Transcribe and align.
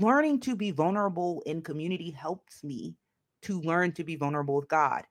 learning 0.00 0.38
to 0.38 0.54
be 0.54 0.70
vulnerable 0.70 1.42
in 1.46 1.62
community 1.62 2.10
helps 2.10 2.62
me 2.62 2.94
to 3.40 3.58
learn 3.62 3.92
to 3.92 4.04
be 4.04 4.14
vulnerable 4.14 4.56
with 4.56 4.68
God. 4.68 5.04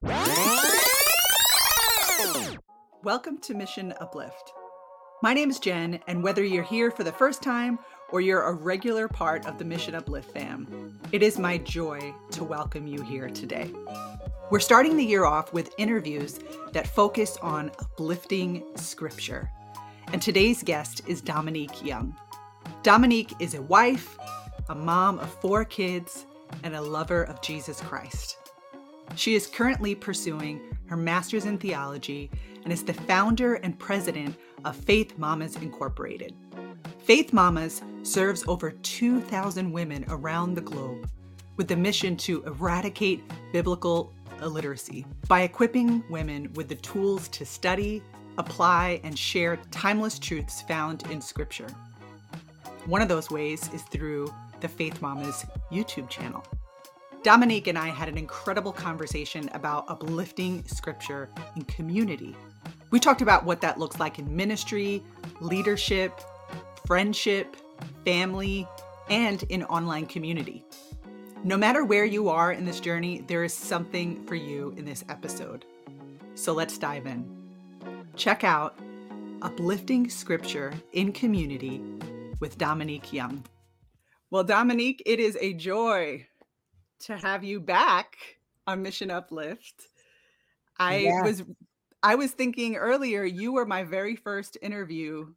Welcome 3.04 3.40
to 3.40 3.56
Mission 3.56 3.96
Uplift. 4.00 4.52
My 5.24 5.34
name 5.34 5.50
is 5.50 5.58
Jen, 5.58 6.00
and 6.08 6.22
whether 6.22 6.44
you're 6.44 6.64
here 6.64 6.92
for 6.92 7.04
the 7.04 7.12
first 7.12 7.42
time 7.42 7.80
or 8.12 8.22
you're 8.22 8.44
a 8.44 8.54
regular 8.54 9.08
part 9.08 9.48
of 9.48 9.58
the 9.58 9.66
Mission 9.66 9.96
Uplift 9.96 10.32
fam, 10.32 11.00
it 11.12 11.24
is 11.24 11.40
my 11.40 11.58
joy 11.58 12.14
to 12.32 12.44
welcome 12.44 12.86
you 12.86 13.02
here 13.02 13.30
today. 13.30 13.72
We're 14.52 14.60
starting 14.60 14.98
the 14.98 15.06
year 15.06 15.26
off 15.26 15.52
with 15.52 15.74
interviews 15.80 16.40
that 16.74 16.86
focus 16.86 17.38
on 17.42 17.72
uplifting 17.80 18.64
scripture. 18.76 19.50
And 20.14 20.22
today's 20.22 20.62
guest 20.62 21.02
is 21.08 21.22
Dominique 21.22 21.84
Young. 21.84 22.16
Dominique 22.84 23.34
is 23.40 23.56
a 23.56 23.64
wife, 23.64 24.16
a 24.70 24.76
mom 24.76 25.20
of 25.20 25.30
four 25.42 25.66
kids, 25.66 26.26
and 26.64 26.76
a 26.76 26.82
lover 26.82 27.24
of 27.24 27.42
Jesus 27.42 27.82
Christ. 27.82 28.38
She 29.16 29.36
is 29.36 29.48
currently 29.48 29.96
pursuing 29.96 30.62
her 30.88 30.98
master's 30.98 31.46
in 31.46 31.58
theology 31.58 32.30
and 32.64 32.74
is 32.74 32.84
the 32.84 32.94
founder 32.94 33.56
and 33.56 33.78
president 33.78 34.36
of 34.64 34.76
Faith 34.76 35.18
Mamas 35.18 35.56
Incorporated. 35.58 36.36
Faith 37.04 37.34
Mamas 37.34 37.82
serves 38.04 38.44
over 38.48 38.72
2,000 38.72 39.72
women 39.72 40.06
around 40.10 40.56
the 40.56 40.62
globe 40.62 41.08
with 41.58 41.68
the 41.68 41.76
mission 41.76 42.18
to 42.18 42.44
eradicate 42.44 43.24
biblical 43.54 44.12
illiteracy 44.42 45.06
by 45.28 45.42
equipping 45.42 46.04
women 46.10 46.52
with 46.54 46.68
the 46.68 46.76
tools 46.76 47.28
to 47.30 47.46
study, 47.46 48.02
apply, 48.38 49.00
and 49.04 49.18
share 49.18 49.58
timeless 49.72 50.20
truths 50.20 50.62
found 50.64 51.10
in 51.12 51.22
Scripture. 51.22 51.68
One 52.86 53.02
of 53.02 53.08
those 53.08 53.30
ways 53.32 53.72
is 53.74 53.84
through 53.84 54.34
the 54.62 54.68
Faith 54.68 55.02
Mamas 55.02 55.46
YouTube 55.72 56.10
channel. 56.10 56.44
Dominique 57.24 57.68
and 57.68 57.78
I 57.78 57.88
had 57.88 58.08
an 58.08 58.18
incredible 58.18 58.72
conversation 58.72 59.50
about 59.54 59.86
uplifting 59.88 60.64
Scripture 60.68 61.30
in 61.56 61.64
community. 61.64 62.36
We 62.92 63.00
talked 63.00 63.22
about 63.22 63.46
what 63.46 63.62
that 63.62 63.80
looks 63.80 64.00
like 64.00 64.20
in 64.20 64.36
ministry, 64.36 65.04
leadership, 65.42 66.22
friendship, 66.86 67.56
family, 68.06 68.68
and 69.10 69.42
in 69.44 69.64
online 69.64 70.06
community. 70.06 70.64
No 71.44 71.58
matter 71.58 71.84
where 71.84 72.06
you 72.06 72.30
are 72.30 72.52
in 72.52 72.66
this 72.66 72.80
journey, 72.80 73.24
there 73.28 73.44
is 73.44 73.54
something 73.54 74.24
for 74.26 74.36
you 74.36 74.74
in 74.78 74.86
this 74.86 75.04
episode. 75.10 75.66
So 76.36 76.54
let's 76.54 76.78
dive 76.78 77.06
in. 77.06 77.26
Check 78.16 78.44
out 78.44 78.80
Uplifting 79.42 80.10
Scripture 80.10 80.74
in 80.94 81.12
Community 81.12 81.82
with 82.40 82.58
Dominique 82.58 83.12
Young. 83.12 83.44
Well, 84.36 84.44
Dominique, 84.44 85.02
it 85.06 85.22
is 85.22 85.38
a 85.40 85.54
joy 85.54 86.28
to 87.06 87.16
have 87.16 87.46
you 87.46 87.62
back 87.62 88.18
on 88.68 88.82
Mission 88.82 89.10
Uplift. 89.10 89.88
I 90.78 90.98
yeah. 90.98 91.24
was 91.24 91.44
I 92.04 92.16
was 92.16 92.32
thinking 92.32 92.76
earlier 92.76 93.24
you 93.24 93.54
were 93.54 93.66
my 93.66 93.86
very 93.86 94.18
first 94.18 94.58
interview 94.62 95.28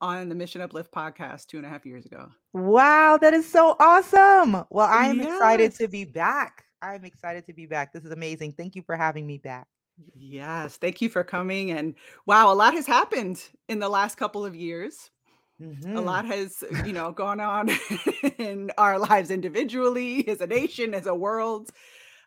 on 0.00 0.28
the 0.28 0.34
Mission 0.34 0.60
Uplift 0.62 0.90
podcast 0.90 1.46
two 1.46 1.58
and 1.58 1.64
a 1.64 1.68
half 1.68 1.86
years 1.86 2.04
ago. 2.04 2.28
Wow, 2.52 3.18
that 3.18 3.34
is 3.34 3.48
so 3.48 3.76
awesome. 3.78 4.64
Well, 4.70 4.88
I 4.88 5.06
am 5.06 5.18
yes. 5.18 5.28
excited 5.28 5.72
to 5.76 5.86
be 5.86 6.04
back. 6.04 6.64
I'm 6.82 7.04
excited 7.04 7.46
to 7.46 7.52
be 7.52 7.66
back. 7.66 7.92
This 7.92 8.02
is 8.02 8.10
amazing. 8.10 8.54
Thank 8.54 8.74
you 8.74 8.82
for 8.82 8.96
having 8.96 9.28
me 9.28 9.38
back. 9.38 9.68
Yes, 10.16 10.76
thank 10.76 11.02
you 11.02 11.08
for 11.08 11.22
coming. 11.22 11.70
And 11.70 11.94
wow, 12.26 12.52
a 12.52 12.54
lot 12.56 12.74
has 12.74 12.88
happened 12.88 13.40
in 13.68 13.78
the 13.78 13.88
last 13.88 14.16
couple 14.16 14.44
of 14.44 14.56
years. 14.56 15.12
Mm-hmm. 15.60 15.96
A 15.96 16.00
lot 16.00 16.24
has, 16.24 16.64
you 16.84 16.92
know, 16.92 17.12
gone 17.12 17.40
on 17.40 17.70
in 18.38 18.70
our 18.78 18.98
lives 18.98 19.30
individually, 19.30 20.26
as 20.28 20.40
a 20.40 20.46
nation, 20.46 20.94
as 20.94 21.06
a 21.06 21.14
world. 21.14 21.70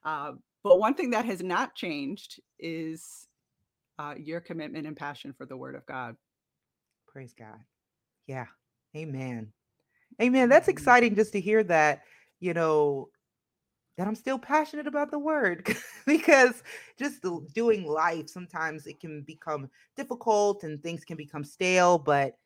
Uh, 0.04 0.34
but 0.64 0.80
one 0.80 0.94
thing 0.94 1.12
that 1.12 1.26
has 1.26 1.44
not 1.44 1.76
changed 1.76 2.40
is 2.60 3.28
uh, 4.00 4.14
your 4.18 4.40
commitment 4.40 4.88
and 4.88 4.96
passion 4.96 5.34
for 5.38 5.46
the 5.46 5.58
Word 5.58 5.76
of 5.76 5.86
God. 5.86 6.16
Praise 7.08 7.34
God. 7.38 7.60
Yeah. 8.28 8.46
Amen. 8.96 9.52
Amen. 10.22 10.50
That's 10.50 10.64
mm-hmm. 10.64 10.72
exciting 10.72 11.16
just 11.16 11.34
to 11.34 11.42
hear 11.42 11.64
that, 11.64 12.04
you 12.40 12.54
know, 12.54 13.10
that 13.98 14.08
I'm 14.08 14.16
still 14.16 14.40
passionate 14.40 14.88
about 14.88 15.12
the 15.12 15.20
word 15.20 15.76
because 16.06 16.64
just 17.00 17.26
doing 17.54 17.86
life 17.86 18.30
sometimes 18.30 18.88
it 18.88 19.00
can 19.00 19.22
become 19.22 19.70
difficult 19.96 20.64
and 20.64 20.82
things 20.84 21.06
can 21.06 21.16
become 21.16 21.44
stale, 21.44 21.98
but 21.98 22.38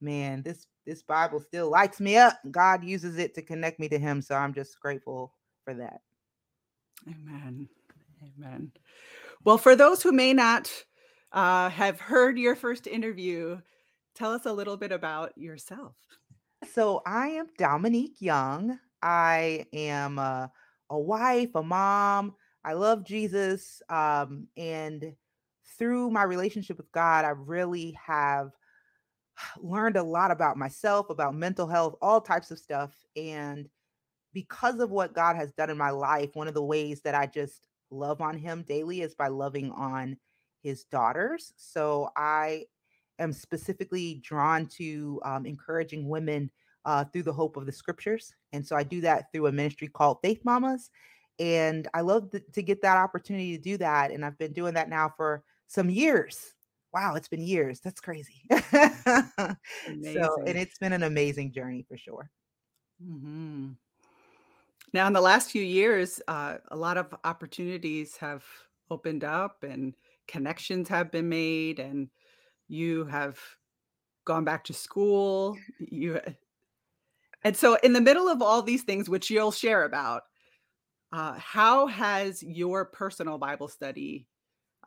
man, 0.00 0.42
this 0.42 0.66
this 0.86 1.02
Bible 1.02 1.40
still 1.40 1.70
lights 1.70 2.00
me 2.00 2.16
up. 2.16 2.38
God 2.50 2.84
uses 2.84 3.18
it 3.18 3.34
to 3.34 3.42
connect 3.42 3.80
me 3.80 3.88
to 3.88 3.98
him, 3.98 4.20
so 4.20 4.34
I'm 4.34 4.52
just 4.52 4.78
grateful 4.80 5.32
for 5.64 5.74
that. 5.74 6.00
Amen. 7.08 7.68
Amen. 8.38 8.72
Well, 9.44 9.58
for 9.58 9.76
those 9.76 10.02
who 10.02 10.12
may 10.12 10.32
not 10.32 10.70
uh, 11.32 11.70
have 11.70 12.00
heard 12.00 12.38
your 12.38 12.54
first 12.54 12.86
interview, 12.86 13.58
Tell 14.14 14.32
us 14.32 14.46
a 14.46 14.52
little 14.52 14.76
bit 14.76 14.92
about 14.92 15.36
yourself. 15.36 15.96
So, 16.72 17.02
I 17.04 17.28
am 17.28 17.46
Dominique 17.58 18.20
Young. 18.20 18.78
I 19.02 19.66
am 19.72 20.18
a, 20.18 20.50
a 20.88 20.98
wife, 20.98 21.50
a 21.56 21.62
mom. 21.62 22.34
I 22.64 22.74
love 22.74 23.04
Jesus. 23.04 23.82
Um, 23.88 24.46
and 24.56 25.14
through 25.78 26.10
my 26.10 26.22
relationship 26.22 26.76
with 26.76 26.90
God, 26.92 27.24
I 27.24 27.30
really 27.30 27.98
have 28.06 28.52
learned 29.58 29.96
a 29.96 30.02
lot 30.02 30.30
about 30.30 30.56
myself, 30.56 31.10
about 31.10 31.34
mental 31.34 31.66
health, 31.66 31.96
all 32.00 32.20
types 32.20 32.50
of 32.50 32.58
stuff. 32.58 32.94
And 33.16 33.68
because 34.32 34.80
of 34.80 34.90
what 34.90 35.14
God 35.14 35.36
has 35.36 35.52
done 35.52 35.70
in 35.70 35.78
my 35.78 35.90
life, 35.90 36.30
one 36.34 36.48
of 36.48 36.54
the 36.54 36.62
ways 36.62 37.00
that 37.02 37.14
I 37.14 37.26
just 37.26 37.68
love 37.90 38.20
on 38.20 38.36
Him 38.36 38.64
daily 38.66 39.00
is 39.02 39.14
by 39.14 39.28
loving 39.28 39.70
on 39.70 40.16
His 40.62 40.84
daughters. 40.84 41.52
So 41.56 42.10
I 42.16 42.64
am 43.18 43.32
specifically 43.32 44.20
drawn 44.24 44.66
to 44.66 45.20
um, 45.24 45.46
encouraging 45.46 46.08
women 46.08 46.50
uh, 46.84 47.04
through 47.04 47.22
the 47.22 47.32
hope 47.32 47.56
of 47.56 47.66
the 47.66 47.72
scriptures. 47.72 48.34
And 48.52 48.66
so 48.66 48.76
I 48.76 48.82
do 48.82 49.00
that 49.02 49.32
through 49.32 49.46
a 49.46 49.52
ministry 49.52 49.88
called 49.88 50.18
Faith 50.22 50.40
Mamas. 50.44 50.90
And 51.38 51.88
I 51.94 52.02
love 52.02 52.30
th- 52.30 52.44
to 52.52 52.62
get 52.62 52.82
that 52.82 52.96
opportunity 52.96 53.56
to 53.56 53.62
do 53.62 53.76
that. 53.78 54.10
And 54.10 54.24
I've 54.24 54.38
been 54.38 54.52
doing 54.52 54.74
that 54.74 54.88
now 54.88 55.12
for 55.16 55.42
some 55.66 55.90
years. 55.90 56.53
Wow, 56.94 57.16
it's 57.16 57.28
been 57.28 57.42
years. 57.42 57.80
That's 57.80 58.00
crazy. 58.00 58.42
so, 58.52 59.56
and 60.46 60.56
it's 60.56 60.78
been 60.78 60.92
an 60.92 61.02
amazing 61.02 61.52
journey 61.52 61.84
for 61.88 61.98
sure. 61.98 62.30
Mm-hmm. 63.04 63.70
Now, 64.92 65.08
in 65.08 65.12
the 65.12 65.20
last 65.20 65.50
few 65.50 65.62
years, 65.62 66.22
uh, 66.28 66.58
a 66.68 66.76
lot 66.76 66.96
of 66.96 67.12
opportunities 67.24 68.16
have 68.18 68.44
opened 68.90 69.24
up 69.24 69.64
and 69.64 69.94
connections 70.28 70.88
have 70.88 71.10
been 71.10 71.28
made. 71.28 71.80
And 71.80 72.08
you 72.68 73.04
have 73.06 73.38
gone 74.24 74.44
back 74.44 74.64
to 74.64 74.72
school 74.72 75.56
you 75.78 76.18
and 77.42 77.56
so 77.56 77.76
in 77.82 77.92
the 77.92 78.00
middle 78.00 78.28
of 78.28 78.40
all 78.40 78.62
these 78.62 78.82
things 78.82 79.08
which 79.08 79.30
you'll 79.30 79.52
share 79.52 79.84
about 79.84 80.22
uh, 81.12 81.34
how 81.38 81.86
has 81.86 82.42
your 82.42 82.86
personal 82.86 83.38
bible 83.38 83.68
study 83.68 84.26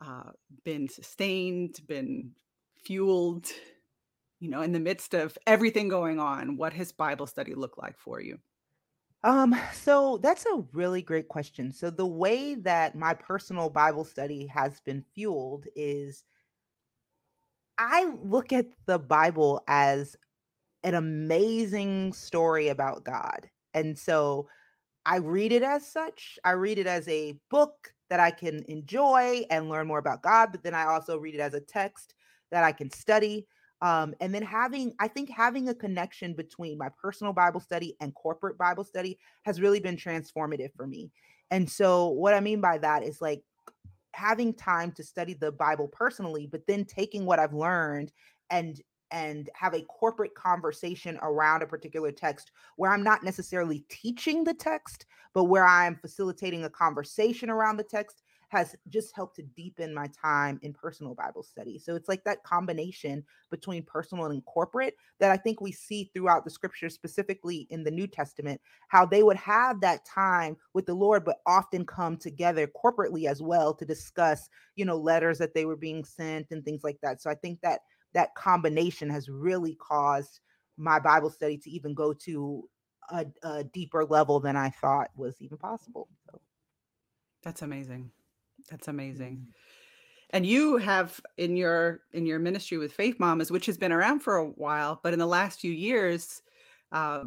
uh, 0.00 0.30
been 0.64 0.88
sustained 0.88 1.80
been 1.86 2.30
fueled 2.84 3.46
you 4.40 4.48
know 4.48 4.62
in 4.62 4.72
the 4.72 4.80
midst 4.80 5.14
of 5.14 5.36
everything 5.46 5.88
going 5.88 6.18
on 6.20 6.56
what 6.56 6.72
has 6.72 6.92
bible 6.92 7.26
study 7.26 7.54
look 7.54 7.76
like 7.76 7.98
for 7.98 8.20
you 8.20 8.38
um 9.24 9.54
so 9.72 10.18
that's 10.22 10.46
a 10.46 10.64
really 10.72 11.02
great 11.02 11.26
question 11.26 11.72
so 11.72 11.90
the 11.90 12.06
way 12.06 12.54
that 12.54 12.94
my 12.94 13.12
personal 13.12 13.68
bible 13.68 14.04
study 14.04 14.46
has 14.46 14.80
been 14.80 15.04
fueled 15.14 15.66
is 15.74 16.22
I 17.78 18.12
look 18.22 18.52
at 18.52 18.66
the 18.86 18.98
Bible 18.98 19.62
as 19.68 20.16
an 20.82 20.94
amazing 20.94 22.12
story 22.12 22.68
about 22.68 23.04
God. 23.04 23.48
And 23.72 23.96
so 23.96 24.48
I 25.06 25.18
read 25.18 25.52
it 25.52 25.62
as 25.62 25.86
such. 25.86 26.38
I 26.44 26.50
read 26.52 26.78
it 26.78 26.88
as 26.88 27.06
a 27.08 27.38
book 27.50 27.94
that 28.10 28.20
I 28.20 28.30
can 28.30 28.64
enjoy 28.68 29.44
and 29.50 29.68
learn 29.68 29.86
more 29.86 29.98
about 29.98 30.22
God, 30.22 30.50
but 30.52 30.62
then 30.62 30.74
I 30.74 30.84
also 30.84 31.18
read 31.18 31.34
it 31.34 31.40
as 31.40 31.54
a 31.54 31.60
text 31.60 32.14
that 32.50 32.64
I 32.64 32.72
can 32.72 32.90
study. 32.90 33.46
Um, 33.80 34.14
and 34.20 34.34
then 34.34 34.42
having, 34.42 34.94
I 34.98 35.08
think 35.08 35.30
having 35.30 35.68
a 35.68 35.74
connection 35.74 36.34
between 36.34 36.78
my 36.78 36.88
personal 37.00 37.32
Bible 37.32 37.60
study 37.60 37.96
and 38.00 38.14
corporate 38.14 38.58
Bible 38.58 38.84
study 38.84 39.18
has 39.44 39.60
really 39.60 39.80
been 39.80 39.96
transformative 39.96 40.72
for 40.74 40.86
me. 40.86 41.12
And 41.50 41.70
so, 41.70 42.08
what 42.08 42.34
I 42.34 42.40
mean 42.40 42.60
by 42.60 42.78
that 42.78 43.02
is 43.02 43.22
like 43.22 43.42
having 44.12 44.52
time 44.52 44.92
to 44.92 45.04
study 45.04 45.34
the 45.34 45.52
Bible 45.52 45.88
personally, 45.88 46.48
but 46.50 46.66
then 46.66 46.84
taking 46.84 47.24
what 47.24 47.38
I've 47.38 47.54
learned 47.54 48.12
and 48.50 48.80
and 49.10 49.48
have 49.54 49.74
a 49.74 49.82
corporate 49.82 50.34
conversation 50.34 51.18
around 51.22 51.62
a 51.62 51.66
particular 51.66 52.12
text 52.12 52.50
where 52.76 52.90
I'm 52.90 53.02
not 53.02 53.24
necessarily 53.24 53.84
teaching 53.88 54.44
the 54.44 54.52
text, 54.52 55.06
but 55.34 55.44
where 55.44 55.66
I'm 55.66 55.96
facilitating 55.96 56.64
a 56.64 56.70
conversation 56.70 57.50
around 57.50 57.76
the 57.76 57.84
text 57.84 58.22
has 58.48 58.74
just 58.88 59.14
helped 59.14 59.36
to 59.36 59.42
deepen 59.42 59.94
my 59.94 60.08
time 60.08 60.58
in 60.62 60.72
personal 60.72 61.14
Bible 61.14 61.42
study. 61.42 61.78
So 61.78 61.94
it's 61.94 62.08
like 62.08 62.24
that 62.24 62.42
combination 62.44 63.22
between 63.50 63.82
personal 63.82 64.26
and 64.26 64.44
corporate 64.46 64.94
that 65.20 65.30
I 65.30 65.36
think 65.36 65.60
we 65.60 65.70
see 65.70 66.10
throughout 66.14 66.44
the 66.44 66.50
scriptures, 66.50 66.94
specifically 66.94 67.66
in 67.70 67.84
the 67.84 67.90
New 67.90 68.06
Testament, 68.06 68.60
how 68.88 69.04
they 69.04 69.22
would 69.22 69.36
have 69.36 69.80
that 69.82 70.06
time 70.06 70.56
with 70.72 70.86
the 70.86 70.94
Lord, 70.94 71.24
but 71.24 71.40
often 71.46 71.84
come 71.84 72.16
together 72.16 72.66
corporately 72.66 73.28
as 73.28 73.42
well 73.42 73.74
to 73.74 73.84
discuss, 73.84 74.48
you 74.76 74.86
know, 74.86 74.96
letters 74.96 75.38
that 75.38 75.52
they 75.54 75.66
were 75.66 75.76
being 75.76 76.04
sent 76.04 76.46
and 76.50 76.64
things 76.64 76.82
like 76.82 76.98
that. 77.02 77.20
So 77.20 77.30
I 77.30 77.34
think 77.34 77.60
that 77.60 77.80
that 78.14 78.34
combination 78.34 79.10
has 79.10 79.28
really 79.28 79.76
caused 79.76 80.40
my 80.78 80.98
Bible 80.98 81.28
study 81.28 81.58
to 81.58 81.70
even 81.70 81.92
go 81.92 82.14
to 82.14 82.66
a, 83.10 83.26
a 83.42 83.64
deeper 83.64 84.04
level 84.04 84.40
than 84.40 84.56
I 84.56 84.70
thought 84.70 85.10
was 85.16 85.40
even 85.40 85.58
possible. 85.58 86.08
So. 86.26 86.40
That's 87.42 87.62
amazing. 87.62 88.10
That's 88.70 88.88
amazing. 88.88 89.36
Mm-hmm. 89.36 89.50
And 90.30 90.44
you 90.44 90.76
have 90.76 91.20
in 91.38 91.56
your 91.56 92.00
in 92.12 92.26
your 92.26 92.38
ministry 92.38 92.76
with 92.76 92.92
Faith 92.92 93.18
Mamas, 93.18 93.50
which 93.50 93.64
has 93.66 93.78
been 93.78 93.92
around 93.92 94.20
for 94.20 94.36
a 94.36 94.44
while, 94.44 95.00
but 95.02 95.14
in 95.14 95.18
the 95.18 95.26
last 95.26 95.60
few 95.60 95.72
years, 95.72 96.42
uh, 96.92 97.24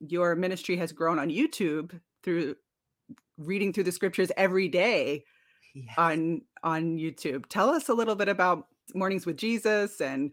your 0.00 0.34
ministry 0.34 0.76
has 0.76 0.92
grown 0.92 1.18
on 1.18 1.28
YouTube 1.28 2.00
through 2.22 2.56
reading 3.36 3.72
through 3.72 3.84
the 3.84 3.92
scriptures 3.92 4.32
every 4.36 4.68
day 4.68 5.24
yes. 5.74 5.94
on 5.98 6.40
on 6.62 6.96
YouTube. 6.96 7.44
Tell 7.50 7.68
us 7.68 7.90
a 7.90 7.94
little 7.94 8.14
bit 8.14 8.28
about 8.28 8.66
Mornings 8.94 9.26
with 9.26 9.36
Jesus 9.36 10.00
and 10.00 10.32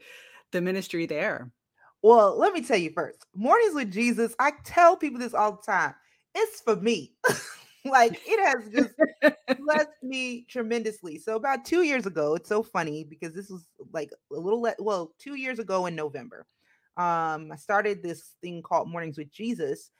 the 0.51 0.61
ministry 0.61 1.05
there. 1.05 1.51
Well, 2.01 2.37
let 2.37 2.53
me 2.53 2.61
tell 2.61 2.77
you 2.77 2.91
first. 2.91 3.25
Mornings 3.35 3.75
with 3.75 3.91
Jesus, 3.91 4.33
I 4.39 4.51
tell 4.63 4.95
people 4.95 5.19
this 5.19 5.33
all 5.33 5.53
the 5.53 5.71
time. 5.71 5.93
It's 6.33 6.61
for 6.61 6.75
me. 6.75 7.13
like 7.85 8.19
it 8.25 8.45
has 8.45 8.69
just 8.71 8.95
blessed 9.59 9.89
me 10.03 10.45
tremendously. 10.49 11.17
So 11.17 11.35
about 11.35 11.65
2 11.65 11.83
years 11.83 12.05
ago, 12.05 12.35
it's 12.35 12.47
so 12.49 12.63
funny 12.63 13.03
because 13.03 13.33
this 13.33 13.49
was 13.49 13.67
like 13.93 14.11
a 14.31 14.35
little 14.39 14.61
le- 14.61 14.75
well, 14.79 15.13
2 15.19 15.35
years 15.35 15.59
ago 15.59 15.85
in 15.87 15.95
November. 15.95 16.45
Um 16.97 17.51
I 17.51 17.55
started 17.57 18.01
this 18.01 18.35
thing 18.41 18.61
called 18.61 18.89
Mornings 18.89 19.17
with 19.17 19.31
Jesus 19.31 19.91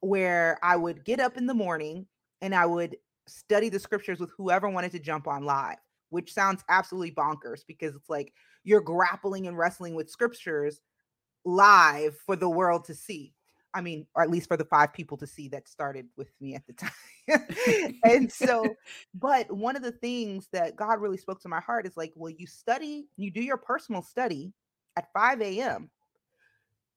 where 0.00 0.58
I 0.62 0.76
would 0.76 1.04
get 1.04 1.20
up 1.20 1.36
in 1.36 1.46
the 1.46 1.54
morning 1.54 2.06
and 2.40 2.54
I 2.54 2.66
would 2.66 2.96
study 3.28 3.68
the 3.68 3.78
scriptures 3.78 4.20
with 4.20 4.30
whoever 4.36 4.68
wanted 4.68 4.92
to 4.92 4.98
jump 4.98 5.26
on 5.28 5.44
live, 5.44 5.78
which 6.10 6.32
sounds 6.32 6.64
absolutely 6.68 7.12
bonkers 7.12 7.60
because 7.66 7.94
it's 7.94 8.10
like 8.10 8.32
you're 8.64 8.80
grappling 8.80 9.46
and 9.46 9.56
wrestling 9.58 9.94
with 9.94 10.10
scriptures 10.10 10.80
live 11.44 12.16
for 12.26 12.36
the 12.36 12.48
world 12.48 12.84
to 12.86 12.94
see. 12.94 13.32
I 13.74 13.80
mean, 13.80 14.06
or 14.14 14.22
at 14.22 14.30
least 14.30 14.48
for 14.48 14.56
the 14.58 14.66
five 14.66 14.92
people 14.92 15.16
to 15.16 15.26
see 15.26 15.48
that 15.48 15.66
started 15.66 16.06
with 16.16 16.30
me 16.40 16.54
at 16.54 16.66
the 16.66 16.74
time. 16.74 17.98
and 18.04 18.30
so, 18.30 18.76
but 19.14 19.50
one 19.50 19.76
of 19.76 19.82
the 19.82 19.92
things 19.92 20.48
that 20.52 20.76
God 20.76 21.00
really 21.00 21.16
spoke 21.16 21.40
to 21.42 21.48
my 21.48 21.60
heart 21.60 21.86
is 21.86 21.96
like, 21.96 22.12
well, 22.14 22.32
you 22.36 22.46
study, 22.46 23.06
you 23.16 23.30
do 23.30 23.40
your 23.40 23.56
personal 23.56 24.02
study 24.02 24.52
at 24.96 25.10
5 25.14 25.40
a.m. 25.40 25.90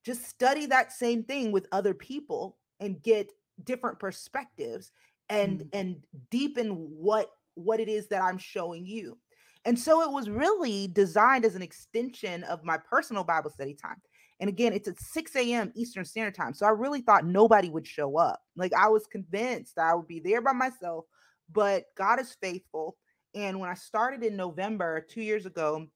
Just 0.04 0.26
study 0.26 0.66
that 0.66 0.92
same 0.92 1.24
thing 1.24 1.52
with 1.52 1.68
other 1.72 1.94
people 1.94 2.58
and 2.80 3.02
get 3.02 3.32
different 3.64 4.00
perspectives 4.00 4.92
and 5.30 5.62
mm. 5.62 5.70
and 5.74 6.04
deepen 6.30 6.70
what 6.70 7.32
what 7.56 7.80
it 7.80 7.88
is 7.88 8.08
that 8.08 8.22
I'm 8.22 8.38
showing 8.38 8.86
you. 8.86 9.18
And 9.64 9.80
so 9.80 10.02
it 10.04 10.12
was 10.12 10.30
really 10.30 10.88
designed 10.88 11.46
as 11.46 11.56
an 11.56 11.64
extension 11.64 12.44
of 12.44 12.64
my 12.64 12.78
personal 12.78 13.24
Bible 13.24 13.50
study 13.50 13.74
time. 13.74 14.00
And 14.40 14.50
again, 14.50 14.74
it's 14.74 14.88
at 14.88 15.00
6 15.00 15.36
a.m. 15.36 15.72
Eastern 15.76 16.04
Standard 16.04 16.36
Time. 16.36 16.54
So 16.54 16.66
I 16.66 16.70
really 16.70 17.02
thought 17.02 17.26
nobody 17.26 17.70
would 17.70 17.88
show 17.88 18.18
up. 18.18 18.42
Like 18.56 18.74
I 18.74 18.90
was 18.90 19.08
convinced 19.08 19.78
I 19.78 19.96
would 19.96 20.08
be 20.08 20.20
there 20.20 20.42
by 20.42 20.52
myself, 20.52 21.06
but 21.52 21.86
God 21.98 22.20
is 22.20 22.36
faithful. 22.42 22.98
And 23.34 23.60
when 23.60 23.70
I 23.70 23.76
started 23.76 24.24
in 24.24 24.36
November 24.36 25.06
two 25.10 25.22
years 25.22 25.46
ago, 25.46 25.88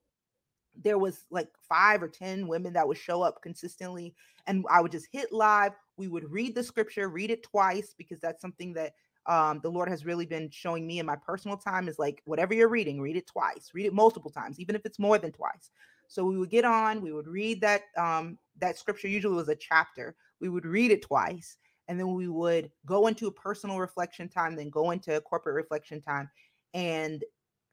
there 0.81 0.97
was 0.97 1.25
like 1.29 1.49
five 1.67 2.01
or 2.01 2.07
10 2.07 2.47
women 2.47 2.73
that 2.73 2.87
would 2.87 2.97
show 2.97 3.21
up 3.21 3.41
consistently. 3.41 4.15
And 4.47 4.65
I 4.69 4.81
would 4.81 4.91
just 4.91 5.07
hit 5.11 5.33
live. 5.33 5.73
We 5.97 6.07
would 6.07 6.31
read 6.31 6.55
the 6.55 6.63
scripture, 6.63 7.09
read 7.09 7.31
it 7.31 7.43
twice, 7.43 7.93
because 7.97 8.19
that's 8.19 8.41
something 8.41 8.73
that 8.73 8.93
um, 9.25 9.59
the 9.61 9.69
Lord 9.69 9.89
has 9.89 10.05
really 10.05 10.25
been 10.25 10.49
showing 10.49 10.87
me 10.87 10.99
in 10.99 11.05
my 11.05 11.15
personal 11.15 11.57
time 11.57 11.87
is 11.87 11.99
like 11.99 12.21
whatever 12.25 12.53
you're 12.53 12.69
reading, 12.69 12.99
read 13.01 13.17
it 13.17 13.27
twice, 13.27 13.71
read 13.73 13.85
it 13.85 13.93
multiple 13.93 14.31
times, 14.31 14.59
even 14.59 14.75
if 14.75 14.85
it's 14.85 14.97
more 14.97 15.17
than 15.17 15.31
twice. 15.31 15.71
So 16.09 16.25
we 16.25 16.37
would 16.37 16.49
get 16.49 16.65
on, 16.65 17.01
we 17.01 17.13
would 17.13 17.27
read 17.27 17.61
that 17.61 17.83
um, 17.97 18.37
that 18.59 18.77
scripture. 18.77 19.07
Usually 19.07 19.35
was 19.35 19.47
a 19.47 19.55
chapter. 19.55 20.15
We 20.41 20.49
would 20.49 20.65
read 20.65 20.91
it 20.91 21.03
twice, 21.03 21.57
and 21.87 21.97
then 21.97 22.13
we 22.13 22.27
would 22.27 22.71
go 22.85 23.07
into 23.07 23.27
a 23.27 23.31
personal 23.31 23.79
reflection 23.79 24.27
time, 24.27 24.55
then 24.55 24.69
go 24.69 24.91
into 24.91 25.15
a 25.15 25.21
corporate 25.21 25.55
reflection 25.55 26.01
time, 26.01 26.29
and 26.73 27.23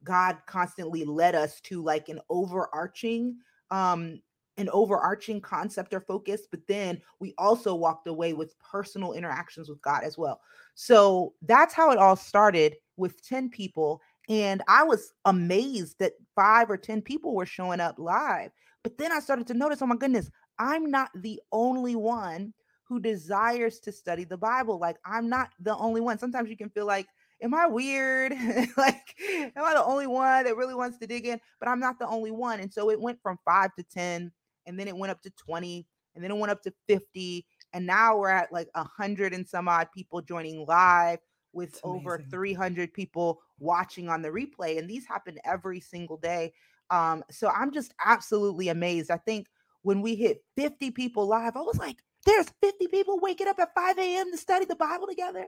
God 0.04 0.36
constantly 0.46 1.04
led 1.04 1.34
us 1.34 1.60
to 1.62 1.82
like 1.82 2.08
an 2.08 2.20
overarching 2.28 3.38
um 3.72 4.20
an 4.58 4.68
overarching 4.70 5.40
concept 5.40 5.92
or 5.92 6.00
focus, 6.00 6.42
but 6.50 6.60
then 6.66 7.00
we 7.20 7.34
also 7.36 7.74
walked 7.74 8.06
away 8.08 8.32
with 8.32 8.58
personal 8.58 9.12
interactions 9.12 9.68
with 9.68 9.80
God 9.82 10.02
as 10.02 10.16
well. 10.16 10.40
So 10.74 11.34
that's 11.42 11.74
how 11.74 11.90
it 11.90 11.98
all 11.98 12.16
started 12.16 12.76
with 12.96 13.26
10 13.26 13.50
people. 13.50 14.00
And 14.28 14.62
I 14.68 14.82
was 14.82 15.12
amazed 15.24 15.96
that 16.00 16.12
five 16.34 16.70
or 16.70 16.76
10 16.76 17.02
people 17.02 17.34
were 17.34 17.46
showing 17.46 17.80
up 17.80 17.98
live. 17.98 18.50
But 18.82 18.98
then 18.98 19.12
I 19.12 19.20
started 19.20 19.46
to 19.48 19.54
notice, 19.54 19.82
oh 19.82 19.86
my 19.86 19.96
goodness, 19.96 20.30
I'm 20.58 20.90
not 20.90 21.10
the 21.14 21.40
only 21.52 21.96
one 21.96 22.52
who 22.84 23.00
desires 23.00 23.80
to 23.80 23.92
study 23.92 24.24
the 24.24 24.36
Bible. 24.36 24.78
Like, 24.78 24.96
I'm 25.04 25.28
not 25.28 25.50
the 25.60 25.76
only 25.76 26.00
one. 26.00 26.18
Sometimes 26.18 26.50
you 26.50 26.56
can 26.56 26.70
feel 26.70 26.86
like, 26.86 27.06
am 27.42 27.54
I 27.54 27.66
weird? 27.66 28.32
like, 28.76 29.14
am 29.20 29.64
I 29.64 29.74
the 29.74 29.84
only 29.84 30.06
one 30.06 30.44
that 30.44 30.56
really 30.56 30.74
wants 30.74 30.98
to 30.98 31.06
dig 31.06 31.26
in? 31.26 31.40
But 31.58 31.68
I'm 31.68 31.80
not 31.80 31.98
the 31.98 32.06
only 32.06 32.30
one. 32.30 32.60
And 32.60 32.72
so 32.72 32.90
it 32.90 33.00
went 33.00 33.20
from 33.22 33.38
five 33.44 33.74
to 33.74 33.82
10, 33.82 34.30
and 34.66 34.78
then 34.78 34.88
it 34.88 34.96
went 34.96 35.10
up 35.10 35.22
to 35.22 35.30
20, 35.30 35.86
and 36.14 36.22
then 36.22 36.30
it 36.30 36.36
went 36.36 36.50
up 36.50 36.62
to 36.62 36.72
50. 36.88 37.44
And 37.72 37.86
now 37.86 38.16
we're 38.16 38.30
at 38.30 38.52
like 38.52 38.68
a 38.74 38.84
hundred 38.84 39.34
and 39.34 39.46
some 39.46 39.68
odd 39.68 39.88
people 39.92 40.22
joining 40.22 40.64
live 40.66 41.18
with 41.52 41.80
over 41.82 42.24
300 42.30 42.92
people 42.92 43.40
watching 43.58 44.08
on 44.08 44.22
the 44.22 44.28
replay. 44.28 44.78
And 44.78 44.88
these 44.88 45.06
happen 45.06 45.38
every 45.44 45.80
single 45.80 46.16
day. 46.16 46.52
Um, 46.90 47.24
so 47.30 47.48
I'm 47.48 47.72
just 47.72 47.92
absolutely 48.04 48.68
amazed. 48.68 49.10
I 49.10 49.16
think 49.16 49.48
when 49.82 50.02
we 50.02 50.14
hit 50.14 50.44
50 50.56 50.90
people 50.92 51.26
live, 51.26 51.56
I 51.56 51.62
was 51.62 51.78
like, 51.78 51.96
there's 52.24 52.46
50 52.60 52.88
people 52.88 53.18
waking 53.20 53.48
up 53.48 53.58
at 53.58 53.74
5 53.74 53.98
a.m. 53.98 54.30
to 54.30 54.36
study 54.36 54.64
the 54.64 54.76
Bible 54.76 55.06
together. 55.06 55.46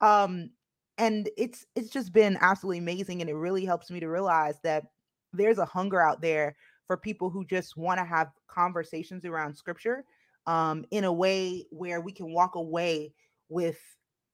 Um, 0.00 0.50
and 0.98 1.28
it's 1.36 1.64
it's 1.74 1.90
just 1.90 2.12
been 2.12 2.38
absolutely 2.40 2.78
amazing. 2.78 3.20
And 3.20 3.30
it 3.30 3.34
really 3.34 3.64
helps 3.64 3.90
me 3.90 4.00
to 4.00 4.08
realize 4.08 4.56
that 4.62 4.84
there's 5.32 5.58
a 5.58 5.64
hunger 5.64 6.00
out 6.00 6.20
there 6.20 6.56
for 6.86 6.96
people 6.96 7.30
who 7.30 7.44
just 7.44 7.76
want 7.76 7.98
to 7.98 8.04
have 8.04 8.28
conversations 8.48 9.24
around 9.24 9.54
scripture 9.56 10.04
um, 10.46 10.84
in 10.90 11.04
a 11.04 11.12
way 11.12 11.66
where 11.70 12.00
we 12.00 12.12
can 12.12 12.32
walk 12.32 12.54
away 12.54 13.12
with 13.48 13.78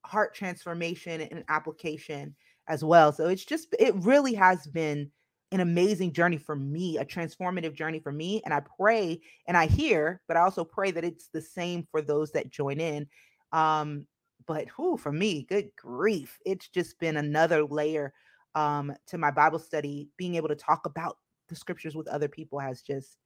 heart 0.05 0.35
transformation 0.35 1.21
and 1.21 1.45
application 1.49 2.35
as 2.69 2.85
well. 2.85 3.13
So 3.13 3.29
it's 3.29 3.45
just, 3.45 3.75
it 3.79 3.95
really 3.97 4.35
has 4.35 4.67
been 4.67 5.11
an 5.51 5.61
amazing 5.61 6.13
journey 6.13 6.37
for 6.37 6.55
me, 6.55 6.99
a 6.99 7.05
transformative 7.05 7.75
journey 7.75 7.99
for 7.99 8.13
me. 8.13 8.43
And 8.45 8.53
I 8.53 8.61
pray 8.61 9.21
and 9.47 9.57
I 9.57 9.67
hear, 9.67 10.21
but 10.29 10.37
I 10.37 10.41
also 10.41 10.65
pray 10.65 10.91
that 10.91 11.05
it's 11.05 11.29
the 11.29 11.41
same 11.41 11.87
for 11.91 12.03
those 12.03 12.31
that 12.33 12.51
join 12.51 12.81
in. 12.81 13.07
Um, 13.53 14.07
but 14.47 14.69
who 14.69 14.97
for 14.97 15.11
me, 15.11 15.47
good 15.49 15.71
grief, 15.77 16.39
it's 16.45 16.69
just 16.69 16.99
been 16.99 17.17
another 17.17 17.65
layer 17.65 18.13
um, 18.55 18.95
to 19.07 19.19
my 19.19 19.31
Bible 19.31 19.59
study. 19.59 20.09
Being 20.17 20.35
able 20.35 20.49
to 20.49 20.55
talk 20.55 20.87
about 20.87 21.17
the 21.49 21.57
scriptures 21.57 21.95
with 21.95 22.09
other 22.09 22.29
people 22.29 22.59
has 22.59 22.83
just 22.83 23.17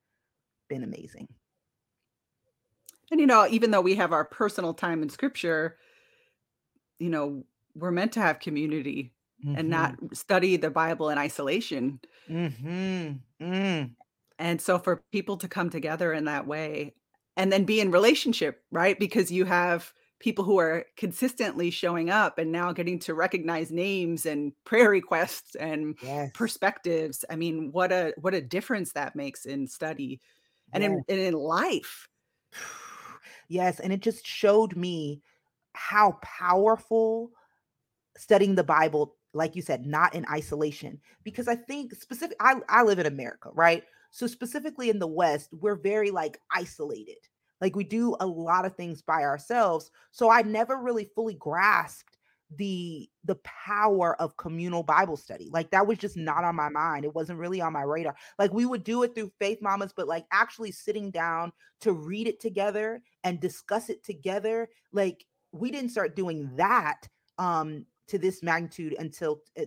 been 0.68 0.84
amazing. 0.84 1.28
And 3.10 3.20
you 3.20 3.26
know, 3.26 3.46
even 3.50 3.72
though 3.72 3.80
we 3.80 3.96
have 3.96 4.12
our 4.12 4.24
personal 4.24 4.74
time 4.74 5.02
in 5.02 5.08
scripture, 5.08 5.76
you 6.98 7.10
know, 7.10 7.44
we're 7.74 7.90
meant 7.90 8.12
to 8.12 8.20
have 8.20 8.38
community 8.38 9.12
mm-hmm. 9.44 9.58
and 9.58 9.68
not 9.68 9.96
study 10.12 10.56
the 10.56 10.70
Bible 10.70 11.10
in 11.10 11.18
isolation. 11.18 12.00
Mm-hmm. 12.28 13.12
Mm. 13.40 13.90
And 14.38 14.60
so 14.60 14.78
for 14.78 15.02
people 15.12 15.36
to 15.38 15.48
come 15.48 15.70
together 15.70 16.12
in 16.12 16.24
that 16.24 16.46
way 16.46 16.94
and 17.36 17.52
then 17.52 17.64
be 17.64 17.80
in 17.80 17.90
relationship, 17.90 18.62
right? 18.70 18.98
Because 18.98 19.30
you 19.30 19.44
have 19.44 19.92
people 20.18 20.44
who 20.44 20.58
are 20.58 20.86
consistently 20.96 21.70
showing 21.70 22.08
up 22.08 22.38
and 22.38 22.52
now 22.52 22.72
getting 22.72 22.98
to 23.00 23.12
recognize 23.14 23.70
names 23.72 24.24
and 24.24 24.52
prayer 24.64 24.88
requests 24.88 25.56
and 25.56 25.96
yes. 26.02 26.30
perspectives. 26.32 27.24
I 27.28 27.36
mean, 27.36 27.70
what 27.72 27.90
a 27.92 28.14
what 28.20 28.34
a 28.34 28.40
difference 28.40 28.92
that 28.92 29.16
makes 29.16 29.44
in 29.44 29.66
study 29.66 30.20
and 30.72 30.82
yes. 30.82 30.92
in 30.92 31.04
and 31.08 31.20
in 31.20 31.34
life. 31.34 32.08
Yes, 33.48 33.80
and 33.80 33.92
it 33.92 34.00
just 34.00 34.26
showed 34.26 34.76
me 34.76 35.20
how 35.74 36.18
powerful 36.22 37.32
studying 38.16 38.54
the 38.54 38.64
Bible, 38.64 39.16
like 39.34 39.56
you 39.56 39.62
said, 39.62 39.86
not 39.86 40.14
in 40.14 40.26
isolation. 40.30 41.00
Because 41.24 41.48
I 41.48 41.56
think 41.56 41.94
specific, 41.94 42.36
I, 42.40 42.56
I 42.68 42.82
live 42.82 42.98
in 42.98 43.06
America, 43.06 43.50
right? 43.52 43.84
So 44.10 44.26
specifically 44.26 44.90
in 44.90 44.98
the 44.98 45.06
West, 45.06 45.50
we're 45.52 45.76
very 45.76 46.10
like 46.10 46.38
isolated. 46.54 47.16
Like 47.60 47.76
we 47.76 47.84
do 47.84 48.16
a 48.20 48.26
lot 48.26 48.64
of 48.64 48.76
things 48.76 49.02
by 49.02 49.22
ourselves. 49.22 49.90
So 50.10 50.30
I 50.30 50.42
never 50.42 50.76
really 50.76 51.10
fully 51.14 51.34
grasped 51.34 52.18
the 52.56 53.08
the 53.24 53.36
power 53.36 54.20
of 54.20 54.36
communal 54.36 54.82
Bible 54.82 55.16
study. 55.16 55.48
Like 55.50 55.70
that 55.70 55.86
was 55.86 55.98
just 55.98 56.16
not 56.16 56.44
on 56.44 56.56
my 56.56 56.68
mind. 56.68 57.04
It 57.04 57.14
wasn't 57.14 57.38
really 57.38 57.60
on 57.60 57.72
my 57.72 57.82
radar. 57.82 58.14
Like 58.38 58.52
we 58.52 58.66
would 58.66 58.84
do 58.84 59.02
it 59.04 59.14
through 59.14 59.32
Faith 59.38 59.62
Mamas, 59.62 59.94
but 59.96 60.08
like 60.08 60.26
actually 60.32 60.72
sitting 60.72 61.10
down 61.10 61.52
to 61.80 61.92
read 61.92 62.26
it 62.26 62.40
together 62.40 63.02
and 63.24 63.40
discuss 63.40 63.88
it 63.88 64.04
together, 64.04 64.68
like 64.92 65.24
we 65.52 65.70
didn't 65.70 65.90
start 65.90 66.16
doing 66.16 66.50
that 66.56 67.08
um 67.38 67.86
to 68.08 68.18
this 68.18 68.42
magnitude 68.42 68.94
until 68.98 69.42
uh, 69.58 69.64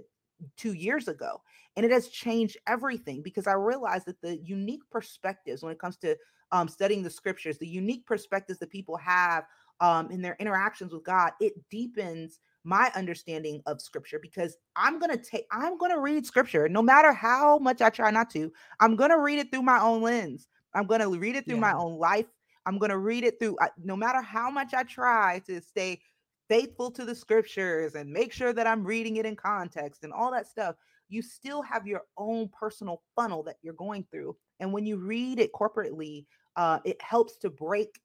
2 0.57 0.73
years 0.73 1.07
ago. 1.07 1.41
And 1.75 1.85
it 1.85 1.91
has 1.91 2.09
changed 2.09 2.57
everything 2.67 3.21
because 3.21 3.47
I 3.47 3.53
realized 3.53 4.05
that 4.07 4.21
the 4.21 4.37
unique 4.37 4.83
perspectives 4.91 5.63
when 5.63 5.71
it 5.71 5.79
comes 5.79 5.97
to 5.97 6.15
um 6.51 6.67
studying 6.67 7.03
the 7.03 7.09
scriptures, 7.09 7.57
the 7.57 7.67
unique 7.67 8.05
perspectives 8.05 8.59
that 8.59 8.69
people 8.69 8.97
have 8.97 9.45
um 9.79 10.11
in 10.11 10.21
their 10.21 10.35
interactions 10.39 10.93
with 10.93 11.03
God, 11.03 11.31
it 11.39 11.53
deepens 11.69 12.39
my 12.63 12.91
understanding 12.95 13.61
of 13.67 13.79
scripture 13.81 14.19
because 14.19 14.57
I'm 14.75 14.99
going 14.99 15.11
to 15.11 15.17
take 15.23 15.45
I'm 15.51 15.77
going 15.77 15.91
to 15.91 15.99
read 15.99 16.25
scripture 16.25 16.67
no 16.67 16.81
matter 16.81 17.13
how 17.13 17.59
much 17.59 17.81
I 17.81 17.89
try 17.89 18.11
not 18.11 18.29
to. 18.31 18.51
I'm 18.79 18.95
going 18.95 19.11
to 19.11 19.19
read 19.19 19.39
it 19.39 19.51
through 19.51 19.63
my 19.63 19.79
own 19.79 20.01
lens. 20.01 20.47
I'm 20.73 20.87
going 20.87 21.01
to 21.01 21.07
read 21.09 21.35
it 21.35 21.47
through 21.47 21.57
Yeah. 21.57 21.59
my 21.59 21.73
own 21.73 21.97
life. 21.99 22.25
I'm 22.65 22.79
going 22.79 22.89
to 22.89 22.97
read 22.97 23.23
it 23.23 23.37
through 23.39 23.57
no 23.77 23.95
matter 23.95 24.21
how 24.21 24.49
much 24.49 24.73
I 24.73 24.83
try 24.83 25.39
to 25.45 25.61
stay 25.61 26.01
faithful 26.49 26.91
to 26.91 27.05
the 27.05 27.15
scriptures 27.15 27.95
and 27.95 28.11
make 28.11 28.31
sure 28.31 28.53
that 28.53 28.67
I'm 28.67 28.83
reading 28.83 29.17
it 29.17 29.25
in 29.25 29.35
context 29.35 30.03
and 30.03 30.13
all 30.13 30.31
that 30.31 30.47
stuff. 30.47 30.75
You 31.09 31.21
still 31.21 31.61
have 31.61 31.87
your 31.87 32.01
own 32.17 32.49
personal 32.57 33.01
funnel 33.15 33.43
that 33.43 33.57
you're 33.61 33.73
going 33.73 34.05
through. 34.11 34.35
And 34.59 34.73
when 34.73 34.85
you 34.85 34.97
read 34.97 35.39
it 35.39 35.51
corporately, 35.53 36.25
uh, 36.55 36.79
it 36.85 37.01
helps 37.01 37.37
to 37.37 37.49
break 37.49 37.99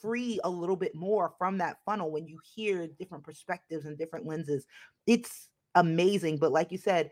free 0.00 0.40
a 0.44 0.50
little 0.50 0.76
bit 0.76 0.94
more 0.94 1.34
from 1.38 1.58
that 1.58 1.76
funnel 1.84 2.10
when 2.10 2.26
you 2.26 2.38
hear 2.54 2.88
different 2.98 3.24
perspectives 3.24 3.84
and 3.84 3.98
different 3.98 4.26
lenses. 4.26 4.66
It's 5.06 5.48
amazing. 5.74 6.38
But 6.38 6.52
like 6.52 6.72
you 6.72 6.78
said, 6.78 7.10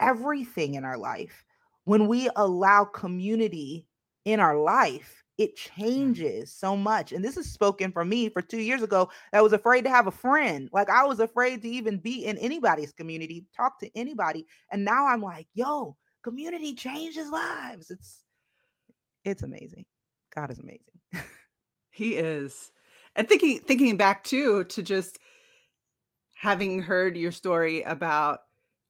everything 0.00 0.74
in 0.74 0.84
our 0.84 0.98
life, 0.98 1.44
when 1.84 2.06
we 2.06 2.28
allow 2.36 2.84
community 2.84 3.86
in 4.24 4.40
our 4.40 4.56
life, 4.56 5.21
it 5.42 5.56
changes 5.56 6.52
so 6.52 6.76
much. 6.76 7.12
And 7.12 7.24
this 7.24 7.36
is 7.36 7.50
spoken 7.50 7.90
for 7.92 8.04
me 8.04 8.28
for 8.28 8.40
two 8.42 8.60
years 8.60 8.82
ago 8.82 9.10
that 9.32 9.42
was 9.42 9.52
afraid 9.52 9.82
to 9.82 9.90
have 9.90 10.06
a 10.06 10.12
friend. 10.12 10.68
Like 10.72 10.88
I 10.88 11.04
was 11.04 11.20
afraid 11.20 11.62
to 11.62 11.68
even 11.68 11.98
be 11.98 12.24
in 12.24 12.38
anybody's 12.38 12.92
community, 12.92 13.46
talk 13.56 13.78
to 13.80 13.90
anybody. 13.96 14.46
And 14.70 14.84
now 14.84 15.06
I'm 15.06 15.22
like, 15.22 15.48
yo, 15.54 15.96
community 16.22 16.74
changes 16.74 17.28
lives. 17.30 17.90
It's 17.90 18.24
it's 19.24 19.42
amazing. 19.42 19.84
God 20.34 20.50
is 20.50 20.58
amazing. 20.58 21.26
He 21.90 22.14
is. 22.16 22.72
And 23.16 23.28
thinking 23.28 23.58
thinking 23.60 23.96
back 23.96 24.24
too 24.24 24.64
to 24.64 24.82
just 24.82 25.18
having 26.34 26.82
heard 26.82 27.16
your 27.16 27.32
story 27.32 27.82
about 27.82 28.40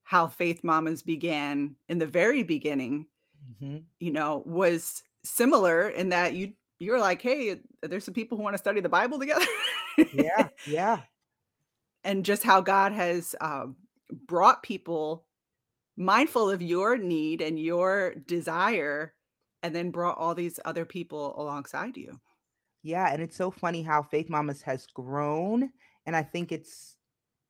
how 0.05 0.27
Faith 0.27 0.63
Mamas 0.63 1.03
began 1.03 1.77
in 1.89 1.99
the 1.99 2.07
very 2.07 2.43
beginning, 2.43 3.07
Mhm. 3.61 3.85
you 3.99 4.13
know, 4.13 4.43
was 4.47 5.03
similar 5.25 5.89
in 5.89 6.11
that 6.11 6.35
you 6.35 6.53
you 6.79 6.93
were 6.93 6.99
like, 6.99 7.23
"Hey, 7.23 7.61
there's 7.83 8.05
some 8.05 8.15
people 8.15 8.37
who 8.37 8.45
want 8.45 8.55
to 8.55 8.59
study 8.59 8.81
the 8.81 8.89
Bible 8.89 9.19
together." 9.19 9.47
Yeah, 10.13 10.49
yeah. 10.67 11.01
and 12.05 12.25
just 12.25 12.43
how 12.43 12.61
God 12.61 12.93
has 12.93 13.35
um, 13.41 13.77
brought 14.27 14.63
people 14.63 15.25
mindful 15.97 16.51
of 16.51 16.63
your 16.63 16.97
need 16.97 17.41
and 17.41 17.59
your 17.59 18.15
desire, 18.27 19.15
and 19.63 19.75
then 19.75 19.91
brought 19.91 20.19
all 20.19 20.35
these 20.35 20.59
other 20.65 20.85
people 20.85 21.41
alongside 21.41 21.97
you. 21.97 22.19
Yeah, 22.83 23.13
and 23.13 23.23
it's 23.23 23.37
so 23.37 23.51
funny 23.51 23.83
how 23.83 24.03
Faith 24.03 24.29
Mamas 24.29 24.63
has 24.63 24.87
grown, 24.87 25.71
and 26.07 26.17
I 26.17 26.23
think 26.23 26.51
it's 26.51 26.97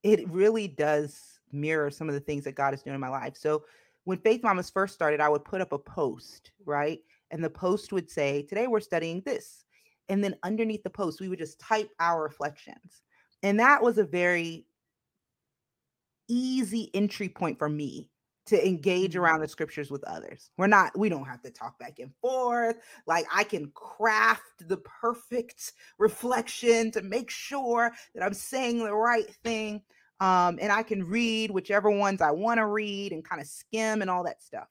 it 0.02 0.28
really 0.28 0.68
does 0.68 1.40
mirror 1.52 1.90
some 1.90 2.08
of 2.08 2.14
the 2.14 2.20
things 2.20 2.44
that 2.44 2.54
God 2.54 2.74
is 2.74 2.82
doing 2.82 2.94
in 2.94 3.00
my 3.00 3.08
life. 3.08 3.36
So 3.36 3.64
when 4.04 4.18
Faith 4.18 4.42
Mamas 4.42 4.70
first 4.70 4.94
started, 4.94 5.20
I 5.20 5.28
would 5.28 5.44
put 5.44 5.60
up 5.60 5.72
a 5.72 5.78
post, 5.78 6.50
right? 6.64 7.00
And 7.32 7.44
the 7.44 7.50
post 7.50 7.92
would 7.92 8.10
say, 8.10 8.44
"Today 8.44 8.68
we're 8.68 8.80
studying 8.80 9.22
this." 9.22 9.64
And 10.08 10.22
then 10.22 10.36
underneath 10.44 10.84
the 10.84 10.90
post, 10.90 11.20
we 11.20 11.28
would 11.30 11.40
just 11.40 11.60
type 11.60 11.90
our 12.00 12.22
reflections. 12.22 13.02
And 13.42 13.60
that 13.60 13.82
was 13.82 13.98
a 13.98 14.04
very 14.04 14.68
easy 16.28 16.90
entry 16.94 17.28
point 17.28 17.58
for 17.58 17.68
me 17.68 18.10
to 18.46 18.66
engage 18.66 19.14
Mhm. 19.14 19.20
around 19.20 19.40
the 19.40 19.48
scriptures 19.48 19.90
with 19.90 20.02
others. 20.04 20.50
We're 20.58 20.66
not, 20.66 20.98
we 20.98 21.08
don't 21.08 21.26
have 21.26 21.42
to 21.42 21.50
talk 21.50 21.78
back 21.78 22.00
and 22.00 22.14
forth. 22.20 22.76
Like 23.06 23.26
I 23.32 23.44
can 23.44 23.70
craft 23.72 24.68
the 24.68 24.78
perfect 24.78 25.72
reflection 25.98 26.90
to 26.92 27.02
make 27.02 27.30
sure 27.30 27.92
that 28.14 28.24
I'm 28.24 28.34
saying 28.34 28.78
the 28.78 28.94
right 28.94 29.32
thing. 29.44 29.84
Um, 30.20 30.58
and 30.60 30.72
I 30.72 30.82
can 30.82 31.04
read 31.04 31.50
whichever 31.50 31.90
ones 31.90 32.20
I 32.20 32.32
want 32.32 32.58
to 32.58 32.66
read 32.66 33.12
and 33.12 33.24
kind 33.24 33.40
of 33.40 33.48
skim 33.48 34.02
and 34.02 34.10
all 34.10 34.24
that 34.24 34.42
stuff. 34.42 34.68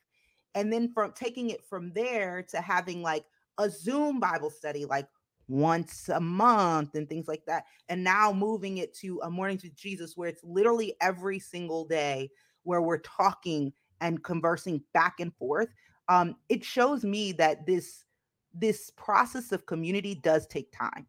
And 0.56 0.72
then 0.72 0.92
from 0.94 1.14
taking 1.14 1.50
it 1.50 1.64
from 1.64 1.92
there 1.94 2.44
to 2.50 2.62
having 2.62 3.02
like 3.02 3.26
a 3.58 3.70
Zoom 3.70 4.20
Bible 4.20 4.50
study, 4.50 4.86
like 4.86 5.08
once 5.48 6.10
a 6.10 6.20
month 6.20 6.96
and 6.96 7.08
things 7.08 7.28
like 7.28 7.46
that. 7.46 7.66
And 7.90 8.04
now 8.04 8.32
moving 8.32 8.78
it 8.78 8.94
to 8.96 9.20
a 9.24 9.30
morning 9.30 9.60
with 9.62 9.76
Jesus, 9.76 10.16
where 10.16 10.30
it's 10.30 10.44
literally 10.44 10.96
every 11.02 11.40
single 11.40 11.86
day 11.86 12.30
where 12.64 12.82
we're 12.82 13.00
talking 13.00 13.74
and 14.00 14.24
conversing 14.24 14.84
back 14.94 15.20
and 15.20 15.34
forth. 15.36 15.70
Um, 16.10 16.36
it 16.50 16.64
shows 16.64 17.04
me 17.04 17.32
that 17.34 17.66
this 17.66 18.06
this 18.54 18.92
process 18.98 19.54
of 19.54 19.66
community 19.66 20.14
does 20.14 20.46
take 20.48 20.74
time 20.78 21.08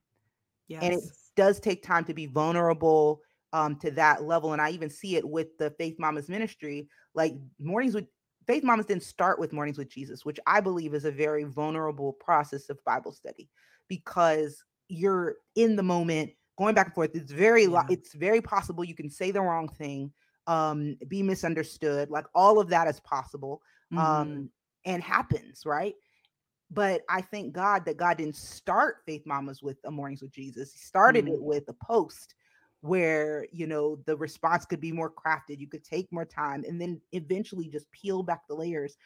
and 0.81 0.95
it 0.95 1.01
does 1.37 1.59
take 1.59 1.83
time 1.83 2.05
to 2.05 2.15
be 2.15 2.27
vulnerable 2.27 3.21
um, 3.53 3.77
to 3.77 3.91
that 3.93 4.23
level. 4.23 4.53
And 4.53 4.63
I 4.63 4.71
even 4.71 4.89
see 4.89 5.17
it 5.17 5.29
with 5.29 5.59
the 5.59 5.71
Faith 5.73 5.97
Mamas 5.99 6.29
ministry. 6.29 6.89
Like 7.15 7.35
mornings 7.59 7.95
with 7.95 8.07
Faith 8.53 8.65
Mamas 8.65 8.85
didn't 8.85 9.03
start 9.03 9.39
with 9.39 9.55
mornings 9.55 9.79
with 9.79 9.89
Jesus, 9.89 10.27
which 10.27 10.39
I 10.47 10.61
believe 10.61 10.93
is 10.93 11.07
a 11.07 11.11
very 11.11 11.45
vulnerable 11.45 12.13
process 12.13 12.69
of 12.69 12.85
Bible 12.85 13.11
study 13.11 13.49
because 13.89 14.63
you're 14.89 15.37
in 15.57 15.75
the 15.75 15.83
moment, 15.83 16.33
going 16.59 16.75
back 16.75 16.89
and 16.89 16.95
forth. 16.95 17.15
It's 17.15 17.33
very, 17.33 17.65
Yeah. 17.65 17.87
it's 17.89 18.13
very 18.13 18.43
possible 18.43 18.85
you 18.85 18.95
can 18.95 19.09
say 19.09 19.31
the 19.31 19.41
wrong 19.41 19.71
thing, 19.71 20.13
um, 20.47 20.99
be 21.09 21.23
misunderstood. 21.23 22.11
Like 22.11 22.27
all 22.35 22.61
of 22.61 22.69
that 22.69 22.89
is 22.89 23.01
possible 23.01 23.63
Mhm. 23.91 23.99
um, 23.99 24.51
and 24.85 25.03
happens, 25.03 25.65
right? 25.65 25.95
But 26.71 27.05
I 27.09 27.23
thank 27.23 27.55
God 27.55 27.87
that 27.87 27.97
God 27.97 28.19
didn't 28.19 28.37
start 28.37 28.99
Faith 29.07 29.25
Mamas 29.25 29.63
with 29.63 29.79
a 29.85 29.91
Mornings 29.91 30.21
with 30.21 30.31
Jesus. 30.31 30.75
He 30.75 30.79
started 30.81 31.25
Mhm. 31.25 31.37
it 31.37 31.43
with 31.43 31.67
a 31.71 31.73
post 31.73 32.35
where, 32.83 33.47
you 33.53 33.67
know, 33.67 33.97
the 34.07 34.17
response 34.17 34.67
could 34.67 34.81
be 34.81 34.93
more 34.93 35.13
crafted. 35.13 35.59
You 35.61 35.69
could 35.69 35.85
take 35.85 36.13
more 36.13 36.27
time 36.27 36.65
and 36.69 36.81
then 36.81 37.01
eventually 37.13 37.69
just 37.69 37.91
peel 37.93 38.23
back 38.25 38.47
the 38.49 38.55
layers 38.57 38.97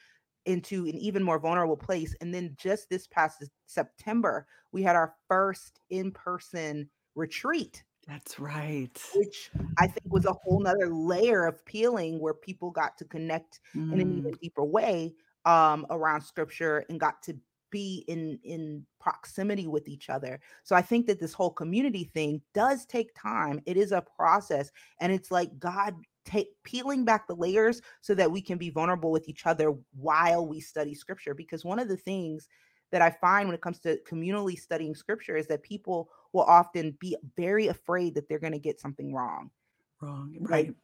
into 0.47 0.85
an 0.87 0.97
even 0.97 1.23
more 1.23 1.39
vulnerable 1.39 1.77
place. 1.77 2.15
And 2.21 2.35
then 2.35 2.57
just 2.59 2.91
this 2.91 3.07
past 3.09 3.45
September, 3.67 4.47
we 4.73 4.83
had 4.83 4.97
our 4.97 5.15
first 5.29 5.81
in 5.91 6.13
person 6.13 6.91
retreat 7.17 7.85
That's 8.07 8.39
right. 8.41 8.99
which 9.13 9.51
I 9.79 9.87
think 9.87 10.13
was 10.13 10.25
a 10.27 10.33
whole 10.33 10.61
nother 10.61 10.89
layer 10.93 11.45
of 11.47 11.65
peeling 11.65 12.21
where 12.21 12.35
people 12.35 12.71
got 12.71 12.97
to 12.99 13.05
connect 13.05 13.61
in 13.91 14.01
an 14.01 14.11
Mm. 14.11 14.19
even 14.19 14.37
deeper 14.41 14.65
way 14.65 15.15
um, 15.45 15.87
around 15.91 16.23
scripture 16.23 16.85
and 16.89 16.99
got 17.01 17.23
to 17.25 17.39
be 17.71 18.05
in 18.09 18.39
in 18.43 18.87
proximity 19.01 19.67
with 19.67 19.89
each 19.89 20.09
other. 20.11 20.41
So 20.65 20.77
I 20.77 20.83
think 20.83 21.07
that 21.07 21.21
this 21.21 21.33
whole 21.33 21.51
community 21.51 22.05
thing 22.05 22.43
does 22.55 22.87
take 22.87 23.15
time. 23.15 23.61
It 23.67 23.77
is 23.77 23.93
a 23.93 24.05
process, 24.17 24.71
and 25.01 25.13
it's 25.13 25.31
like 25.31 25.59
God 25.59 25.95
take 26.25 26.49
peeling 26.65 27.05
back 27.05 27.29
the 27.29 27.35
layers 27.35 27.81
so 28.01 28.15
that 28.15 28.31
we 28.31 28.41
can 28.41 28.59
be 28.59 28.71
vulnerable 28.71 29.13
with 29.13 29.29
each 29.29 29.47
other 29.47 29.75
while 29.95 30.47
we 30.47 30.61
study 30.61 30.95
scripture. 30.95 31.35
Because 31.35 31.65
one 31.65 31.79
of 31.79 31.89
the 31.89 31.97
things 31.97 32.49
that 32.93 33.03
I 33.03 33.11
find 33.11 33.49
when 33.49 33.55
it 33.55 33.61
comes 33.61 33.79
to 33.81 33.99
communally 34.09 34.59
studying 34.59 34.95
scripture 34.95 35.37
is 35.37 35.47
that 35.49 35.63
people 35.63 36.09
will 36.33 36.43
often 36.45 36.97
be 37.01 37.17
very 37.37 37.69
afraid 37.69 38.15
that 38.15 38.29
they're 38.29 38.39
going 38.39 38.53
to 38.53 38.59
get 38.59 38.81
something 38.81 39.13
wrong, 39.13 39.51
Wrong. 40.01 40.37
like 40.49 40.67
Right. 40.67 40.75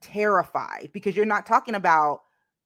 terrified, 0.00 0.90
because 0.92 1.16
you're 1.16 1.26
not 1.26 1.46
talking 1.46 1.74
about 1.74 2.20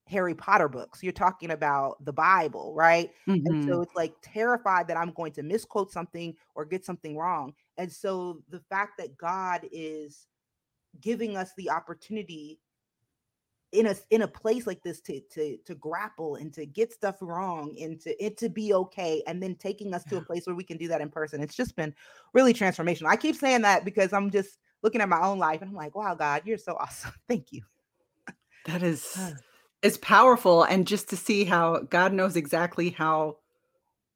Harry 0.07 0.35
Potter 0.35 0.69
books, 0.69 1.03
you're 1.03 1.13
talking 1.13 1.51
about 1.51 2.05
the 2.05 2.13
Bible, 2.13 2.75
right? 2.75 3.11
And 3.47 3.57
so 3.69 3.81
Mhm. 3.81 3.83
it's 3.83 3.95
like 3.95 4.15
terrified 4.23 4.89
that 4.89 4.97
I'm 4.97 5.13
going 5.13 5.33
to 5.33 5.43
misquote 5.43 5.93
something 5.93 6.35
or 6.55 6.65
get 6.65 6.85
something 6.85 7.17
wrong. 7.17 7.55
And 7.79 7.91
so 7.93 8.43
the 8.49 8.61
fact 8.61 8.99
that 8.99 9.17
God 9.17 9.67
is 9.73 10.27
giving 11.01 11.37
us 11.37 11.53
the 11.57 11.71
opportunity 11.71 12.61
in 13.73 13.87
a 13.89 13.97
in 14.11 14.23
a 14.23 14.29
place 14.29 14.67
like 14.67 14.83
this 14.83 15.01
to 15.01 15.21
to 15.33 15.57
to 15.65 15.75
grapple 15.75 16.37
and 16.37 16.53
to 16.55 16.65
get 16.65 16.93
stuff 16.93 17.17
wrong 17.21 17.77
and 17.81 18.01
to 18.01 18.25
it 18.25 18.37
to 18.37 18.49
be 18.49 18.73
okay 18.73 19.23
and 19.27 19.43
then 19.43 19.57
taking 19.57 19.93
us 19.95 20.05
to 20.05 20.17
a 20.17 20.23
place 20.23 20.47
where 20.47 20.55
we 20.55 20.63
can 20.63 20.77
do 20.77 20.87
that 20.87 21.01
in 21.01 21.09
person 21.11 21.43
it's 21.43 21.57
just 21.57 21.75
been 21.75 21.93
really 22.35 22.55
transformational 22.55 23.09
i 23.09 23.17
keep 23.17 23.35
saying 23.35 23.63
that 23.63 23.85
because 23.85 24.13
i'm 24.13 24.31
just 24.31 24.59
looking 24.83 25.01
at 25.01 25.09
my 25.09 25.21
own 25.21 25.39
life 25.39 25.61
and 25.61 25.71
i'm 25.71 25.77
like 25.77 25.97
wow 25.97 26.15
god 26.15 26.43
you're 26.45 26.57
so 26.57 26.77
awesome 26.77 27.13
thank 27.29 27.53
you 27.53 27.63
That 28.67 28.83
is 28.83 29.33
is 29.85 29.99
powerful 29.99 30.65
and 30.65 30.89
just 30.89 31.11
to 31.11 31.19
see 31.19 31.45
how 31.45 31.81
God 31.81 32.15
knows 32.15 32.37
exactly 32.37 32.91
how 32.91 33.39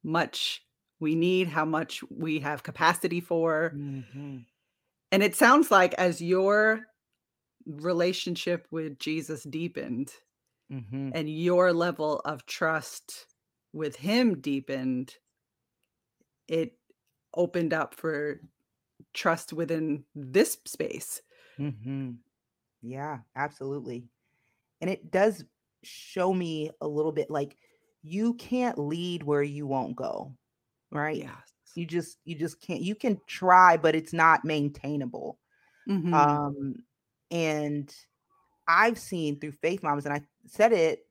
much 0.03 0.65
we 0.99 1.15
need, 1.15 1.47
how 1.49 1.65
much 1.65 2.03
we 2.11 2.39
have 2.39 2.63
capacity 2.63 3.21
for. 3.21 3.77
Mhm. 3.77 4.45
And 5.11 5.23
it 5.23 5.35
sounds 5.35 5.71
like 5.71 5.93
as 5.95 6.21
you're 6.21 6.85
relationship 7.65 8.67
with 8.71 8.99
Jesus 8.99 9.43
deepened 9.43 10.13
Mhm. 10.69 11.13
and 11.13 11.29
your 11.29 11.73
level 11.73 12.19
of 12.25 12.45
trust 12.45 13.27
with 13.73 13.97
him 13.97 14.41
deepened, 14.41 15.17
it 16.47 16.77
opened 17.35 17.73
up 17.73 17.93
for 17.95 18.41
trust 19.13 19.53
within 19.53 20.05
this 20.15 20.57
space. 20.65 21.21
Mhm. 21.57 22.23
Yeah, 22.81 23.19
absolutely. 23.35 24.09
And 24.81 24.89
it 24.89 25.11
does 25.11 25.45
show 25.83 26.33
me 26.33 26.71
a 26.81 26.87
little 26.87 27.11
bit 27.11 27.29
like 27.29 27.57
you 28.01 28.33
can't 28.35 28.77
lead 28.77 29.23
where 29.23 29.43
you 29.43 29.67
won't 29.67 29.95
go, 29.95 30.33
right? 30.91 31.17
Yes. 31.17 31.33
You 31.75 31.85
just 31.85 32.17
you 32.25 32.35
just 32.35 32.61
can't 32.61 32.81
you 32.81 32.95
can 32.95 33.19
try, 33.27 33.77
but 33.77 33.95
it's 33.95 34.13
not 34.13 34.45
maintainable. 34.45 35.37
Mhm. 35.87 36.13
Um, 36.13 36.75
and 37.31 37.93
I've 38.67 38.97
seen 38.97 39.39
through 39.39 39.53
Faith 39.53 39.83
Moms, 39.83 40.05
and 40.05 40.13
I 40.13 40.21
said 40.47 40.73
it 40.73 41.05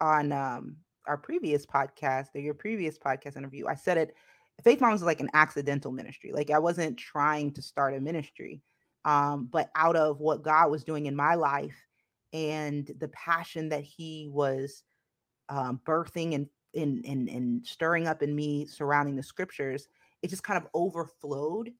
on 0.00 0.32
um, 0.32 0.76
our 1.06 1.16
previous 1.16 1.66
podcast 1.66 2.26
or 2.34 2.40
your 2.40 2.54
previous 2.54 2.98
podcast 2.98 3.36
interview. 3.36 3.66
I 3.66 3.74
said 3.74 3.98
it. 3.98 4.14
Faith 4.62 4.80
Moms 4.80 5.00
is 5.00 5.06
like 5.06 5.20
an 5.20 5.30
accidental 5.34 5.90
ministry. 5.90 6.32
Like 6.32 6.50
I 6.50 6.58
wasn't 6.58 6.96
trying 6.96 7.52
to 7.54 7.62
start 7.62 7.94
a 7.94 8.00
ministry, 8.00 8.62
um, 9.04 9.48
but 9.50 9.70
out 9.74 9.96
of 9.96 10.20
what 10.20 10.42
God 10.42 10.70
was 10.70 10.84
doing 10.84 11.06
in 11.06 11.16
my 11.16 11.34
life 11.34 11.76
and 12.34 12.88
the 13.00 13.08
passion 13.10 13.70
that 13.70 13.84
He 13.84 14.28
was 14.32 14.84
um, 15.48 15.80
birthing 15.84 16.34
and, 16.34 16.48
and 16.74 17.04
and 17.06 17.28
and 17.28 17.66
stirring 17.66 18.06
up 18.06 18.22
in 18.22 18.34
me 18.34 18.66
surrounding 18.66 19.16
the 19.16 19.22
scriptures, 19.22 19.88
it 20.22 20.28
just 20.28 20.42
kind 20.42 20.62
of 20.62 20.68
overflowed. 20.74 21.72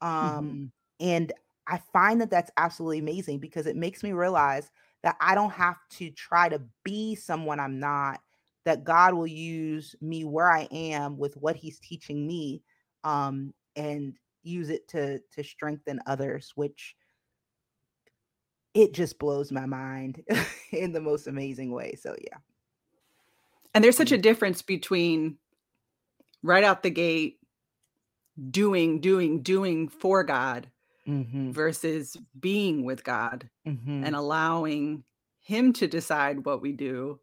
Um, 0.00 0.60
Mhm. 0.60 0.72
and 1.00 1.32
I 1.66 1.78
find 1.92 2.20
that 2.20 2.30
that's 2.30 2.50
absolutely 2.56 2.98
amazing 2.98 3.38
because 3.38 3.66
it 3.66 3.76
makes 3.76 4.02
me 4.02 4.12
realize 4.12 4.70
that 5.02 5.16
I 5.20 5.34
don't 5.34 5.52
have 5.52 5.78
to 5.92 6.10
try 6.10 6.48
to 6.48 6.62
be 6.84 7.14
someone 7.14 7.60
I'm 7.60 7.78
not, 7.78 8.20
that 8.64 8.84
God 8.84 9.14
will 9.14 9.26
use 9.26 9.94
me 10.00 10.24
where 10.24 10.50
I 10.50 10.68
am 10.70 11.18
with 11.18 11.36
what 11.36 11.56
he's 11.56 11.78
teaching 11.80 12.26
me 12.26 12.62
um 13.04 13.52
and 13.76 14.16
use 14.42 14.70
it 14.70 14.88
to 14.88 15.20
to 15.32 15.44
strengthen 15.44 16.00
others, 16.06 16.52
which 16.56 16.96
it 18.74 18.94
just 18.94 19.18
blows 19.18 19.52
my 19.52 19.66
mind 19.66 20.22
in 20.72 20.92
the 20.92 21.00
most 21.00 21.26
amazing 21.26 21.72
way. 21.72 21.94
So 21.94 22.14
yeah. 22.20 22.38
And 23.74 23.82
there's 23.84 23.96
such 23.96 24.10
Mm. 24.10 24.16
a 24.18 24.18
difference 24.18 24.62
between 24.62 25.38
right 26.42 26.64
out 26.64 26.82
the 26.82 26.90
gate 26.90 27.38
doing, 28.50 29.00
doing, 29.00 29.42
doing 29.42 29.88
for 29.88 30.24
God 30.24 30.70
Mhm. 31.06 31.52
versus 31.52 32.16
being 32.38 32.84
with 32.84 33.04
God 33.04 33.50
Mhm. 33.66 34.06
and 34.06 34.14
allowing 34.16 35.04
him 35.40 35.72
to 35.74 35.86
decide 35.88 36.44
what 36.44 36.62
we 36.62 36.72
do 36.72 37.20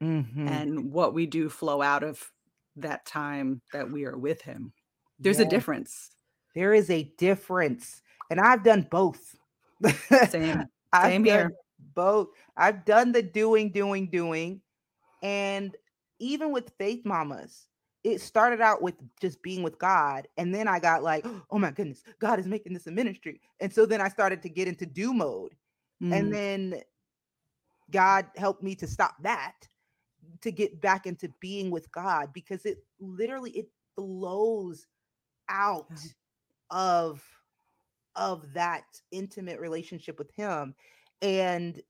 Mhm. 0.00 0.46
and 0.48 0.92
what 0.92 1.14
we 1.14 1.26
do 1.26 1.48
flow 1.48 1.82
out 1.82 2.02
of 2.02 2.32
that 2.76 3.06
time 3.06 3.62
that 3.72 3.90
we 3.90 4.04
are 4.04 4.18
with 4.18 4.42
him. 4.42 4.72
There's 5.18 5.40
a 5.40 5.44
difference. 5.44 6.10
There 6.54 6.74
is 6.74 6.90
a 6.90 7.04
difference, 7.18 8.02
and 8.30 8.40
I've 8.40 8.64
done 8.64 8.88
both. 8.90 9.36
Same. 10.30 10.70
I've 10.92 11.10
Same 11.10 11.24
here. 11.24 11.52
both. 11.94 12.28
I've 12.56 12.84
done 12.84 13.12
the 13.12 13.22
doing, 13.22 13.70
doing, 13.72 14.08
doing, 14.10 14.60
and 15.22 15.76
even 16.18 16.52
with 16.52 16.72
Faith 16.78 17.04
Mamas, 17.04 17.68
it 18.04 18.20
started 18.20 18.60
out 18.60 18.82
with 18.82 18.94
just 19.20 19.42
being 19.42 19.62
with 19.62 19.78
God, 19.78 20.28
and 20.38 20.54
then 20.54 20.68
I 20.68 20.78
got 20.80 21.02
like, 21.02 21.26
"Oh 21.50 21.58
my 21.58 21.70
goodness, 21.70 22.02
God 22.20 22.38
is 22.38 22.46
making 22.46 22.72
this 22.74 22.86
a 22.86 22.90
ministry," 22.90 23.40
and 23.60 23.72
so 23.72 23.86
then 23.86 24.00
I 24.00 24.08
started 24.08 24.42
to 24.42 24.48
get 24.48 24.68
into 24.68 24.86
do 24.86 25.14
mode, 25.14 25.54
and 26.00 26.32
Mm. 26.32 26.32
then 26.32 26.82
God 27.90 28.26
helped 28.36 28.62
me 28.62 28.74
to 28.76 28.86
stop 28.86 29.16
that, 29.22 29.66
to 30.42 30.52
get 30.52 30.80
back 30.80 31.06
into 31.06 31.28
being 31.40 31.70
with 31.70 31.90
God 31.92 32.32
because 32.32 32.64
it 32.66 32.78
literally 33.00 33.50
it 33.52 33.68
flows 33.96 34.86
out 35.48 35.86
Yeah. 35.90 36.10
of 36.70 37.24
of 38.16 38.52
that 38.54 38.84
intimate 39.12 39.60
relationship 39.60 40.18
with 40.18 40.30
him 40.32 40.74
and 41.22 41.80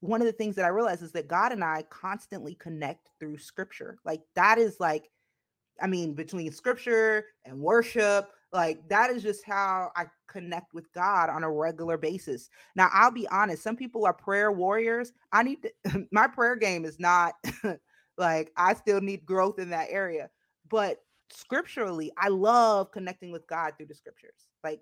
one 0.00 0.20
of 0.20 0.26
the 0.26 0.32
things 0.32 0.54
that 0.54 0.64
i 0.64 0.68
realized 0.68 1.02
is 1.02 1.12
that 1.12 1.28
god 1.28 1.52
and 1.52 1.64
i 1.64 1.82
constantly 1.90 2.54
connect 2.56 3.10
through 3.18 3.38
scripture 3.38 3.98
like 4.04 4.20
that 4.34 4.58
is 4.58 4.78
like 4.80 5.10
i 5.80 5.86
mean 5.86 6.14
between 6.14 6.52
scripture 6.52 7.24
and 7.44 7.58
worship 7.58 8.30
like 8.52 8.86
that 8.88 9.10
is 9.10 9.22
just 9.22 9.44
how 9.44 9.90
i 9.96 10.04
connect 10.28 10.74
with 10.74 10.92
god 10.92 11.28
on 11.28 11.42
a 11.42 11.50
regular 11.50 11.96
basis. 11.96 12.48
Now 12.76 12.88
i'll 12.92 13.10
be 13.10 13.28
honest 13.28 13.62
some 13.62 13.76
people 13.76 14.06
are 14.06 14.14
prayer 14.14 14.52
warriors 14.52 15.12
i 15.32 15.42
need 15.42 15.58
to 15.62 16.06
my 16.12 16.26
prayer 16.26 16.56
game 16.56 16.84
is 16.84 17.00
not 17.00 17.34
like 18.18 18.52
i 18.56 18.74
still 18.74 19.00
need 19.00 19.26
growth 19.26 19.58
in 19.58 19.70
that 19.70 19.88
area 19.90 20.30
but 20.70 20.98
scripturally 21.30 22.12
i 22.18 22.28
love 22.28 22.92
connecting 22.92 23.32
with 23.32 23.46
god 23.48 23.72
through 23.76 23.86
the 23.86 23.94
scriptures 23.94 24.48
like 24.62 24.80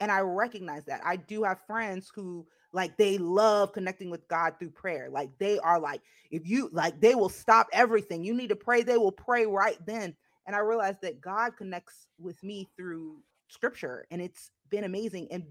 and 0.00 0.10
I 0.10 0.20
recognize 0.20 0.84
that. 0.84 1.00
I 1.04 1.16
do 1.16 1.42
have 1.44 1.66
friends 1.66 2.10
who 2.14 2.46
like 2.72 2.96
they 2.96 3.18
love 3.18 3.72
connecting 3.72 4.10
with 4.10 4.26
God 4.28 4.54
through 4.58 4.70
prayer. 4.70 5.08
Like 5.10 5.30
they 5.38 5.58
are 5.58 5.80
like, 5.80 6.02
if 6.30 6.46
you 6.46 6.68
like, 6.72 7.00
they 7.00 7.14
will 7.14 7.28
stop 7.28 7.68
everything. 7.72 8.22
You 8.22 8.34
need 8.34 8.50
to 8.50 8.56
pray, 8.56 8.82
they 8.82 8.98
will 8.98 9.12
pray 9.12 9.46
right 9.46 9.78
then. 9.86 10.14
And 10.46 10.54
I 10.54 10.60
realized 10.60 11.00
that 11.02 11.20
God 11.20 11.56
connects 11.56 12.08
with 12.18 12.42
me 12.42 12.68
through 12.76 13.16
scripture 13.48 14.06
and 14.10 14.20
it's 14.20 14.50
been 14.70 14.84
amazing 14.84 15.28
and 15.30 15.44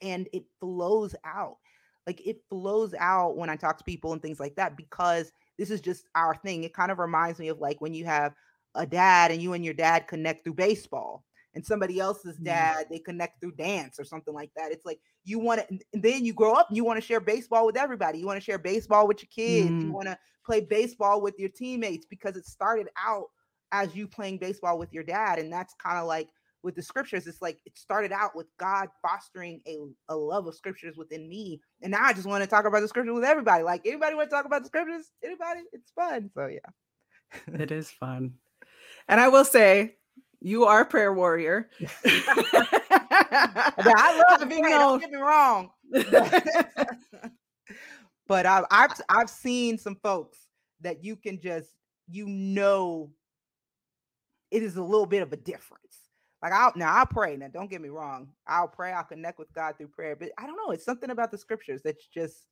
and 0.00 0.28
it 0.32 0.44
flows 0.60 1.14
out. 1.24 1.58
Like 2.06 2.26
it 2.26 2.40
flows 2.48 2.94
out 2.98 3.36
when 3.36 3.50
I 3.50 3.56
talk 3.56 3.76
to 3.78 3.84
people 3.84 4.12
and 4.12 4.22
things 4.22 4.40
like 4.40 4.56
that 4.56 4.76
because 4.76 5.30
this 5.58 5.70
is 5.70 5.80
just 5.80 6.06
our 6.14 6.34
thing. 6.34 6.64
It 6.64 6.72
kind 6.72 6.90
of 6.90 6.98
reminds 6.98 7.38
me 7.38 7.48
of 7.48 7.60
like 7.60 7.80
when 7.80 7.92
you 7.92 8.06
have 8.06 8.34
a 8.74 8.86
dad 8.86 9.30
and 9.30 9.42
you 9.42 9.52
and 9.52 9.64
your 9.64 9.74
dad 9.74 10.06
connect 10.08 10.44
through 10.44 10.54
baseball 10.54 11.24
and 11.54 11.64
somebody 11.64 11.98
else's 11.98 12.38
Mm. 12.38 12.44
dad 12.44 12.86
they 12.90 12.98
connect 12.98 13.40
through 13.40 13.52
dance 13.52 13.98
or 13.98 14.04
something 14.04 14.34
like 14.34 14.50
that. 14.56 14.72
It's 14.72 14.84
like 14.84 15.00
you 15.24 15.38
want 15.38 15.66
to 15.68 15.78
then 15.92 16.24
you 16.24 16.32
grow 16.32 16.54
up 16.54 16.68
and 16.68 16.76
you 16.76 16.84
want 16.84 16.98
to 16.98 17.06
share 17.06 17.20
baseball 17.20 17.66
with 17.66 17.76
everybody. 17.76 18.18
You 18.18 18.26
want 18.26 18.38
to 18.38 18.44
share 18.44 18.58
baseball 18.58 19.06
with 19.08 19.22
your 19.22 19.28
kids. 19.34 19.82
You 19.82 19.90
Mm. 19.90 19.94
want 19.94 20.08
to 20.08 20.18
play 20.44 20.60
baseball 20.60 21.20
with 21.20 21.38
your 21.38 21.50
teammates 21.50 22.06
because 22.06 22.36
it 22.36 22.46
started 22.46 22.88
out 22.96 23.26
as 23.72 23.94
you 23.94 24.08
playing 24.08 24.38
baseball 24.38 24.78
with 24.78 24.92
your 24.92 25.04
dad 25.04 25.38
and 25.38 25.52
that's 25.52 25.74
kind 25.74 25.98
of 25.98 26.06
like 26.06 26.28
with 26.62 26.74
the 26.74 26.82
scriptures 26.82 27.26
it's 27.26 27.40
like 27.40 27.58
it 27.64 27.78
started 27.78 28.10
out 28.10 28.34
with 28.34 28.46
god 28.58 28.88
fostering 29.00 29.60
a, 29.66 29.76
a 30.08 30.16
love 30.16 30.46
of 30.46 30.54
scriptures 30.54 30.96
within 30.96 31.28
me 31.28 31.60
and 31.82 31.92
now 31.92 32.02
i 32.02 32.12
just 32.12 32.26
want 32.26 32.42
to 32.42 32.50
talk 32.50 32.64
about 32.64 32.80
the 32.80 32.88
scriptures 32.88 33.14
with 33.14 33.24
everybody. 33.24 33.62
Like 33.62 33.86
anybody 33.86 34.14
want 34.16 34.28
to 34.28 34.34
talk 34.34 34.44
about 34.44 34.62
the 34.62 34.66
scriptures? 34.66 35.10
Anybody? 35.24 35.60
It's 35.72 35.90
fun. 35.92 36.30
So 36.34 36.46
yeah. 36.46 37.60
It 37.60 37.70
is 37.70 37.90
fun. 37.90 38.34
And 39.08 39.20
I 39.20 39.28
will 39.28 39.44
say, 39.44 39.96
you 40.40 40.64
are 40.64 40.82
a 40.82 40.86
prayer 40.86 41.12
warrior. 41.12 41.68
I 42.04 44.24
love 44.28 44.38
to 44.40 44.44
Having 44.44 44.60
pray, 44.62 44.70
known- 44.70 44.80
don't 44.80 45.00
get 45.00 45.10
me 45.10 45.18
wrong. 45.18 45.70
but 48.28 48.46
I've 48.46 48.64
I've 48.70 48.92
I've 49.08 49.30
seen 49.30 49.78
some 49.78 49.96
folks 50.02 50.38
that 50.80 51.04
you 51.04 51.16
can 51.16 51.40
just 51.40 51.70
you 52.08 52.26
know 52.26 53.10
it 54.50 54.62
is 54.62 54.76
a 54.76 54.82
little 54.82 55.06
bit 55.06 55.22
of 55.22 55.32
a 55.32 55.36
difference. 55.36 55.78
Like 56.42 56.52
I'll 56.52 56.72
now 56.76 56.94
I'll 56.94 57.06
pray. 57.06 57.36
Now 57.36 57.48
don't 57.48 57.70
get 57.70 57.80
me 57.80 57.88
wrong. 57.88 58.28
I'll 58.46 58.68
pray, 58.68 58.92
I'll 58.92 59.04
connect 59.04 59.38
with 59.38 59.52
God 59.52 59.76
through 59.76 59.88
prayer. 59.88 60.16
But 60.16 60.30
I 60.38 60.46
don't 60.46 60.56
know. 60.56 60.70
It's 60.72 60.84
something 60.84 61.10
about 61.10 61.30
the 61.30 61.38
scriptures 61.38 61.80
that's 61.84 62.06
just 62.06 62.46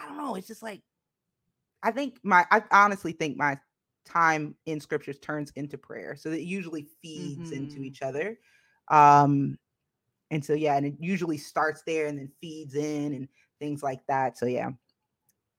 I 0.00 0.06
don't 0.06 0.16
know. 0.16 0.34
It's 0.36 0.48
just 0.48 0.62
like 0.62 0.82
I 1.82 1.90
think 1.90 2.18
my 2.22 2.46
I 2.50 2.62
honestly 2.70 3.12
think 3.12 3.36
my 3.36 3.58
time 4.08 4.56
in 4.66 4.80
scriptures 4.80 5.18
turns 5.20 5.50
into 5.52 5.78
prayer. 5.78 6.16
So 6.16 6.30
it 6.32 6.42
usually 6.42 6.88
feeds 7.02 7.52
into 7.52 7.80
Mhm. 7.80 7.84
each 7.84 8.02
other. 8.02 8.38
Um 8.88 9.58
and 10.30 10.44
so 10.44 10.54
yeah, 10.54 10.76
and 10.76 10.86
it 10.86 10.96
usually 11.00 11.38
starts 11.38 11.82
there 11.86 12.06
and 12.06 12.18
then 12.18 12.32
feeds 12.40 12.74
in 12.74 13.14
and 13.14 13.28
things 13.60 13.82
like 13.82 14.06
that. 14.08 14.38
So 14.38 14.46
yeah, 14.46 14.72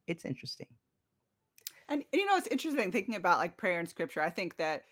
it's 0.08 0.26
interesting. 0.26 0.68
And 1.88 2.06
you 2.14 2.26
know, 2.26 2.36
it's 2.38 2.48
interesting 2.48 2.92
thinking 2.92 3.16
about 3.16 3.40
like 3.40 3.58
prayer 3.58 3.80
and 3.80 3.90
scripture. 3.90 4.22
I 4.22 4.30
think 4.30 4.58
that 4.58 4.86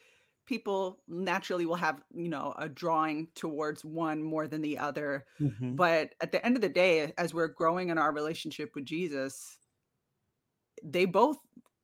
people 0.46 1.04
naturally 1.08 1.65
will 1.65 1.76
have, 1.76 2.04
you 2.13 2.30
know, 2.30 2.54
a 2.58 2.70
drawing 2.70 3.28
towards 3.36 3.84
one 3.86 4.24
more 4.24 4.48
than 4.48 4.62
the 4.62 4.78
other. 4.78 5.26
Mhm. 5.39 5.78
But 5.78 6.15
at 6.22 6.32
the 6.32 6.43
end 6.46 6.56
of 6.56 6.62
the 6.62 6.70
day, 6.70 7.13
as 7.17 7.34
we're 7.34 7.50
growing 7.50 7.89
in 7.89 7.98
our 7.98 8.13
relationship 8.13 8.74
with 8.76 8.86
Jesus, 8.86 9.58
they 10.84 11.06
both 11.06 11.38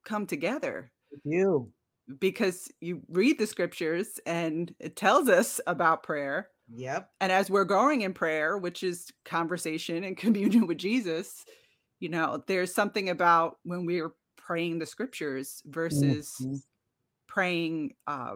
come 0.05 0.25
together 0.27 0.92
You. 1.23 1.71
because 2.19 2.69
you 2.81 3.01
read 3.09 3.37
the 3.39 3.47
scriptures 3.47 4.19
and 4.25 4.73
it 4.79 4.95
tells 4.95 5.29
us 5.29 5.59
about 5.67 6.03
prayer. 6.03 6.49
Yep. 6.73 7.09
And 7.21 7.31
as 7.31 7.49
we're 7.49 7.63
growing 7.65 8.01
in 8.01 8.13
prayer, 8.13 8.57
which 8.57 8.83
is 8.83 9.11
conversation 9.25 10.03
and 10.03 10.17
communion 10.25 10.67
with 10.67 10.77
Jesus, 10.77 11.45
you 11.99 12.09
know, 12.09 12.43
there's 12.47 12.73
something 12.73 13.09
about 13.09 13.57
when 13.63 13.85
we're 13.85 14.13
praying 14.37 14.79
the 14.79 14.85
scriptures 14.85 15.61
versus 15.65 16.33
Mhm. 16.41 16.61
praying 17.27 17.95
uh, 18.07 18.35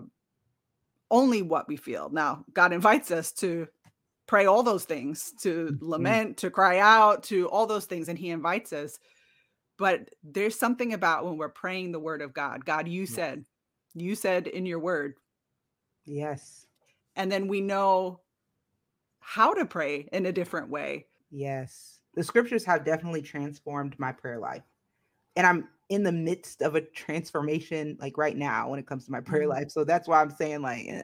only 1.12 1.42
what 1.42 1.68
we 1.68 1.76
feel. 1.78 2.10
Now, 2.10 2.46
God 2.54 2.74
invites 2.74 3.12
us 3.12 3.32
to 3.34 3.68
pray 4.28 4.46
all 4.46 4.64
those 4.64 4.84
things, 4.86 5.34
to 5.42 5.68
Mhm. 5.72 5.78
lament, 5.82 6.38
to 6.38 6.50
cry 6.50 6.80
out, 6.80 7.24
to 7.24 7.48
all 7.50 7.66
those 7.66 7.86
things, 7.86 8.10
and 8.10 8.18
he 8.20 8.30
invites 8.30 8.74
us. 8.74 9.00
But 9.78 10.10
there's 10.24 10.58
something 10.58 10.94
about 10.94 11.26
when 11.26 11.38
we're 11.38 11.50
praying 11.50 11.92
the 11.92 12.00
word 12.00 12.22
of 12.22 12.34
God. 12.34 12.66
God, 12.66 12.88
you 12.88 13.02
Yes. 13.02 13.12
said, 13.12 13.46
you 13.94 14.16
said 14.16 14.48
in 14.48 14.66
your 14.66 14.80
word, 14.80 15.16
Yes. 16.06 16.68
and 17.16 17.32
then 17.32 17.48
we 17.48 17.62
know 17.62 18.22
how 19.20 19.54
to 19.54 19.66
pray 19.66 20.08
in 20.12 20.26
a 20.26 20.32
different 20.32 20.70
way. 20.70 21.08
Yes. 21.30 22.00
The 22.16 22.24
scriptures 22.24 22.66
have 22.66 22.86
definitely 22.86 23.22
transformed 23.22 23.98
my 24.00 24.12
prayer 24.12 24.40
life. 24.40 24.64
And 25.36 25.46
I'm 25.46 25.70
in 25.90 26.04
the 26.04 26.12
midst 26.12 26.62
of 26.62 26.76
a 26.76 26.82
transformation 26.82 27.98
like 28.00 28.18
right 28.18 28.36
now 28.36 28.70
when 28.70 28.80
it 28.80 28.88
comes 28.88 29.06
to 29.06 29.12
my 29.12 29.22
prayer 29.22 29.44
Mhm. 29.46 29.50
life. 29.50 29.72
So 29.72 29.84
that's 29.84 30.08
why 30.08 30.22
I'm 30.22 30.32
saying 30.32 30.62
like 30.62 30.88
eh, 30.88 31.04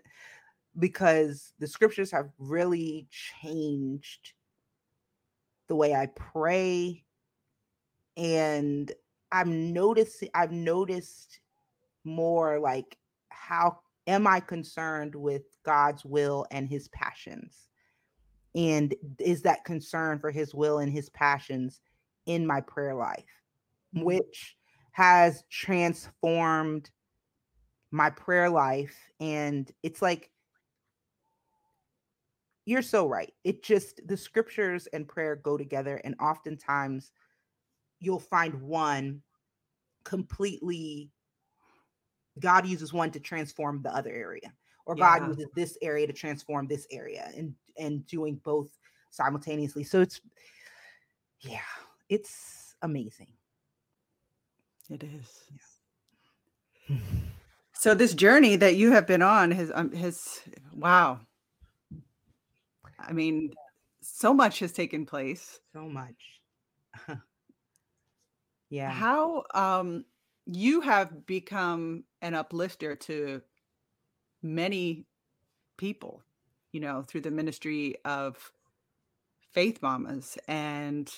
because 0.79 1.53
the 1.59 1.67
scriptures 1.67 2.11
have 2.11 2.31
really 2.39 3.07
changed 3.11 4.33
the 5.67 5.75
way 5.75 5.93
I 5.93 6.07
pray 6.07 7.05
and 8.17 8.91
I'm 9.31 9.73
noticing 9.73 10.29
I've 10.33 10.51
noticed 10.51 11.39
more 12.03 12.59
like 12.59 12.97
how 13.29 13.79
am 14.07 14.27
I 14.27 14.39
concerned 14.39 15.15
with 15.15 15.43
God's 15.63 16.05
will 16.05 16.45
and 16.51 16.67
his 16.67 16.87
passions? 16.89 17.67
And 18.55 18.93
is 19.19 19.41
that 19.43 19.65
concern 19.65 20.19
for 20.19 20.29
his 20.29 20.53
will 20.53 20.79
and 20.79 20.91
his 20.91 21.09
passions 21.09 21.81
in 22.25 22.45
my 22.45 22.61
prayer 22.61 22.93
life, 22.93 23.25
Mm. 23.95 24.03
which 24.03 24.57
has 24.91 25.43
transformed 25.49 26.89
my 27.91 28.09
prayer 28.09 28.49
life. 28.49 28.95
And 29.19 29.71
it's 29.83 30.01
like, 30.01 30.31
you're 32.65 32.81
so 32.81 33.07
right. 33.07 33.33
It 33.43 33.63
just, 33.63 34.01
the 34.07 34.17
scriptures 34.17 34.87
and 34.93 35.07
prayer 35.07 35.35
go 35.35 35.57
together. 35.57 35.99
And 36.03 36.15
oftentimes 36.19 37.11
you'll 38.03 38.19
find 38.19 38.61
one 38.61 39.21
completely, 40.03 41.09
God 42.39 42.65
uses 42.67 42.91
one 42.93 43.11
to 43.11 43.19
transform 43.19 43.81
the 43.81 43.95
other 43.95 44.11
area 44.11 44.53
or 44.85 44.95
God 44.95 45.21
Yeah. 45.21 45.27
uses 45.29 45.47
this 45.55 45.77
area 45.81 46.07
to 46.07 46.13
transform 46.13 46.67
this 46.67 46.85
area 46.91 47.31
and 47.35 47.55
and 47.77 48.05
doing 48.05 48.35
both 48.43 48.69
simultaneously. 49.09 49.83
So 49.83 50.01
it's 50.01 50.21
yeah, 51.39 51.59
it's 52.09 52.75
amazing. 52.81 53.29
It 54.89 55.03
is. 55.03 55.49
So 57.75 57.93
this 57.93 58.13
journey 58.13 58.55
that 58.57 58.75
you 58.75 58.91
have 58.91 59.05
been 59.07 59.21
on 59.21 59.51
has 59.51 59.69
um, 59.73 59.91
has 59.93 60.41
wow. 60.73 61.19
I 62.97 63.11
mean, 63.11 63.51
so 64.01 64.33
much 64.33 64.59
has 64.59 64.71
taken 64.71 65.05
place. 65.05 65.59
So 65.73 65.89
much. 65.89 66.15
Yeah. 68.73 68.89
How 68.89 69.43
um 69.53 70.05
you 70.47 70.81
have 70.81 71.27
become 71.27 72.05
an 72.23 72.33
uplifter 72.33 72.95
to 72.95 73.41
many 74.41 75.05
people, 75.77 76.23
you 76.71 76.79
know, 76.79 77.03
through 77.07 77.21
the 77.21 77.31
ministry 77.31 77.95
of 78.03 78.51
faith 79.51 79.79
mamas 79.83 80.39
and 80.47 81.11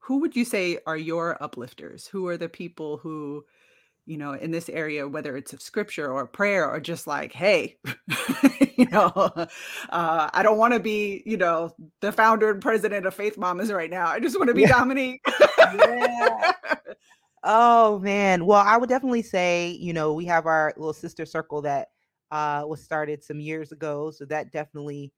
who 0.00 0.18
would 0.18 0.36
you 0.36 0.44
say 0.44 0.78
are 0.86 0.96
your 0.96 1.42
uplifters? 1.42 2.08
Who 2.08 2.26
are 2.28 2.36
the 2.36 2.50
people 2.50 2.98
who, 2.98 3.46
you 4.06 4.18
know, 4.18 4.32
in 4.32 4.50
this 4.50 4.68
area, 4.68 5.06
whether 5.08 5.36
it's 5.36 5.52
of 5.52 5.62
scripture 5.62 6.10
or 6.12 6.26
prayer 6.26 6.68
or 6.68 6.80
just 6.80 7.06
like, 7.06 7.32
hey, 7.32 7.76
you 8.76 8.86
know, 8.90 9.12
uh, 9.14 10.30
I 10.32 10.42
don't 10.42 10.58
want 10.58 10.74
to 10.74 10.80
be, 10.80 11.22
you 11.24 11.36
know, 11.36 11.74
the 12.00 12.10
founder 12.12 12.50
and 12.50 12.60
president 12.60 13.06
of 13.06 13.14
Faith 13.14 13.38
Mamas 13.38 13.72
right 13.72 13.90
now. 13.90 14.06
I 14.08 14.18
just 14.20 14.36
want 14.36 14.48
to 14.48 14.54
be 14.54 14.62
Yeah. 14.62 14.68
Dominique. 14.68 15.20
Yeah. 15.74 16.52
Oh 17.44 17.98
man. 18.00 18.46
Well, 18.46 18.62
I 18.64 18.76
would 18.76 18.88
definitely 18.88 19.22
say, 19.22 19.70
you 19.80 19.92
know, 19.92 20.12
we 20.12 20.24
have 20.26 20.46
our 20.46 20.72
little 20.76 20.92
sister 20.92 21.26
circle 21.26 21.62
that 21.62 21.88
uh 22.30 22.64
was 22.66 22.82
started 22.82 23.22
some 23.24 23.40
years 23.40 23.72
ago. 23.72 24.10
So 24.10 24.24
that 24.26 24.52
definitely 24.52 25.12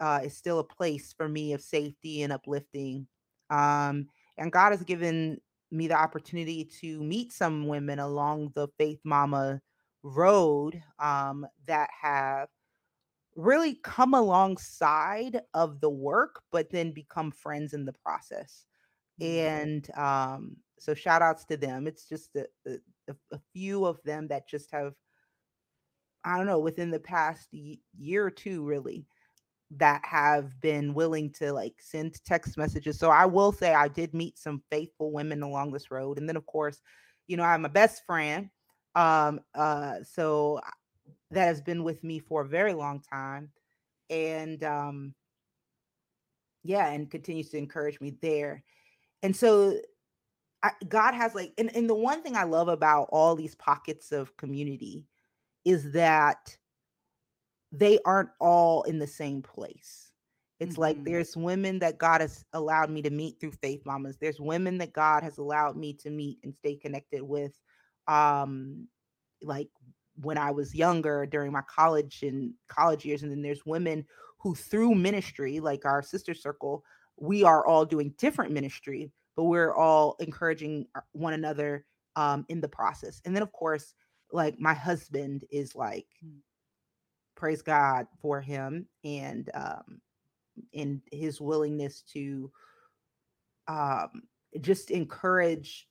uh 0.00 0.20
is 0.24 0.36
still 0.36 0.58
a 0.58 0.64
place 0.64 1.14
for 1.16 1.28
me 1.28 1.52
of 1.52 1.62
safety 1.62 2.22
and 2.22 2.32
uplifting. 2.32 3.06
Um 3.50 4.08
and 4.36 4.52
God 4.52 4.72
has 4.72 4.82
given 4.82 5.40
me 5.74 5.88
the 5.88 5.94
opportunity 5.94 6.64
to 6.80 7.02
meet 7.02 7.32
some 7.32 7.66
women 7.66 7.98
along 7.98 8.52
the 8.54 8.68
Faith 8.78 9.00
Mama 9.04 9.60
road 10.02 10.82
um 10.98 11.46
that 11.66 11.88
have 12.02 12.48
really 13.36 13.74
come 13.82 14.14
alongside 14.14 15.40
of 15.54 15.80
the 15.80 15.88
work 15.90 16.42
but 16.52 16.70
then 16.70 16.92
become 16.92 17.30
friends 17.30 17.72
in 17.72 17.84
the 17.84 17.92
process 18.04 18.64
Mm. 19.20 19.26
and 19.26 19.96
um 19.96 20.56
so 20.80 20.92
shout 20.92 21.22
outs 21.22 21.44
to 21.44 21.56
them 21.56 21.86
it's 21.86 22.08
just 22.08 22.34
a, 22.34 22.46
a, 22.66 23.14
a 23.32 23.38
few 23.52 23.84
of 23.86 24.02
them 24.02 24.26
that 24.28 24.48
just 24.48 24.72
have 24.72 24.92
i 26.24 26.36
don't 26.36 26.46
know 26.46 26.58
within 26.58 26.90
the 26.90 26.98
past 26.98 27.48
year 27.96 28.26
or 28.26 28.30
two 28.30 28.64
really 28.64 29.06
that 29.78 30.04
have 30.04 30.60
been 30.60 30.94
willing 30.94 31.30
to 31.30 31.52
like 31.52 31.74
send 31.78 32.22
text 32.24 32.56
messages. 32.56 32.98
So 32.98 33.10
i 33.10 33.26
will 33.26 33.52
say 33.52 33.74
i 33.74 33.88
did 33.88 34.14
meet 34.14 34.38
some 34.38 34.62
faithful 34.70 35.12
women 35.12 35.42
along 35.42 35.72
this 35.72 35.90
road 35.90 36.18
and 36.18 36.28
then 36.28 36.36
of 36.36 36.46
course 36.46 36.80
you 37.26 37.36
know 37.36 37.42
i 37.42 37.52
have 37.52 37.60
my 37.60 37.68
best 37.68 38.02
friend 38.06 38.50
um 38.94 39.40
uh 39.54 39.96
so 40.02 40.60
that 41.30 41.46
has 41.46 41.60
been 41.60 41.82
with 41.84 42.02
me 42.04 42.18
for 42.18 42.42
a 42.42 42.48
very 42.48 42.74
long 42.74 43.00
time 43.00 43.50
and 44.10 44.62
um 44.62 45.14
yeah 46.64 46.88
and 46.88 47.10
continues 47.10 47.50
to 47.50 47.58
encourage 47.58 48.00
me 48.00 48.16
there. 48.20 48.64
And 49.22 49.36
so 49.36 49.78
I, 50.62 50.70
God 50.88 51.14
has 51.14 51.34
like, 51.34 51.52
and, 51.58 51.74
and 51.76 51.88
the 51.88 51.94
one 51.94 52.22
thing 52.22 52.36
I 52.36 52.44
love 52.44 52.68
about 52.68 53.08
all 53.12 53.36
these 53.36 53.54
pockets 53.54 54.10
of 54.12 54.36
community 54.36 55.04
is 55.64 55.92
that 55.92 56.56
they 57.78 57.98
aren't 58.04 58.30
all 58.40 58.82
in 58.84 58.98
the 58.98 59.06
same 59.06 59.42
place. 59.42 60.12
It's 60.60 60.78
like 60.78 60.96
Mhm. 60.98 61.04
there's 61.04 61.36
women 61.36 61.80
that 61.80 61.98
God 61.98 62.20
has 62.20 62.44
allowed 62.52 62.90
me 62.90 63.02
to 63.02 63.10
meet 63.10 63.40
through 63.40 63.52
Faith 63.52 63.84
Mamas. 63.86 64.16
There's 64.18 64.40
women 64.40 64.78
that 64.78 64.92
God 64.92 65.22
has 65.22 65.38
allowed 65.38 65.76
me 65.76 65.94
to 65.94 66.10
meet 66.10 66.38
and 66.44 66.54
stay 66.54 66.76
connected 66.76 67.22
with. 67.22 67.60
Um, 68.06 68.88
like 69.42 69.68
when 70.20 70.38
I 70.38 70.50
was 70.52 70.74
younger 70.74 71.26
during 71.26 71.52
my 71.52 71.62
college 71.62 72.22
and 72.22 72.54
college 72.68 73.04
years. 73.04 73.22
And 73.22 73.32
then 73.32 73.42
there's 73.42 73.66
women 73.66 74.06
who 74.38 74.54
through 74.54 74.94
ministry, 74.94 75.60
like 75.60 75.84
our 75.84 76.02
sister 76.02 76.34
circle, 76.34 76.84
we 77.16 77.42
are 77.44 77.66
all 77.66 77.84
doing 77.84 78.14
different 78.18 78.52
ministry, 78.52 79.12
but 79.36 79.44
we're 79.44 79.74
all 79.74 80.16
encouraging 80.20 80.86
one 81.12 81.34
another 81.34 81.86
um 82.16 82.44
in 82.48 82.60
the 82.60 82.68
process. 82.68 83.20
And 83.24 83.34
then 83.34 83.42
of 83.42 83.52
course, 83.52 83.94
like 84.32 84.58
my 84.60 84.74
husband 84.74 85.44
is 85.50 85.74
like 85.74 86.06
Mm. 86.24 86.40
Praise 87.44 87.60
God 87.60 88.06
for 88.22 88.40
him 88.40 88.86
and 89.04 89.50
um 89.52 90.00
in 90.72 91.02
his 91.12 91.42
willingness 91.42 92.00
to 92.14 92.50
um 93.68 94.22
just 94.62 94.90
encourage 94.90 95.86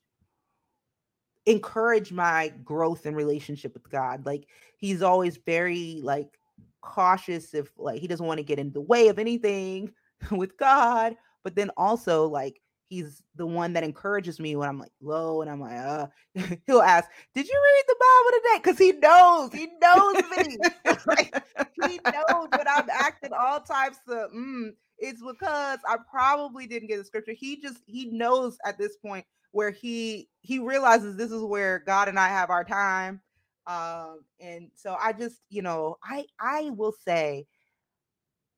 encourage 1.46 2.12
my 2.12 2.52
growth 2.64 3.06
and 3.06 3.16
relationship 3.16 3.76
with 3.76 3.88
God. 3.92 4.26
Like 4.26 4.48
he's 4.78 5.04
always 5.04 5.38
very 5.38 6.00
like 6.02 6.40
cautious 6.82 7.54
if 7.54 7.70
like 7.78 8.02
he 8.02 8.08
doesn't 8.08 8.26
want 8.26 8.40
to 8.40 8.44
get 8.44 8.58
in 8.58 8.72
the 8.72 8.82
way 8.82 9.10
of 9.10 9.20
anything 9.20 9.94
with 10.32 10.58
God, 10.58 11.16
but 11.44 11.54
then 11.54 11.70
also 11.78 12.28
like 12.28 12.63
he's 12.94 13.24
the 13.36 13.46
one 13.46 13.74
that 13.74 13.84
encourages 13.84 14.40
me 14.40 14.56
when 14.56 14.70
I'm 14.70 14.80
like 14.80 14.92
low 15.02 15.42
and 15.42 15.50
I'm 15.50 15.60
like 15.60 15.78
uh 15.78 16.08
he'll 16.68 16.82
ask, 16.82 17.10
"Did 17.34 17.48
you 17.48 17.62
read 17.64 17.84
the 17.88 17.96
Bible 18.00 18.38
today?" 18.38 18.60
cuz 18.64 18.78
he 18.78 18.92
knows, 18.94 19.52
he 19.54 19.68
knows 19.82 20.18
me. 20.30 20.58
Like, 21.06 21.44
he 21.74 22.00
knows 22.14 22.50
when 22.54 22.68
I'm 22.68 22.88
acting 22.90 23.32
all 23.34 23.60
types 23.60 23.98
of 24.08 24.32
mm, 24.32 24.70
it's 25.00 25.22
because 25.22 25.80
I 25.86 25.98
probably 26.10 26.68
didn't 26.68 26.88
get 26.88 26.98
the 26.98 27.04
scripture. 27.04 27.34
He 27.34 27.60
just 27.60 27.80
he 27.88 28.06
knows 28.06 28.58
at 28.66 28.78
this 28.78 28.96
point 28.98 29.26
where 29.52 29.72
he 29.72 30.30
he 30.42 30.60
realizes 30.60 31.18
this 31.18 31.32
is 31.32 31.42
where 31.42 31.80
God 31.80 32.08
and 32.08 32.20
I 32.20 32.28
have 32.30 32.50
our 32.50 32.64
time. 32.64 33.22
Um, 33.66 34.20
and 34.40 34.70
so 34.76 34.96
I 35.00 35.14
just, 35.14 35.42
you 35.50 35.62
know, 35.62 35.98
I 36.04 36.26
I 36.40 36.70
will 36.70 36.94
say 37.06 37.48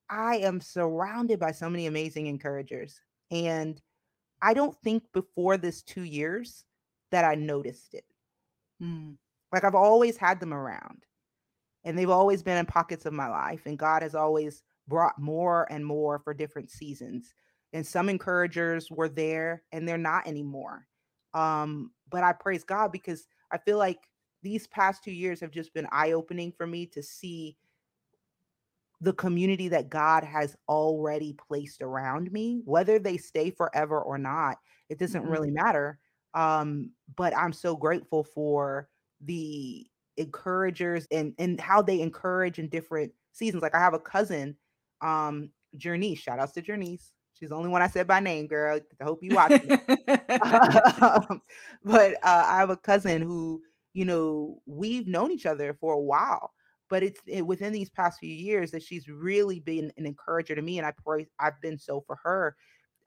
I 0.10 0.38
am 0.38 0.62
surrounded 0.62 1.40
by 1.40 1.52
so 1.52 1.70
many 1.70 1.86
amazing 1.88 2.28
encouragers. 2.28 3.00
And 3.32 3.82
I 4.42 4.54
don't 4.54 4.76
think 4.84 5.04
before 5.14 5.58
this 5.58 5.82
two 5.82 6.04
years 6.04 6.66
that 7.12 7.26
I 7.26 7.36
noticed 7.36 7.94
it. 7.94 8.06
Mm. 8.82 9.18
Like 9.52 9.64
I've 9.64 9.76
always 9.76 10.18
had 10.18 10.40
them 10.40 10.54
around 10.54 11.06
and 11.86 11.98
they've 11.98 12.10
always 12.10 12.42
been 12.44 12.58
in 12.58 12.66
pockets 12.66 13.06
of 13.06 13.14
my 13.14 13.28
life 13.28 13.62
and 13.66 13.80
god 13.80 14.02
has 14.02 14.16
always 14.16 14.64
brought 14.88 15.18
more 15.18 15.72
and 15.72 15.86
more 15.86 16.20
for 16.20 16.34
different 16.34 16.70
seasons 16.70 17.34
and 17.72 17.86
some 17.86 18.10
encouragers 18.10 18.90
were 18.92 19.10
there 19.10 19.64
and 19.72 19.88
they're 19.88 19.98
not 19.98 20.28
anymore 20.28 20.86
um 21.34 21.92
but 22.10 22.24
i 22.24 22.34
praise 22.34 22.64
god 22.64 22.92
because 22.92 23.28
i 23.52 23.58
feel 23.58 23.78
like 23.78 24.00
these 24.44 24.68
past 24.68 25.04
two 25.04 25.12
years 25.12 25.40
have 25.40 25.52
just 25.52 25.74
been 25.74 25.88
eye-opening 25.92 26.52
for 26.52 26.68
me 26.68 26.86
to 26.86 27.02
see 27.02 27.56
the 29.06 29.14
community 29.14 29.70
that 29.70 29.90
God 29.90 30.24
has 30.26 30.58
already 30.70 31.34
placed 31.34 31.82
around 31.84 32.32
me, 32.34 32.62
whether 32.66 33.00
they 33.00 33.18
stay 33.18 33.52
forever 33.52 34.02
or 34.02 34.18
not, 34.20 34.58
it 34.90 35.00
doesn't 35.00 35.24
Mhm. 35.24 35.30
really 35.30 35.52
matter. 35.52 36.00
Um, 36.36 36.92
but 37.16 37.38
I'm 37.38 37.54
so 37.54 37.76
grateful 37.78 38.24
for 38.24 38.90
the 39.22 39.88
encouragers 40.18 41.08
and 41.12 41.34
and 41.40 41.60
how 41.62 41.82
they 41.82 42.02
encourage 42.02 42.60
in 42.60 42.70
different 42.70 43.14
seasons. 43.34 43.64
Like 43.64 43.76
I 43.76 43.80
have 43.80 43.94
a 43.96 44.00
cousin, 44.00 44.58
um, 45.02 45.52
Journeys. 45.78 46.20
Shout 46.20 46.40
outs 46.40 46.54
to 46.54 46.62
Journeys. 46.62 47.14
She's 47.34 47.50
the 47.50 47.56
only 47.56 47.70
one 47.70 47.82
I 47.84 47.88
said 47.88 48.08
by 48.08 48.22
name, 48.22 48.48
girl. 48.48 48.80
I 49.02 49.04
hope 49.06 49.24
you 49.24 49.34
watch 49.34 49.56
Um, 51.02 51.42
but 51.84 52.16
uh, 52.24 52.44
I 52.48 52.58
have 52.60 52.70
a 52.72 52.78
cousin 52.78 53.22
who, 53.22 53.62
you 53.94 54.06
know, 54.06 54.62
we've 54.66 55.08
known 55.08 55.32
each 55.32 55.46
other 55.46 55.74
for 55.74 55.94
a 55.94 56.02
while, 56.02 56.54
but 56.96 57.04
it's 57.04 57.22
it, 57.28 57.46
within 57.46 57.74
these 57.74 57.90
past 57.92 58.20
few 58.20 58.34
years 58.34 58.72
that 58.72 58.84
she's 58.84 59.10
really 59.10 59.60
been 59.60 59.92
an 59.98 60.06
encourager 60.06 60.56
to 60.56 60.62
me, 60.62 60.78
and 60.80 60.88
I 60.88 60.94
pray 61.06 61.28
I've 61.40 61.62
been 61.62 61.78
so 61.78 62.02
for 62.02 62.18
her. 62.24 62.56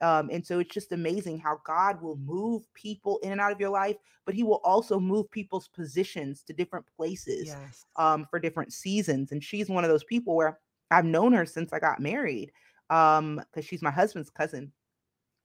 Um, 0.01 0.29
and 0.31 0.45
so 0.45 0.59
it's 0.59 0.73
just 0.73 0.91
amazing 0.93 1.39
how 1.39 1.59
God 1.65 2.01
will 2.01 2.17
move 2.17 2.71
people 2.73 3.19
in 3.23 3.31
and 3.33 3.41
out 3.41 3.51
of 3.51 3.59
your 3.59 3.71
life, 3.71 3.97
but 4.25 4.35
He 4.35 4.43
will 4.43 4.61
also 4.63 4.99
move 4.99 5.31
people's 5.31 5.67
positions 5.69 6.43
to 6.43 6.53
different 6.53 6.85
places 6.95 7.57
Yes. 7.57 7.85
um, 7.97 8.27
for 8.29 8.39
different 8.39 8.73
seasons. 8.73 9.31
And 9.31 9.43
she's 9.43 9.69
one 9.69 9.83
of 9.83 9.89
those 9.89 10.05
people 10.05 10.35
where 10.35 10.59
I've 10.91 11.05
known 11.05 11.33
her 11.33 11.45
since 11.45 11.73
I 11.73 11.79
got 11.79 11.99
married 11.99 12.51
um, 12.89 13.41
because 13.53 13.65
she's 13.65 13.81
my 13.81 13.91
husband's 13.91 14.29
cousin 14.29 14.71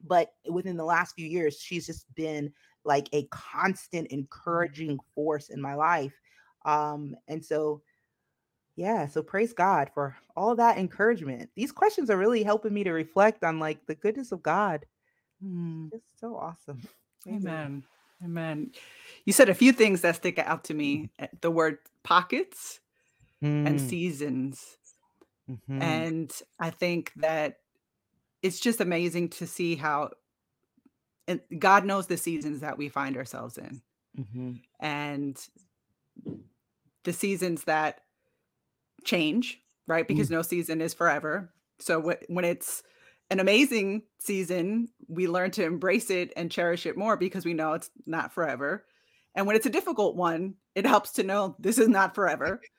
but 0.02 0.35
within 0.50 0.76
the 0.76 0.85
last 0.85 1.14
few 1.14 1.26
years 1.26 1.59
she's 1.61 1.87
just 1.87 2.12
been 2.14 2.52
like 2.85 3.09
a 3.12 3.24
constant 3.28 4.09
encouraging 4.09 4.98
force 5.14 5.50
in 5.50 5.61
my 5.61 5.74
life 5.74 6.20
um 6.64 7.16
and 7.28 7.44
so 7.44 7.83
yeah 8.77 9.07
so 9.07 9.23
praise 9.23 9.53
god 9.53 9.91
for 9.95 10.17
all 10.37 10.55
that 10.57 10.79
encouragement 10.79 11.51
these 11.55 11.73
questions 11.73 12.11
are 12.11 12.17
really 12.19 12.43
helping 12.43 12.75
me 12.75 12.85
to 12.85 12.93
reflect 12.93 13.45
on 13.45 13.59
like 13.59 13.87
the 13.87 13.95
goodness 13.95 14.33
of 14.33 14.43
god 14.43 14.87
Mm. 15.43 15.93
it's 15.93 16.21
so 16.21 16.37
awesome 16.37 16.81
Amen. 17.29 17.85
Amen. 18.23 18.73
You 19.25 19.33
said 19.33 19.49
a 19.49 19.55
few 19.55 19.73
things 19.73 20.03
that 20.03 20.17
stick 20.17 20.39
out 20.39 20.65
to 20.65 20.75
me. 20.75 21.11
eh, 21.19 21.29
The 21.41 21.51
word 21.51 21.79
pockets 22.03 22.81
and 23.65 23.81
Mm, 23.81 23.89
seasons. 23.89 24.79
mhm, 25.49 25.81
And 25.81 26.33
I 26.59 26.71
think 26.71 27.13
that 27.17 27.61
it's 28.43 28.61
just 28.61 28.81
amazing 28.81 29.31
to 29.31 29.47
see 29.47 29.77
how 29.77 30.11
and 31.27 31.41
God 31.59 31.85
knows 31.87 32.07
the 32.07 32.17
seasons 32.17 32.61
that 32.61 32.77
we 32.79 32.89
find 32.89 33.17
ourselves 33.17 33.57
in. 33.59 33.83
mhm, 34.15 34.63
And 34.81 35.39
the 37.05 37.13
seasons 37.13 37.65
that 37.65 38.04
change, 39.05 39.61
right? 39.87 40.07
Because 40.07 40.29
mm, 40.29 40.31
no 40.31 40.43
season 40.43 40.81
is 40.81 40.95
forever. 40.95 41.53
So 41.81 42.01
wh- 42.03 42.31
when 42.31 42.45
it's 42.45 42.83
an 43.31 43.40
amazing 43.40 44.03
season, 44.19 44.88
we 45.09 45.29
learn 45.29 45.51
to 45.53 45.64
embrace 45.64 46.11
it 46.11 46.33
and 46.37 46.51
cherish 46.51 46.87
it 46.87 46.97
more 46.97 47.17
because 47.17 47.45
we 47.45 47.55
know 47.55 47.75
it's 47.75 47.90
not 48.07 48.33
forever. 48.33 48.87
And 49.35 49.47
when 49.47 49.57
it's 49.57 49.67
a 49.67 49.71
difficult 49.71 50.17
one, 50.17 50.55
it 50.75 50.87
helps 50.87 51.12
to 51.12 51.23
know 51.25 51.57
this 51.59 51.79
is 51.79 51.88
not 51.88 52.14
forever. 52.14 52.61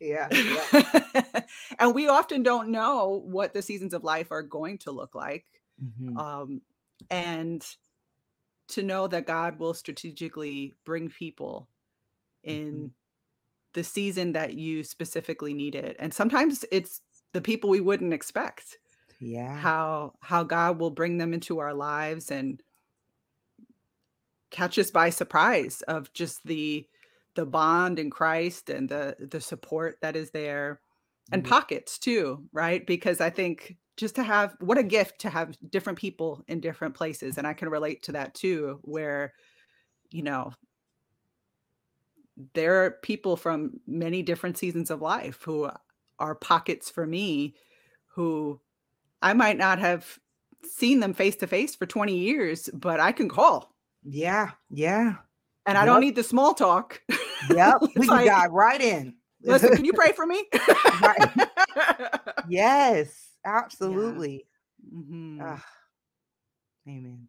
yeah 0.00 0.28
yeah 0.42 0.66
and 1.78 1.94
we 1.94 2.08
often 2.08 2.42
don't 2.42 2.70
know 2.70 3.22
what 3.24 3.52
the 3.54 3.62
seasons 3.62 3.94
of 3.94 4.04
life 4.04 4.30
are 4.32 4.42
going 4.42 4.78
to 4.78 4.90
look 4.92 5.14
like. 5.14 5.46
mhm, 5.78 6.22
Um, 6.22 6.62
and 7.10 7.64
to 8.68 8.82
know 8.82 9.06
that 9.06 9.26
God 9.26 9.58
will 9.58 9.74
strategically 9.74 10.74
bring 10.84 11.08
people 11.10 11.68
in 12.44 12.90
mhm. 12.90 12.92
The 13.74 13.84
season 13.84 14.32
that 14.32 14.54
you 14.54 14.84
specifically 14.84 15.54
need 15.54 15.74
it. 15.74 15.96
And 15.98 16.12
sometimes 16.12 16.64
it's 16.70 17.00
the 17.32 17.40
people 17.40 17.70
we 17.70 17.80
wouldn't 17.80 18.14
expect. 18.14 18.78
yeah 19.20 19.62
How 19.62 20.14
how 20.20 20.44
God 20.44 20.78
will 20.78 20.90
bring 20.90 21.18
them 21.18 21.34
into 21.34 21.58
our 21.60 21.74
lives 21.74 22.30
and 22.30 22.62
catch 24.50 24.78
us 24.78 24.90
by 24.90 25.10
surprise 25.10 25.82
of 25.82 26.12
just 26.12 26.44
the 26.46 26.86
the 27.34 27.46
bond 27.46 27.98
in 27.98 28.10
Christ 28.10 28.68
and 28.68 28.88
the 28.88 29.16
the 29.18 29.40
support 29.40 29.98
that 30.02 30.16
is 30.16 30.30
there 30.30 30.80
and 31.30 31.42
yeah 31.42 31.44
pockets 31.44 31.98
too, 31.98 32.46
right? 32.52 32.86
Because 32.86 33.20
I 33.20 33.30
think 33.30 33.76
just 33.96 34.14
to 34.16 34.22
have 34.22 34.54
what 34.60 34.78
a 34.78 34.82
gift 34.82 35.20
to 35.20 35.30
have 35.30 35.56
different 35.70 35.98
people 35.98 36.44
in 36.48 36.60
different 36.60 36.94
places 36.94 37.38
and 37.38 37.46
I 37.46 37.54
can 37.54 37.68
relate 37.68 38.02
to 38.04 38.12
that 38.12 38.34
too 38.34 38.80
where 38.82 39.32
you 40.10 40.22
know 40.22 40.52
there 42.54 42.84
are 42.84 42.92
people 43.02 43.36
from 43.36 43.80
many 43.86 44.22
different 44.22 44.56
seasons 44.58 44.90
of 44.90 45.02
life 45.02 45.40
who 45.42 45.70
are 46.18 46.34
pockets 46.34 46.90
for 46.90 47.06
me 47.06 47.54
who 48.06 48.60
I 49.20 49.32
might 49.34 49.56
not 49.56 49.78
have 49.78 50.18
seen 50.64 51.00
them 51.00 51.14
face 51.14 51.36
to 51.36 51.46
face 51.46 51.74
for 51.74 51.86
20 51.86 52.16
years, 52.16 52.68
but 52.72 53.00
I 53.00 53.12
can 53.12 53.28
call 53.28 53.74
yeah 54.04 54.50
yeah 54.68 55.14
and 55.66 55.78
I 55.78 55.84
don't 55.86 56.00
need 56.00 56.16
the 56.16 56.24
small 56.24 56.54
talk. 56.54 57.00
yep 57.48 57.76
we 57.96 58.06
can 58.06 58.16
like, 58.16 58.26
dive 58.26 58.50
right 58.50 58.80
in 58.80 59.14
listen, 59.44 59.76
can 59.76 59.84
you 59.84 59.92
pray 59.92 60.12
for 60.12 60.26
me? 60.26 60.44
right 61.00 61.30
yes 62.48 63.30
yeah. 63.44 63.50
absolutely 63.58 64.46
hmm 64.92 65.38
Ah, 65.40 65.64
amen. 66.88 67.28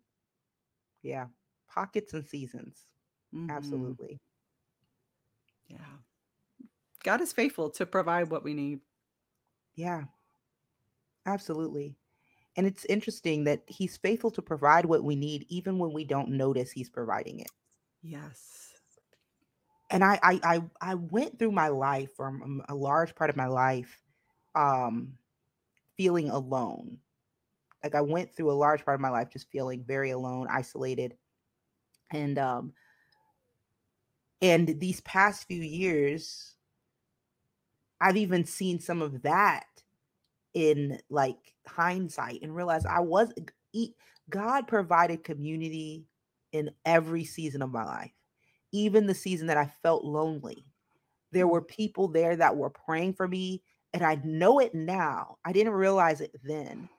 Yeah. 1.02 1.28
Pockets 1.74 2.14
and 2.14 2.26
seasons. 2.26 2.86
hmm 3.32 3.50
Absolutely. 3.50 4.20
Yeah. 5.74 5.98
God 7.04 7.22
is 7.22 7.34
faithful 7.34 7.70
to 7.72 7.86
provide 7.86 8.30
what 8.30 8.44
we 8.44 8.54
need. 8.54 8.82
Yeah. 9.76 10.06
Absolutely. 11.26 11.96
And 12.56 12.68
it's 12.68 12.86
interesting 12.86 13.46
that 13.46 13.64
he's 13.68 13.98
faithful 13.98 14.32
to 14.32 14.42
provide 14.42 14.86
what 14.86 15.04
we 15.04 15.16
need 15.16 15.46
even 15.50 15.80
when 15.80 15.94
we 15.94 16.06
don't 16.06 16.30
notice 16.30 16.72
he's 16.72 16.90
providing 16.90 17.40
it. 17.40 17.52
Yes. 18.04 18.74
And 19.90 20.04
I 20.04 20.20
I 20.24 20.40
I, 20.44 20.64
I 20.82 20.96
went 20.96 21.38
through 21.38 21.52
my 21.52 21.68
life 21.68 22.16
from 22.16 22.64
a 22.68 22.76
large 22.76 23.16
part 23.16 23.30
of 23.30 23.36
my 23.36 23.48
life 23.48 24.02
um 24.56 25.18
feeling 25.98 26.30
alone. 26.30 27.00
Like 27.84 27.96
I 27.96 28.02
went 28.02 28.36
through 28.36 28.52
a 28.52 28.54
large 28.54 28.86
part 28.86 28.96
of 28.96 29.02
my 29.02 29.10
life 29.10 29.30
just 29.32 29.52
feeling 29.52 29.84
very 29.86 30.12
alone, 30.12 30.48
isolated. 30.50 31.18
And 32.12 32.40
um 32.40 32.74
and 34.44 34.80
these 34.80 35.02
past 35.02 35.48
few 35.48 35.62
years 35.62 36.54
I've 38.00 38.18
even 38.18 38.44
seen 38.44 38.80
some 38.80 39.02
of 39.02 39.22
that 39.22 39.66
in 40.54 41.00
like 41.10 41.38
hindsight 41.66 42.42
and 42.42 42.56
realized 42.56 42.86
I 42.86 43.00
was 43.00 43.32
God 44.30 44.68
provided 44.68 45.24
community 45.24 46.06
in 46.52 46.70
every 46.86 47.24
season 47.24 47.62
of 47.62 47.72
my 47.72 47.86
life. 47.86 48.12
Even 48.74 49.08
the 49.08 49.16
season 49.16 49.48
that 49.48 49.58
I 49.58 49.72
felt 49.82 50.04
lonely. 50.04 50.66
There 51.32 51.48
were 51.48 51.62
people 51.62 52.08
there 52.10 52.36
that 52.36 52.56
were 52.56 52.70
praying 52.70 53.14
for 53.14 53.28
me 53.28 53.64
and 53.94 54.04
I 54.04 54.20
know 54.24 54.60
it 54.60 54.76
now. 54.76 55.38
I 55.46 55.54
didn't 55.54 55.74
realize 55.74 56.20
it 56.20 56.36
then. 56.44 56.90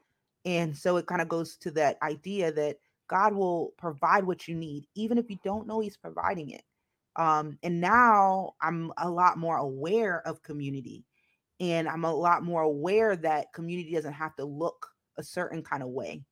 And 0.44 0.76
so 0.76 0.96
it 0.96 1.06
kind 1.06 1.20
of 1.20 1.28
goes 1.28 1.56
to 1.58 1.70
that 1.72 1.98
idea 2.02 2.50
that 2.52 2.78
God 3.08 3.34
will 3.34 3.74
provide 3.76 4.24
what 4.24 4.48
you 4.48 4.54
need 4.54 4.86
even 4.94 5.18
if 5.18 5.28
you 5.28 5.38
don't 5.44 5.66
know 5.66 5.80
he's 5.80 5.96
providing 5.96 6.50
it. 6.50 6.62
Um 7.16 7.58
and 7.62 7.80
now 7.80 8.54
I'm 8.60 8.92
a 8.98 9.10
lot 9.10 9.38
more 9.38 9.56
aware 9.56 10.26
of 10.26 10.42
community 10.42 11.04
and 11.60 11.88
I'm 11.88 12.04
a 12.04 12.14
lot 12.14 12.42
more 12.42 12.62
aware 12.62 13.16
that 13.16 13.52
community 13.52 13.92
doesn't 13.92 14.12
have 14.14 14.36
to 14.36 14.44
look 14.44 14.88
a 15.16 15.22
certain 15.22 15.62
kind 15.62 15.82
of 15.82 15.90
way, 15.90 16.24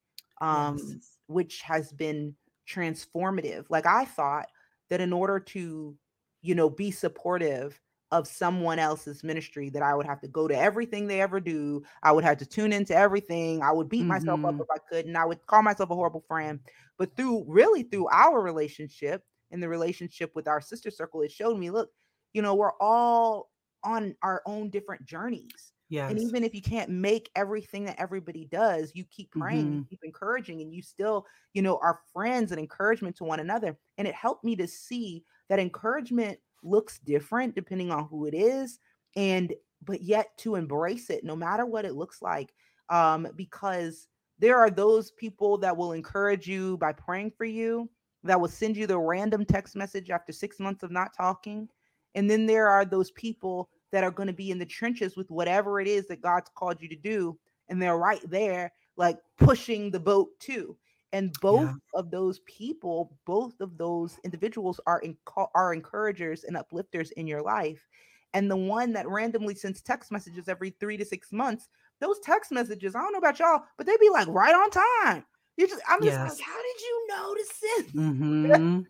Yes. 0.49 0.95
um, 0.95 1.03
which 1.27 1.63
has 1.63 1.93
been 1.93 2.37
transformative. 2.69 3.67
Like 3.71 3.87
I 3.87 4.05
thought 4.05 4.49
that 4.91 5.01
in 5.01 5.13
order 5.13 5.39
to, 5.41 5.97
you 6.43 6.55
know, 6.55 6.69
be 6.71 6.91
supportive 6.91 7.81
of 8.11 8.27
someone 8.29 8.79
else's 8.79 9.25
ministry, 9.25 9.71
that 9.71 9.83
I 9.83 9.95
would 9.95 10.05
have 10.07 10.21
to 10.21 10.29
go 10.29 10.47
to 10.47 10.57
everything 10.57 11.07
they 11.07 11.23
ever 11.23 11.41
do. 11.41 11.83
I 12.03 12.13
would 12.13 12.25
have 12.25 12.39
to 12.39 12.47
tune 12.47 12.73
into 12.73 12.95
everything. 12.95 13.63
I 13.63 13.73
would 13.73 13.89
beat 13.89 14.07
myself 14.07 14.45
up 14.45 14.57
hmm 14.57 14.61
if 14.61 14.67
I 14.71 14.79
could, 14.91 15.07
and 15.07 15.17
I 15.17 15.25
would 15.25 15.47
call 15.47 15.63
myself 15.63 15.91
a 15.91 15.95
horrible 15.95 16.21
friend. 16.29 16.61
But 16.99 17.17
through 17.17 17.45
really 17.49 17.85
through 17.85 18.09
our 18.09 18.43
relationship 18.43 19.25
and 19.53 19.63
the 19.63 19.69
relationship 19.69 20.33
with 20.35 20.49
our 20.49 20.61
sister 20.61 20.91
circle, 20.91 21.23
it 21.23 21.31
showed 21.33 21.59
me, 21.59 21.71
look, 21.71 21.91
you 22.33 22.43
know, 22.43 22.55
we're 22.55 22.77
all 22.81 23.51
on 23.85 24.17
our 24.23 24.43
own 24.47 24.71
different 24.71 25.05
journeys. 25.05 25.73
And 26.09 26.19
even 26.19 26.43
if 26.45 26.55
you 26.55 26.63
can't 26.63 26.91
make 26.91 27.31
everything 27.37 27.85
that 27.85 27.99
everybody 27.99 28.45
does, 28.45 28.93
you 28.95 29.05
keep 29.05 29.31
praying, 29.31 29.73
you 29.73 29.81
hmm 29.81 29.89
keep 29.89 30.01
encouraging, 30.03 30.61
and 30.61 30.75
you 30.75 30.83
still, 30.83 31.27
you 31.55 31.63
know, 31.63 31.79
are 31.79 32.01
friends 32.13 32.51
and 32.51 32.59
encouragement 32.59 33.17
to 33.17 33.25
one 33.25 33.41
another. 33.41 33.79
And 33.99 34.09
it 34.09 34.15
helped 34.15 34.45
me 34.45 34.57
to 34.57 34.67
see 34.67 35.25
that 35.49 35.61
encouragement 35.61 36.41
looks 36.63 36.99
different 36.99 37.55
depending 37.55 37.91
on 37.91 38.07
who 38.09 38.27
it 38.27 38.35
is, 38.35 38.79
and 39.17 39.55
but 39.81 40.03
yet 40.03 40.37
to 40.39 40.55
embrace 40.55 41.11
it 41.11 41.25
no 41.25 41.37
matter 41.37 41.67
what 41.67 41.85
it 41.85 41.95
looks 41.95 42.23
like. 42.23 42.53
Um, 42.89 43.29
because 43.37 44.09
there 44.39 44.59
are 44.59 44.71
those 44.71 45.11
people 45.13 45.59
that 45.59 45.77
will 45.77 45.93
encourage 45.93 46.49
you 46.49 46.77
by 46.79 46.93
praying 46.93 47.33
for 47.33 47.45
you, 47.45 47.91
that 48.25 48.41
will 48.41 48.49
send 48.49 48.77
you 48.77 48.87
the 48.87 48.99
random 48.99 49.45
text 49.45 49.77
message 49.77 50.11
after 50.11 50.33
six 50.33 50.61
months 50.61 50.83
of 50.83 50.91
not 50.91 51.15
talking. 51.17 51.69
And 52.15 52.31
then 52.31 52.47
there 52.47 52.69
are 52.69 52.85
those 52.85 53.11
people 53.13 53.71
that 53.91 54.05
are 54.05 54.11
going 54.11 54.27
to 54.27 54.33
be 54.33 54.51
in 54.51 54.59
the 54.59 54.67
trenches 54.67 55.17
with 55.17 55.31
whatever 55.31 55.81
it 55.81 55.89
is 55.89 56.07
that 56.07 56.23
God's 56.23 56.51
called 56.55 56.81
you 56.81 56.89
to 56.89 56.97
do. 56.97 57.39
And 57.69 57.81
they're 57.81 57.99
right 57.99 58.21
there, 58.31 58.73
like 58.97 59.19
pushing 59.39 59.91
the 59.91 60.01
boat 60.01 60.29
too. 60.39 60.77
And 61.13 61.33
both 61.41 61.69
yeah. 61.69 62.01
of 62.01 62.11
those 62.11 62.41
people, 62.41 63.17
both 63.27 63.61
of 63.61 63.77
those 63.77 64.19
individuals 64.25 64.81
are 64.87 65.01
in, 65.01 65.17
are 65.55 65.75
encouragers 65.75 66.45
and 66.45 66.57
uplifters 66.57 67.11
in 67.13 67.27
your 67.27 67.43
life. 67.43 67.87
And 68.35 68.51
the 68.51 68.57
one 68.57 68.95
that 68.95 69.09
randomly 69.09 69.55
sends 69.55 69.83
text 69.83 70.11
messages 70.11 70.49
every 70.49 70.71
three 70.71 70.97
to 70.97 71.05
six 71.05 71.33
months, 71.33 71.69
those 72.01 72.19
text 72.21 72.51
messages, 72.51 72.95
I 72.95 73.01
don't 73.01 73.13
know 73.13 73.19
about 73.19 73.39
y'all, 73.39 73.63
but 73.77 73.87
they 73.87 73.97
be 73.99 74.09
like 74.09 74.29
right 74.29 74.55
on 74.55 74.71
time. 74.71 75.25
You 75.57 75.69
just, 75.69 75.83
I'm 75.89 76.03
just 76.03 76.19
yes. 76.19 76.31
like, 76.31 76.41
how 76.41 76.57
did 76.63 76.81
you 76.81 77.07
notice 77.09 77.59
it? 77.63 77.87
Mm-hmm. 77.95 78.81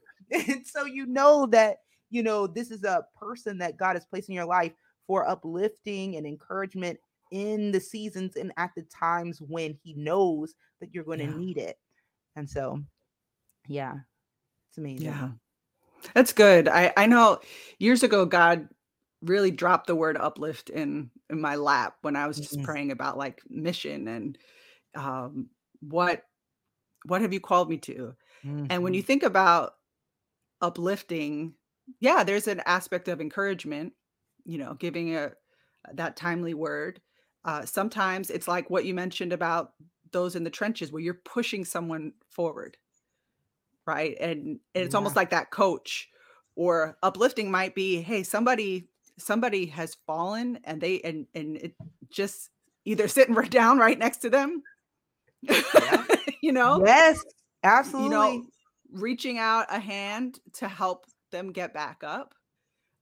and 0.51 0.67
so 0.67 0.85
you 0.87 1.07
know 1.07 1.47
that, 1.47 1.79
you 2.11 2.23
know, 2.23 2.47
this 2.47 2.71
is 2.71 2.85
a 2.85 3.05
person 3.19 3.59
that 3.59 3.77
God 3.77 3.97
has 3.97 4.07
placed 4.07 4.29
in 4.29 4.35
your 4.35 4.47
life 4.47 4.73
for 5.07 5.29
uplifting 5.29 6.17
and 6.17 6.27
encouragement 6.27 6.99
in 7.33 7.73
the 7.73 7.81
seasons 7.81 8.37
and 8.37 8.53
at 8.57 8.71
the 8.77 8.83
times 8.83 9.41
when 9.41 9.77
he 9.83 9.95
knows 9.95 10.55
that 10.81 10.95
you're 10.95 11.05
going 11.05 11.19
to 11.19 11.25
yeah. 11.25 11.37
need 11.37 11.59
it. 11.59 11.79
And 12.37 12.49
so, 12.49 12.81
yeah, 13.67 13.95
it's 14.71 14.79
amazing. 14.79 15.07
Yeah. 15.07 15.31
That's 16.15 16.33
good. 16.33 16.69
I 16.69 16.93
I 16.97 17.07
know 17.07 17.41
years 17.79 18.03
ago 18.03 18.27
God 18.27 18.69
really 19.23 19.51
dropped 19.51 19.87
the 19.87 19.95
word 19.95 20.17
uplift 20.17 20.71
in 20.71 21.11
in 21.31 21.41
my 21.41 21.57
lap 21.57 21.97
when 22.03 22.17
I 22.17 22.27
was 22.27 22.39
just 22.39 22.55
mm-hmm. 22.55 22.65
praying 22.65 22.91
about 22.91 23.17
like 23.17 23.41
mission 23.49 24.09
and 24.09 24.39
um 24.95 25.49
what 25.81 26.25
what 27.05 27.21
have 27.21 27.33
you 27.33 27.41
called 27.41 27.69
me 27.69 27.79
to? 27.79 28.15
Mm-hmm. 28.45 28.67
And 28.71 28.83
when 28.83 28.95
you 28.95 29.03
mm-hmm. 29.03 29.07
think 29.07 29.23
about 29.23 29.75
uplifting, 30.61 31.55
yeah, 32.01 32.25
there's 32.25 32.49
an 32.49 32.63
aspect 32.67 33.09
of 33.09 33.21
encouragement, 33.21 33.93
you 34.45 34.59
know, 34.59 34.75
giving 34.75 35.17
a 35.17 35.33
that 35.95 36.17
timely 36.17 36.55
word. 36.55 37.01
Uh, 37.45 37.65
sometimes 37.65 38.31
it's 38.31 38.47
like 38.47 38.71
what 38.71 38.85
you 38.85 38.95
mentioned 38.95 39.33
about 39.33 39.73
those 40.13 40.37
in 40.37 40.45
the 40.45 40.51
trenches 40.51 40.93
where 40.93 41.03
you're 41.03 41.21
pushing 41.25 41.65
someone 41.65 42.13
forward, 42.31 42.77
right? 43.87 44.17
And, 44.21 44.61
and 44.75 44.85
it's 44.85 44.93
yeah. 44.93 44.99
almost 44.99 45.17
like 45.17 45.31
that 45.31 45.51
coach 45.51 46.09
or 46.55 46.97
uplifting 47.03 47.51
might 47.51 47.75
be, 47.75 48.01
hey, 48.01 48.23
somebody 48.23 48.89
somebody 49.19 49.67
has 49.67 49.97
fallen 50.07 50.59
and 50.65 50.81
they 50.81 51.01
and 51.03 51.27
and 51.35 51.57
it 51.57 51.75
just 52.11 52.51
either 52.85 53.07
sitting 53.09 53.35
right 53.35 53.51
down 53.51 53.79
right 53.79 53.99
next 53.99 54.19
to 54.19 54.31
them 54.31 54.63
yeah. 55.43 56.05
You 56.43 56.53
know? 56.53 56.83
Yes 56.85 57.25
absolutely 57.65 58.09
you 58.09 58.11
know 58.11 58.45
reaching 58.93 59.39
out 59.39 59.67
a 59.71 59.79
hand 59.79 60.41
to 60.53 60.67
help 60.67 61.07
them 61.31 61.53
get 61.53 61.73
back 61.73 62.03
up 62.03 62.35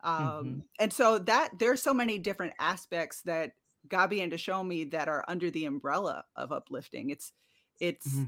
um 0.04 0.22
mm-hmm. 0.22 0.58
and 0.78 0.92
so 0.92 1.18
that 1.18 1.48
there's 1.58 1.82
so 1.82 1.94
many 1.94 2.18
different 2.18 2.52
aspects 2.60 3.22
that 3.22 3.52
god 3.88 4.10
began 4.10 4.30
to 4.30 4.38
show 4.38 4.62
me 4.62 4.84
that 4.84 5.08
are 5.08 5.24
under 5.28 5.50
the 5.50 5.64
umbrella 5.64 6.24
of 6.36 6.52
uplifting. 6.52 7.10
It's 7.10 7.32
it's 7.78 8.08
mm-hmm. 8.08 8.24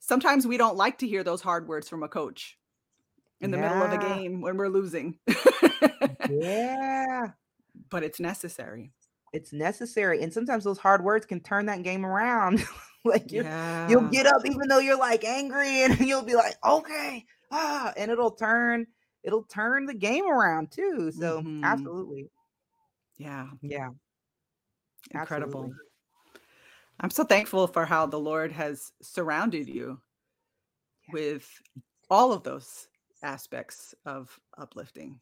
sometimes 0.00 0.46
we 0.46 0.56
don't 0.56 0.76
like 0.76 0.98
to 0.98 1.08
hear 1.08 1.22
those 1.22 1.42
hard 1.42 1.68
words 1.68 1.88
from 1.88 2.02
a 2.02 2.08
coach 2.08 2.58
in 3.40 3.50
the 3.50 3.58
yeah. 3.58 3.68
middle 3.68 3.82
of 3.84 3.90
the 3.90 4.14
game 4.14 4.40
when 4.40 4.56
we're 4.56 4.68
losing. 4.68 5.18
Yeah. 6.30 7.28
But 7.90 8.02
it's 8.02 8.20
necessary. 8.20 8.92
It's 9.32 9.52
necessary 9.52 10.22
and 10.22 10.32
sometimes 10.32 10.64
those 10.64 10.78
hard 10.78 11.02
words 11.02 11.24
can 11.24 11.40
turn 11.40 11.66
that 11.66 11.84
game 11.84 12.04
around 12.04 12.62
like 13.04 13.30
you 13.30 13.42
yeah. 13.42 13.88
you'll 13.88 14.08
get 14.08 14.26
up 14.26 14.44
even 14.44 14.68
though 14.68 14.78
you're 14.78 14.98
like 14.98 15.24
angry 15.24 15.82
and 15.82 15.98
you'll 16.06 16.22
be 16.22 16.34
like 16.34 16.54
okay 16.64 17.24
ah 17.50 17.92
and 17.96 18.10
it'll 18.10 18.30
turn 18.30 18.86
it'll 19.22 19.44
turn 19.44 19.86
the 19.86 19.94
game 19.94 20.28
around 20.28 20.70
too 20.70 21.10
so 21.12 21.40
mm-hmm. 21.40 21.64
absolutely 21.64 22.30
yeah 23.16 23.46
yeah 23.62 23.90
incredible 25.12 25.60
absolutely. 25.60 25.76
i'm 27.00 27.10
so 27.10 27.24
thankful 27.24 27.66
for 27.66 27.84
how 27.84 28.04
the 28.04 28.18
lord 28.18 28.52
has 28.52 28.92
surrounded 29.00 29.68
you 29.68 30.00
yeah. 31.08 31.12
with 31.14 31.48
all 32.10 32.32
of 32.32 32.42
those 32.42 32.88
aspects 33.22 33.94
of 34.06 34.38
uplifting 34.58 35.18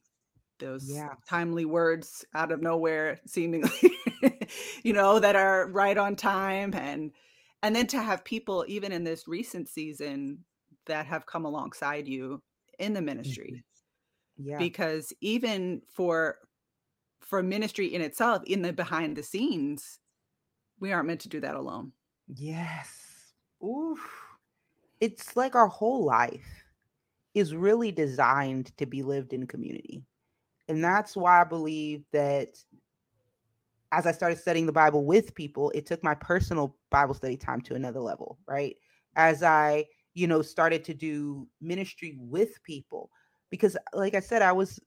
those 0.59 0.91
yeah. 0.91 1.11
timely 1.29 1.65
words 1.65 2.25
out 2.35 2.51
of 2.51 2.63
nowhere 2.63 3.19
seemingly 3.27 3.93
you 4.83 4.93
know 4.93 5.19
that 5.19 5.37
are 5.37 5.69
right 5.69 5.99
on 5.99 6.17
time 6.17 6.73
and 6.75 7.13
and 7.63 7.75
then 7.75 7.87
to 7.87 8.01
have 8.01 8.25
people 8.25 8.65
even 8.69 8.93
in 8.93 9.05
this 9.05 9.27
recent 9.27 9.69
season 9.69 10.39
that 10.87 11.07
have 11.07 11.27
come 11.27 11.45
alongside 11.45 12.07
you 12.07 12.43
in 12.79 12.93
the 12.93 13.03
ministry 13.03 13.63
mm-hmm. 14.41 14.51
yeah 14.51 14.59
because 14.59 15.13
even 15.21 15.81
for 15.93 16.39
for 17.21 17.43
ministry 17.43 17.95
in 17.95 18.01
itself 18.01 18.43
in 18.47 18.63
the 18.63 18.73
behind 18.73 19.17
the 19.17 19.23
scenes 19.23 19.99
we 20.79 20.93
aren't 20.93 21.07
meant 21.09 21.21
to 21.21 21.29
do 21.29 21.41
that 21.41 21.55
alone 21.55 21.93
yes 22.29 22.89
Oof. 23.65 24.01
it's 25.01 25.37
like 25.37 25.55
our 25.55 25.69
whole 25.69 26.05
life 26.05 26.65
is 27.35 27.55
really 27.55 27.91
designed 27.91 28.77
to 28.77 28.87
be 28.87 29.03
lived 29.03 29.33
in 29.33 29.47
community 29.47 30.05
and 30.69 30.83
that's 30.83 31.17
why 31.17 31.41
I 31.41 31.45
believe 31.45 32.05
that 32.13 32.59
as 33.93 34.07
I 34.07 34.13
started 34.13 34.39
studying 34.39 34.67
the 34.67 34.73
Bible 34.73 35.05
with 35.05 35.35
people, 35.35 35.71
it 35.75 35.87
took 35.87 36.03
my 36.03 36.15
personal 36.15 36.77
Bible 36.97 37.13
study 37.13 37.37
time 37.37 37.61
to 37.61 37.75
another 37.75 38.01
level, 38.01 38.39
right? 38.49 38.75
As 39.17 39.43
I, 39.43 39.85
you 40.15 40.27
know, 40.27 40.41
started 40.41 40.83
to 40.85 40.95
do 40.95 41.47
ministry 41.61 42.17
with 42.19 42.63
people 42.63 43.11
because 43.51 43.77
like 43.93 44.15
I 44.15 44.21
said 44.21 44.41
I 44.41 44.53
was 44.53 44.81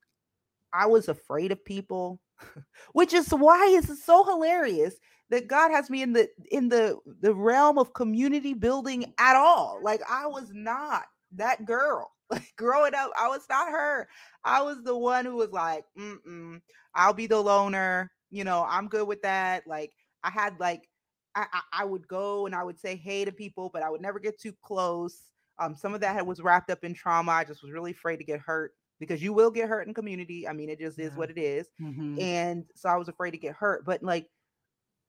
I 0.74 0.88
was 0.88 1.08
afraid 1.08 1.52
of 1.52 1.64
people, 1.64 2.20
which 2.94 3.14
is 3.14 3.30
why 3.30 3.68
it's 3.70 4.04
so 4.04 4.24
hilarious 4.24 4.96
that 5.30 5.48
God 5.48 5.70
has 5.70 5.92
me 5.92 6.02
in 6.02 6.14
the 6.14 6.28
in 6.50 6.68
the 6.68 6.98
the 7.22 7.36
realm 7.36 7.78
of 7.78 7.94
community 7.94 8.56
building 8.56 9.14
at 9.20 9.36
all. 9.36 9.80
Like 9.84 10.02
I 10.10 10.26
was 10.26 10.50
not 10.52 11.04
that 11.36 11.66
girl. 11.66 12.12
Like 12.32 12.54
growing 12.58 12.94
up, 12.94 13.10
I 13.20 13.28
was 13.28 13.42
not 13.50 13.72
her. 13.72 14.08
I 14.44 14.62
was 14.62 14.84
the 14.84 14.96
one 14.96 15.26
who 15.26 15.36
was 15.36 15.50
like, 15.50 15.84
mm 15.98 16.62
I'll 16.94 17.14
be 17.14 17.26
the 17.26 17.42
loner. 17.42 18.12
You 18.30 18.44
know, 18.44 18.68
I'm 18.70 18.88
good 18.88 19.08
with 19.08 19.24
that. 19.24 19.66
Like 19.66 19.92
I 20.24 20.30
had 20.30 20.60
like 20.60 20.89
I, 21.36 21.46
I, 21.52 21.62
I 21.82 21.86
would 21.86 22.08
go 22.08 22.46
and 22.46 22.56
I 22.56 22.64
would 22.64 22.80
say 22.80 22.96
hey 22.96 23.26
to 23.26 23.32
people, 23.32 23.70
but 23.72 23.84
I 23.84 23.90
would 23.90 24.02
never 24.02 24.20
get 24.20 24.40
too 24.40 24.54
close. 24.64 25.30
Um, 25.60 25.76
some 25.76 25.94
of 25.94 26.02
that 26.02 26.26
was 26.26 26.42
wrapped 26.42 26.72
up 26.72 26.84
in 26.84 26.94
trauma. 26.94 27.32
I 27.32 27.44
just 27.44 27.62
was 27.62 27.72
really 27.72 27.92
afraid 27.92 28.18
to 28.18 28.24
get 28.24 28.40
hurt 28.40 28.74
because 29.00 29.22
you 29.22 29.34
will 29.34 29.52
get 29.52 29.70
hurt 29.70 29.88
in 29.88 29.94
community. 29.94 30.48
I 30.48 30.54
mean, 30.54 30.70
it 30.70 30.80
just 30.80 30.98
yeah. 30.98 31.06
is 31.06 31.16
what 31.16 31.30
it 31.30 31.38
is. 31.38 31.68
Mm-hmm. 31.82 32.20
And 32.20 32.66
so 32.76 32.90
I 32.90 32.96
was 32.96 33.08
afraid 33.08 33.32
to 33.32 33.38
get 33.38 33.56
hurt. 33.56 33.86
But 33.86 34.04
like 34.04 34.28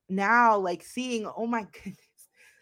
now, 0.09 0.57
like 0.57 0.83
seeing, 0.83 1.25
oh 1.37 1.47
my 1.47 1.61
goodness, 1.83 1.97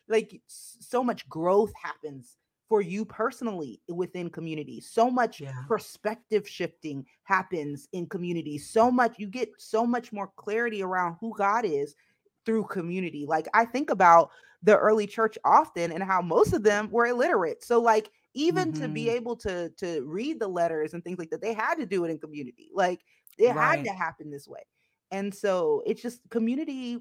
like 0.07 0.41
so 0.47 1.03
much 1.03 1.27
growth 1.29 1.71
happens 1.81 2.37
for 2.67 2.81
you 2.81 3.03
personally 3.03 3.81
within 3.87 4.29
community. 4.29 4.79
So 4.79 5.09
much 5.09 5.41
yeah. 5.41 5.63
perspective 5.67 6.47
shifting 6.47 7.05
happens 7.23 7.87
in 7.93 8.05
community. 8.05 8.59
So 8.59 8.91
much 8.91 9.15
you 9.17 9.27
get 9.27 9.49
so 9.57 9.85
much 9.85 10.13
more 10.13 10.31
clarity 10.35 10.83
around 10.83 11.17
who 11.19 11.33
God 11.35 11.65
is 11.65 11.95
through 12.49 12.63
community. 12.63 13.27
Like 13.27 13.47
I 13.53 13.63
think 13.63 13.91
about 13.91 14.31
the 14.63 14.75
early 14.75 15.05
church 15.05 15.37
often 15.45 15.91
and 15.91 16.03
how 16.03 16.19
most 16.19 16.51
of 16.51 16.63
them 16.63 16.89
were 16.89 17.05
illiterate. 17.05 17.63
So 17.63 17.79
like 17.79 18.09
even 18.33 18.71
mm-hmm. 18.71 18.81
to 18.81 18.87
be 18.87 19.05
mm-hmm. 19.05 19.17
able 19.17 19.35
to 19.37 19.69
to 19.77 20.01
read 20.07 20.39
the 20.39 20.47
letters 20.47 20.95
and 20.95 21.03
things 21.03 21.19
like 21.19 21.29
that, 21.29 21.43
they 21.43 21.53
had 21.53 21.75
to 21.75 21.85
do 21.85 22.05
it 22.05 22.09
in 22.09 22.17
community. 22.17 22.71
Like 22.73 23.01
it 23.37 23.55
right. 23.55 23.77
had 23.77 23.85
to 23.85 23.91
happen 23.91 24.31
this 24.31 24.47
way. 24.47 24.61
And 25.11 25.33
so 25.33 25.83
it's 25.85 26.01
just 26.01 26.21
community 26.31 26.97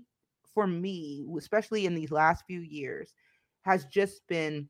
for 0.53 0.67
me, 0.67 1.27
especially 1.39 1.87
in 1.87 1.95
these 1.95 2.11
last 2.11 2.45
few 2.47 2.61
years, 2.61 3.15
has 3.63 3.87
just 3.87 4.27
been 4.29 4.69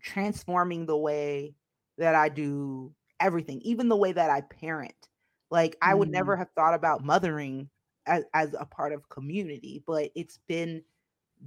transforming 0.00 0.86
the 0.86 0.96
way 0.96 1.56
that 1.98 2.14
I 2.14 2.28
do 2.28 2.92
everything, 3.18 3.60
even 3.62 3.88
the 3.88 3.96
way 3.96 4.12
that 4.12 4.30
I 4.30 4.42
parent. 4.42 4.94
Like 5.50 5.76
I 5.82 5.92
would 5.92 6.08
never 6.08 6.36
mm. 6.36 6.38
have 6.38 6.50
thought 6.54 6.74
about 6.74 7.04
mothering 7.04 7.68
as, 8.08 8.24
as 8.34 8.54
a 8.58 8.64
part 8.64 8.92
of 8.92 9.08
community, 9.08 9.82
but 9.86 10.10
it's 10.14 10.38
been 10.48 10.82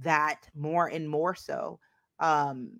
that 0.02 0.48
more 0.54 0.86
and 0.88 1.08
more 1.08 1.34
so. 1.34 1.78
Um, 2.20 2.70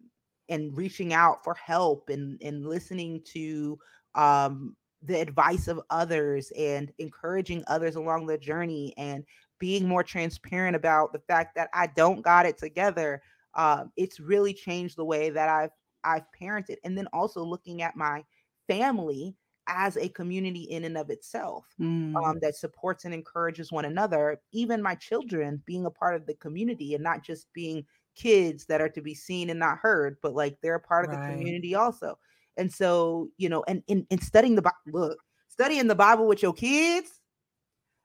and 0.49 0.77
reaching 0.77 1.13
out 1.13 1.45
for 1.45 1.55
help 1.55 2.09
and 2.09 2.41
and 2.43 2.67
listening 2.67 3.23
to 3.25 3.79
um 4.15 4.77
the 5.03 5.21
advice 5.21 5.69
of 5.69 5.81
others 5.91 6.53
and 6.59 6.93
encouraging 6.99 7.65
others 7.67 7.97
along 7.97 8.27
the 8.27 8.39
journey 8.39 8.93
and 8.97 9.25
being 9.59 9.89
more 9.89 10.03
transparent 10.03 10.77
about 10.77 11.13
the 11.13 11.19
fact 11.21 11.55
that 11.55 11.69
I 11.73 11.89
don't 11.89 12.23
got 12.23 12.47
it 12.47 12.59
together 12.59 13.23
um, 13.55 13.93
it's 13.97 14.21
really 14.21 14.55
changed 14.55 14.97
the 14.97 15.05
way 15.05 15.31
that 15.31 15.49
I've 15.49 15.71
I've 16.05 16.25
parented, 16.39 16.77
and 16.85 16.97
then 16.97 17.07
also 17.13 17.45
looking 17.45 17.83
at 17.83 17.97
my 17.97 18.25
family 18.67 19.37
as 19.75 19.97
a 19.97 20.09
community 20.09 20.63
in 20.63 20.85
and 20.85 20.97
of 20.97 21.11
itself 21.11 21.67
mm. 21.81 22.15
um, 22.17 22.39
that 22.41 22.57
supports 22.57 23.05
and 23.05 23.15
encourages 23.15 23.73
one 23.73 23.85
another. 23.85 24.41
Even 24.53 24.83
my 24.83 24.95
children 24.95 25.63
being 25.67 25.87
a 25.87 25.91
part 25.91 26.15
of 26.15 26.27
the 26.27 26.35
community 26.35 26.95
and 26.95 27.03
not 27.03 27.23
just 27.23 27.47
being 27.53 27.85
kids 28.15 28.67
that 28.67 28.81
are 28.81 28.89
to 28.89 29.01
be 29.01 29.15
seen 29.15 29.51
and 29.51 29.59
not 29.59 29.79
heard, 29.79 30.17
but 30.23 30.35
like 30.35 30.57
they're 30.63 30.77
a 30.77 30.81
part 30.81 31.05
of 31.05 31.11
right. 31.11 31.29
the 31.29 31.35
community 31.35 31.75
also. 31.75 32.19
And 32.57 32.73
so, 32.73 33.29
you 33.39 33.49
know, 33.49 33.65
and 33.67 33.83
in, 33.89 34.07
in 34.11 34.21
studying 34.21 34.55
the 34.55 34.63
Bible, 34.63 34.77
look, 34.93 35.19
studying 35.49 35.87
the 35.87 35.95
Bible 35.95 36.27
with 36.27 36.43
your 36.43 36.53
kids, 36.53 37.21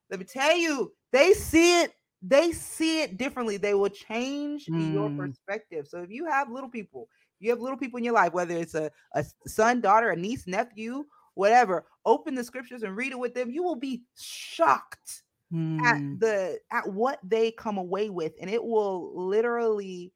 let 0.09 0.19
me 0.19 0.25
tell 0.25 0.55
you, 0.55 0.93
they 1.11 1.33
see 1.33 1.81
it, 1.81 1.93
they 2.21 2.51
see 2.51 3.01
it 3.01 3.17
differently. 3.17 3.57
They 3.57 3.73
will 3.73 3.89
change 3.89 4.65
mm. 4.67 4.93
your 4.93 5.09
perspective. 5.09 5.87
So 5.87 5.99
if 5.99 6.09
you 6.09 6.25
have 6.25 6.49
little 6.49 6.69
people, 6.69 7.09
you 7.39 7.49
have 7.49 7.59
little 7.59 7.77
people 7.77 7.97
in 7.97 8.03
your 8.03 8.13
life, 8.13 8.33
whether 8.33 8.55
it's 8.55 8.73
a, 8.73 8.89
a 9.13 9.25
son, 9.45 9.81
daughter, 9.81 10.09
a 10.09 10.15
niece, 10.15 10.47
nephew, 10.47 11.05
whatever, 11.37 11.85
open 12.05 12.35
the 12.35 12.43
scriptures 12.43 12.83
and 12.83 12.95
read 12.95 13.11
it 13.11 13.19
with 13.19 13.33
them. 13.33 13.51
You 13.51 13.63
will 13.63 13.75
be 13.75 14.03
shocked 14.19 15.23
mm. 15.53 15.79
at 15.81 15.97
hmm. 15.97 16.17
the 16.17 16.59
at 16.71 16.87
what 16.87 17.19
they 17.23 17.51
come 17.51 17.77
away 17.77 18.09
with, 18.09 18.33
and 18.41 18.49
it 18.49 18.63
will 18.63 19.11
literally 19.15 20.11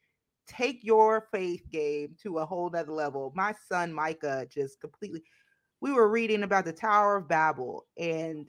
take 0.48 0.84
your 0.84 1.28
faith 1.32 1.64
game 1.72 2.16
to 2.24 2.40
a 2.40 2.46
whole 2.46 2.70
nother 2.70 2.92
level. 2.92 3.32
My 3.36 3.54
son 3.70 3.94
Micah 3.94 4.48
just 4.50 4.82
completely 4.82 5.24
we 5.82 5.92
were 5.92 6.10
reading 6.10 6.44
about 6.44 6.66
the 6.66 6.74
Tower 6.74 7.18
of 7.18 7.28
Babel, 7.28 7.88
and 7.98 8.46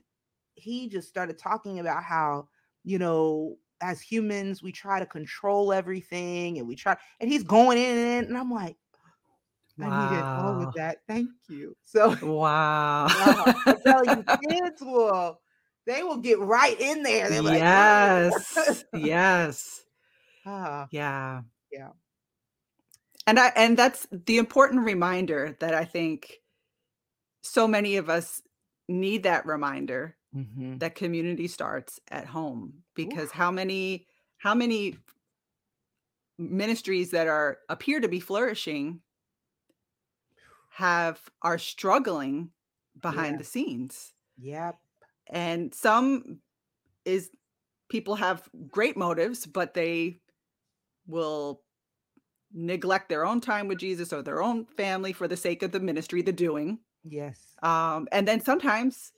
he 0.55 0.87
just 0.87 1.09
started 1.09 1.37
talking 1.37 1.79
about 1.79 2.03
how, 2.03 2.47
you 2.83 2.99
know, 2.99 3.57
as 3.81 3.99
humans, 3.99 4.61
we 4.61 4.71
try 4.71 4.99
to 4.99 5.05
control 5.05 5.73
everything 5.73 6.59
and 6.59 6.67
we 6.67 6.75
try, 6.75 6.95
and 7.19 7.29
he's 7.29 7.43
going 7.43 7.77
in, 7.77 8.25
and 8.25 8.37
I'm 8.37 8.51
like, 8.51 8.77
I 9.81 9.87
wow. 9.87 10.09
needed 10.09 10.23
all 10.23 10.67
of 10.67 10.73
that. 10.75 10.97
Thank 11.07 11.29
you. 11.49 11.75
So 11.83 12.09
wow. 12.21 13.07
wow 13.07 13.53
I 13.65 13.77
tell 13.83 14.05
you, 14.05 14.23
kids 14.49 14.81
will 14.81 15.39
they 15.85 16.03
will 16.03 16.17
get 16.17 16.39
right 16.39 16.79
in 16.79 17.03
there. 17.03 17.29
They're 17.29 17.41
like, 17.41 17.59
yes, 17.59 18.85
yes. 18.93 19.85
Uh, 20.45 20.85
yeah. 20.91 21.41
Yeah. 21.71 21.89
And 23.25 23.39
I 23.39 23.51
and 23.55 23.77
that's 23.77 24.07
the 24.11 24.37
important 24.37 24.85
reminder 24.85 25.55
that 25.59 25.73
I 25.73 25.85
think 25.85 26.39
so 27.41 27.67
many 27.67 27.97
of 27.97 28.09
us 28.09 28.41
need 28.87 29.23
that 29.23 29.45
reminder 29.45 30.17
mm-hmm. 30.35 30.77
that 30.77 30.95
community 30.95 31.47
starts 31.47 31.99
at 32.11 32.25
home 32.27 32.73
because 32.95 33.29
Ooh. 33.29 33.33
how 33.33 33.51
many 33.51 34.07
how 34.37 34.53
many 34.53 34.97
ministries 36.37 37.11
that 37.11 37.27
are 37.27 37.59
appear 37.69 37.99
to 37.99 38.07
be 38.07 38.19
flourishing 38.19 38.99
have 40.75 41.21
are 41.41 41.59
struggling 41.59 42.49
behind 42.99 43.33
yeah. 43.33 43.37
the 43.37 43.43
scenes. 43.43 44.13
Yep. 44.39 44.75
And 45.31 45.73
some 45.73 46.39
is 47.05 47.29
people 47.89 48.15
have 48.15 48.49
great 48.69 48.97
motives, 48.97 49.45
but 49.45 49.73
they 49.73 50.19
will 51.05 51.61
neglect 52.53 53.09
their 53.09 53.25
own 53.25 53.39
time 53.39 53.67
with 53.67 53.77
Jesus 53.77 54.11
or 54.11 54.21
their 54.23 54.41
own 54.41 54.65
family 54.65 55.13
for 55.13 55.27
the 55.27 55.37
sake 55.37 55.61
of 55.63 55.71
the 55.71 55.79
ministry, 55.79 56.21
the 56.21 56.31
doing. 56.31 56.79
Yes. 57.03 57.39
Um, 57.61 58.07
and 58.11 58.27
then 58.27 58.41
sometimes 58.41 59.11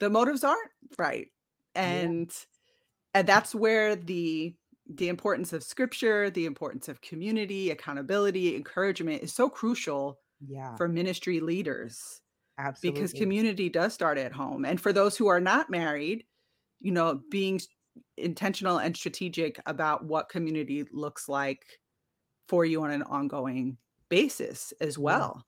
the 0.00 0.10
motives 0.10 0.42
aren't 0.42 0.70
right. 0.98 1.28
And 1.74 2.28
yeah. 2.28 3.20
and 3.20 3.28
that's 3.28 3.54
where 3.54 3.94
the 3.94 4.54
the 4.88 5.08
importance 5.08 5.52
of 5.52 5.62
scripture, 5.62 6.30
the 6.30 6.46
importance 6.46 6.88
of 6.88 7.00
community, 7.00 7.70
accountability, 7.70 8.56
encouragement 8.56 9.22
is 9.22 9.32
so 9.32 9.48
crucial 9.48 10.18
yeah. 10.46 10.76
for 10.76 10.88
ministry 10.88 11.40
leaders. 11.40 12.20
Absolutely. 12.58 13.00
Because 13.00 13.12
community 13.12 13.68
does 13.68 13.92
start 13.92 14.18
at 14.18 14.32
home. 14.32 14.64
And 14.64 14.80
for 14.80 14.92
those 14.92 15.16
who 15.16 15.26
are 15.26 15.40
not 15.40 15.68
married, 15.68 16.24
you 16.80 16.90
know, 16.90 17.20
being 17.30 17.60
intentional 18.16 18.78
and 18.78 18.96
strategic 18.96 19.60
about 19.66 20.04
what 20.04 20.28
community 20.28 20.84
looks 20.92 21.28
like 21.28 21.66
for 22.48 22.64
you 22.64 22.82
on 22.82 22.90
an 22.90 23.02
ongoing 23.02 23.76
basis 24.08 24.72
as 24.80 24.98
well. 24.98 25.44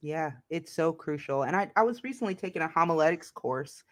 Yeah, 0.00 0.32
it's 0.50 0.72
so 0.72 0.92
crucial. 0.92 1.44
And 1.44 1.56
I, 1.56 1.70
I 1.76 1.82
was 1.82 2.02
recently 2.04 2.34
taking 2.34 2.62
a 2.62 2.68
homiletics 2.68 3.30
course, 3.30 3.84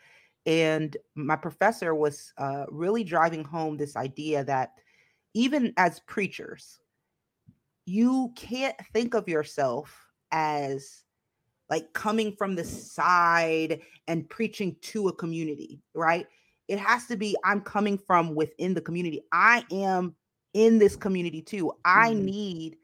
and 0.44 0.96
my 1.14 1.36
professor 1.36 1.94
was 1.94 2.32
uh, 2.36 2.64
really 2.68 3.04
driving 3.04 3.44
home 3.44 3.76
this 3.76 3.96
idea 3.96 4.42
that 4.44 4.72
even 5.34 5.72
as 5.76 6.00
preachers, 6.00 6.80
you 7.86 8.32
can't 8.34 8.76
think 8.92 9.14
of 9.14 9.28
yourself 9.28 10.09
as 10.32 11.02
like 11.68 11.92
coming 11.92 12.34
from 12.36 12.56
the 12.56 12.64
side 12.64 13.80
and 14.08 14.28
preaching 14.28 14.76
to 14.82 15.08
a 15.08 15.12
community, 15.12 15.80
right? 15.94 16.26
It 16.68 16.78
has 16.78 17.06
to 17.06 17.16
be 17.16 17.36
I'm 17.44 17.60
coming 17.60 17.98
from 17.98 18.34
within 18.34 18.74
the 18.74 18.80
community. 18.80 19.22
I 19.32 19.64
am 19.70 20.14
in 20.54 20.78
this 20.78 20.96
community 20.96 21.42
too. 21.42 21.72
I 21.84 22.10
mm-hmm. 22.10 22.24
need 22.24 22.76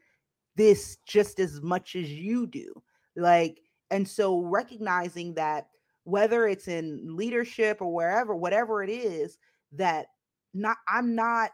this 0.55 0.97
just 1.05 1.39
as 1.39 1.61
much 1.61 1.95
as 1.95 2.09
you 2.09 2.47
do. 2.47 2.73
Like, 3.15 3.61
and 3.91 4.07
so 4.07 4.41
recognizing 4.41 5.33
that 5.35 5.67
whether 6.03 6.47
it's 6.47 6.67
in 6.67 7.15
leadership 7.15 7.81
or 7.81 7.93
wherever, 7.93 8.35
whatever 8.35 8.83
it 8.83 8.89
is, 8.89 9.37
that 9.73 10.07
not 10.53 10.77
I'm 10.87 11.15
not 11.15 11.51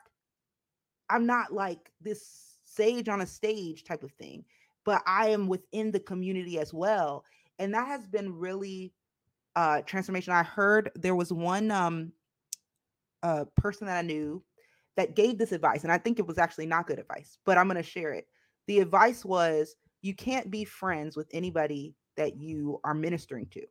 I'm 1.10 1.26
not 1.26 1.54
like 1.54 1.92
this 2.02 2.58
sage 2.64 3.10
on 3.10 3.22
a 3.22 3.28
stage 3.28 3.84
type 3.84 4.04
of 4.04 4.12
thing, 4.14 4.46
but 4.86 5.02
I 5.06 5.30
am 5.30 5.48
within 5.48 5.92
the 5.92 6.00
community 6.00 6.60
as 6.60 6.74
well. 6.74 7.24
And 7.60 7.74
that 7.74 7.88
has 7.88 8.08
been 8.08 8.34
really 8.34 8.94
uh 9.56 9.82
transformation. 9.82 10.34
I 10.34 10.44
heard 10.44 10.92
there 10.96 11.16
was 11.16 11.32
one 11.32 11.72
um 11.72 12.12
uh 13.22 13.46
person 13.56 13.88
that 13.88 13.98
I 13.98 14.02
knew 14.02 14.44
that 14.96 15.16
gave 15.16 15.38
this 15.38 15.52
advice, 15.52 15.84
and 15.84 15.92
I 15.92 15.98
think 15.98 16.20
it 16.20 16.28
was 16.28 16.38
actually 16.38 16.68
not 16.68 16.88
good 16.88 17.00
advice, 17.00 17.38
but 17.46 17.58
I'm 17.58 17.68
going 17.68 17.82
to 17.82 17.84
share 17.84 18.14
it. 18.14 18.28
The 18.68 18.80
advice 18.80 19.26
was 19.26 19.76
you 20.02 20.14
can't 20.14 20.52
be 20.52 20.66
friends 20.66 21.16
with 21.18 21.28
anybody 21.34 21.96
that 22.18 22.38
you 22.38 22.80
are 22.84 22.94
ministering 22.94 23.48
to. 23.52 23.62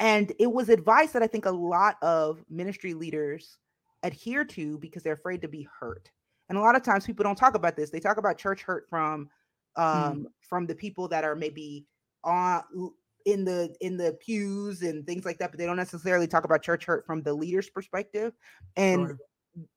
And 0.00 0.32
it 0.38 0.50
was 0.52 0.68
advice 0.68 1.12
that 1.12 1.22
I 1.22 1.26
think 1.26 1.46
a 1.46 1.50
lot 1.50 1.96
of 2.02 2.44
ministry 2.50 2.94
leaders 2.94 3.56
adhere 4.02 4.44
to 4.44 4.78
because 4.78 5.02
they're 5.02 5.14
afraid 5.14 5.40
to 5.42 5.48
be 5.48 5.66
hurt. 5.80 6.10
And 6.48 6.58
a 6.58 6.60
lot 6.60 6.76
of 6.76 6.82
times 6.82 7.06
people 7.06 7.22
don't 7.22 7.38
talk 7.38 7.54
about 7.54 7.76
this. 7.76 7.90
They 7.90 8.00
talk 8.00 8.18
about 8.18 8.36
church 8.36 8.62
hurt 8.62 8.86
from. 8.90 9.30
Um 9.76 9.84
mm. 9.86 10.24
from 10.40 10.66
the 10.66 10.74
people 10.74 11.08
that 11.08 11.24
are 11.24 11.34
maybe 11.34 11.86
on 12.22 12.62
in 13.26 13.44
the 13.44 13.74
in 13.80 13.96
the 13.96 14.12
pews 14.20 14.82
and 14.82 15.06
things 15.06 15.24
like 15.24 15.38
that, 15.38 15.50
but 15.50 15.58
they 15.58 15.66
don't 15.66 15.76
necessarily 15.76 16.26
talk 16.26 16.44
about 16.44 16.62
church 16.62 16.84
hurt 16.84 17.06
from 17.06 17.22
the 17.22 17.32
leader's 17.32 17.70
perspective. 17.70 18.32
And 18.76 19.08
sure 19.08 19.18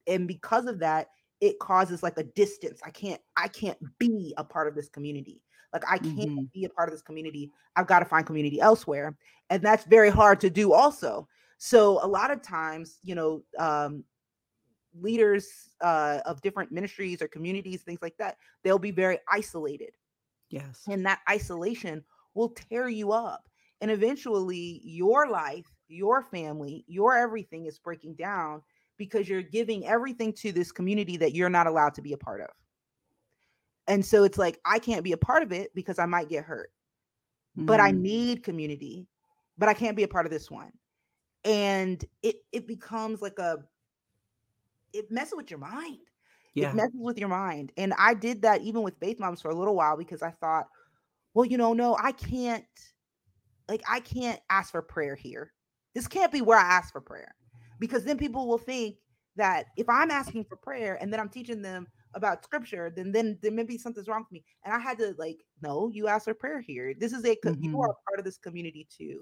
and 0.07 0.27
because 0.27 0.65
of 0.65 0.79
that 0.79 1.07
it 1.41 1.59
causes 1.59 2.03
like 2.03 2.17
a 2.17 2.23
distance 2.23 2.79
i 2.85 2.89
can't 2.89 3.21
i 3.35 3.47
can't 3.47 3.77
be 3.99 4.33
a 4.37 4.43
part 4.43 4.67
of 4.67 4.75
this 4.75 4.89
community 4.89 5.41
like 5.73 5.83
i 5.89 5.97
can't 5.97 6.17
mm-hmm. 6.17 6.43
be 6.53 6.65
a 6.65 6.69
part 6.69 6.89
of 6.89 6.93
this 6.93 7.01
community 7.01 7.51
i've 7.75 7.87
got 7.87 7.99
to 7.99 8.05
find 8.05 8.25
community 8.25 8.59
elsewhere 8.59 9.15
and 9.49 9.61
that's 9.61 9.85
very 9.85 10.09
hard 10.09 10.39
to 10.39 10.49
do 10.49 10.73
also 10.73 11.27
so 11.57 12.03
a 12.03 12.07
lot 12.07 12.31
of 12.31 12.41
times 12.41 12.99
you 13.03 13.15
know 13.15 13.41
um 13.59 14.03
leaders 15.01 15.69
uh 15.81 16.19
of 16.25 16.41
different 16.41 16.71
ministries 16.71 17.21
or 17.21 17.27
communities 17.27 17.81
things 17.81 17.99
like 18.01 18.15
that 18.17 18.37
they'll 18.63 18.79
be 18.79 18.91
very 18.91 19.19
isolated 19.31 19.91
yes 20.49 20.83
and 20.87 21.05
that 21.05 21.19
isolation 21.29 22.03
will 22.33 22.49
tear 22.49 22.87
you 22.87 23.11
up 23.11 23.47
and 23.81 23.91
eventually 23.91 24.81
your 24.83 25.29
life 25.29 25.65
your 25.87 26.21
family 26.21 26.83
your 26.87 27.15
everything 27.15 27.65
is 27.65 27.79
breaking 27.79 28.15
down 28.15 28.61
because 28.97 29.29
you're 29.29 29.41
giving 29.41 29.85
everything 29.85 30.33
to 30.33 30.51
this 30.51 30.71
community 30.71 31.17
that 31.17 31.33
you're 31.33 31.49
not 31.49 31.67
allowed 31.67 31.93
to 31.95 32.01
be 32.01 32.13
a 32.13 32.17
part 32.17 32.41
of. 32.41 32.49
And 33.87 34.05
so 34.05 34.23
it's 34.23 34.37
like, 34.37 34.59
I 34.65 34.79
can't 34.79 35.03
be 35.03 35.13
a 35.13 35.17
part 35.17 35.43
of 35.43 35.51
it 35.51 35.73
because 35.73 35.99
I 35.99 36.05
might 36.05 36.29
get 36.29 36.43
hurt, 36.43 36.71
mm. 37.57 37.65
but 37.65 37.79
I 37.79 37.91
mm. 37.91 37.99
need 37.99 38.43
community, 38.43 39.07
but 39.57 39.69
I 39.69 39.73
can't 39.73 39.95
be 39.95 40.03
a 40.03 40.07
part 40.07 40.25
of 40.25 40.31
this 40.31 40.51
one. 40.51 40.71
And 41.45 42.03
it, 42.21 42.37
it 42.51 42.67
becomes 42.67 43.21
like 43.21 43.39
a, 43.39 43.59
it 44.93 45.11
messes 45.11 45.33
with 45.35 45.49
your 45.49 45.59
mind. 45.59 45.99
Yeah. 46.53 46.71
It 46.71 46.75
messes 46.75 46.99
with 46.99 47.19
your 47.19 47.29
mind. 47.29 47.71
And 47.77 47.93
I 47.97 48.13
did 48.13 48.41
that 48.41 48.61
even 48.61 48.81
with 48.81 48.97
Faith 48.99 49.19
Moms 49.19 49.41
for 49.41 49.51
a 49.51 49.55
little 49.55 49.75
while 49.75 49.97
because 49.97 50.21
I 50.21 50.31
thought, 50.31 50.67
well, 51.33 51.45
you 51.45 51.57
know, 51.57 51.73
no, 51.73 51.95
I 52.01 52.11
can't, 52.11 52.65
like, 53.69 53.83
I 53.87 53.99
can't 53.99 54.39
ask 54.49 54.71
for 54.71 54.81
prayer 54.81 55.15
here. 55.15 55.53
This 55.93 56.07
can't 56.07 56.31
be 56.31 56.41
where 56.41 56.57
I 56.57 56.63
ask 56.63 56.91
for 56.91 57.01
prayer 57.01 57.35
because 57.79 58.03
then 58.03 58.17
people 58.17 58.47
will 58.47 58.57
think 58.57 58.95
that 59.35 59.67
if 59.77 59.87
I'm 59.87 60.11
asking 60.11 60.45
for 60.45 60.55
prayer 60.55 60.97
and 60.99 61.11
then 61.11 61.19
I'm 61.19 61.29
teaching 61.29 61.61
them 61.61 61.87
about 62.13 62.43
scripture, 62.43 62.91
then 62.95 63.11
then 63.11 63.37
then 63.41 63.55
maybe 63.55 63.77
something's 63.77 64.07
wrong 64.07 64.21
with 64.21 64.31
me. 64.31 64.43
And 64.65 64.73
I 64.73 64.79
had 64.79 64.97
to 64.99 65.13
like, 65.17 65.37
no, 65.61 65.89
you 65.93 66.07
ask 66.07 66.25
for 66.25 66.33
prayer 66.33 66.59
here. 66.59 66.93
This 66.97 67.13
is 67.13 67.23
a 67.23 67.35
mm-hmm. 67.35 67.63
you 67.63 67.81
are 67.81 67.95
part 68.07 68.19
of 68.19 68.25
this 68.25 68.37
community 68.37 68.87
too. 68.95 69.21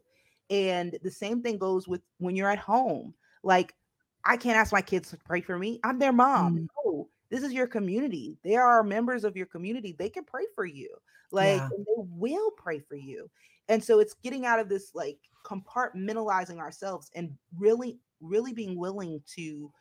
And 0.49 0.97
the 1.03 1.11
same 1.11 1.41
thing 1.41 1.57
goes 1.57 1.88
with 1.88 2.01
when 2.18 2.36
you're 2.36 2.51
at 2.51 2.59
home. 2.59 3.13
Like, 3.43 3.74
I 4.26 4.38
can't 4.38 4.57
ask 4.57 4.73
my 4.73 4.82
kids 4.82 5.09
to 5.11 5.17
pray 5.17 5.41
for 5.41 5.57
me. 5.57 5.80
I'm 5.84 5.99
their 5.99 6.13
mom. 6.13 6.55
Mm-hmm. 6.55 6.65
No, 6.86 7.09
this 7.30 7.43
is 7.43 7.53
your 7.53 7.67
community. 7.67 8.38
They 8.43 8.55
are 8.55 8.84
members 8.84 9.23
of 9.23 9.38
your 9.38 9.45
community. 9.45 9.95
They 9.97 10.09
can 10.09 10.23
pray 10.23 10.45
for 10.55 10.65
you. 10.65 10.89
Like, 11.32 11.57
yeah. 11.57 11.69
they 11.78 11.93
will 11.97 12.51
pray 12.51 12.80
for 12.80 12.95
you. 12.95 13.30
And 13.67 13.84
so 13.84 13.99
it's 13.99 14.13
getting 14.13 14.45
out 14.45 14.59
of 14.59 14.69
this 14.69 14.91
like 14.93 15.17
compartmentalizing 15.43 16.57
ourselves 16.57 17.09
and 17.15 17.32
really 17.57 17.99
really 18.21 18.53
being 18.53 18.78
willing 18.78 19.21
to 19.36 19.71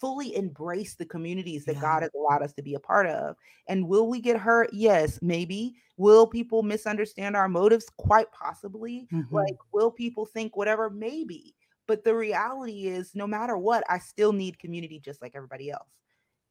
fully 0.00 0.34
embrace 0.36 0.96
the 0.96 1.04
communities 1.04 1.64
that 1.64 1.76
yeah. 1.76 1.80
God 1.80 2.02
has 2.02 2.10
allowed 2.14 2.42
us 2.42 2.52
to 2.54 2.62
be 2.62 2.74
a 2.74 2.80
part 2.80 3.06
of. 3.06 3.36
And 3.68 3.88
will 3.88 4.08
we 4.08 4.20
get 4.20 4.36
hurt? 4.36 4.70
Yes, 4.72 5.18
maybe. 5.22 5.76
Will 5.96 6.26
people 6.26 6.62
misunderstand 6.62 7.36
our 7.36 7.48
motives? 7.48 7.86
Quite 7.96 8.30
possibly. 8.32 9.08
Mm-hmm. 9.12 9.34
Like, 9.34 9.56
will 9.72 9.90
people 9.90 10.26
think 10.26 10.56
whatever? 10.56 10.90
Maybe. 10.90 11.54
But 11.86 12.04
the 12.04 12.14
reality 12.14 12.86
is, 12.86 13.14
no 13.14 13.26
matter 13.26 13.56
what, 13.58 13.84
I 13.90 13.98
still 13.98 14.32
need 14.32 14.58
community 14.58 14.98
just 14.98 15.20
like 15.20 15.32
everybody 15.34 15.70
else. 15.70 16.00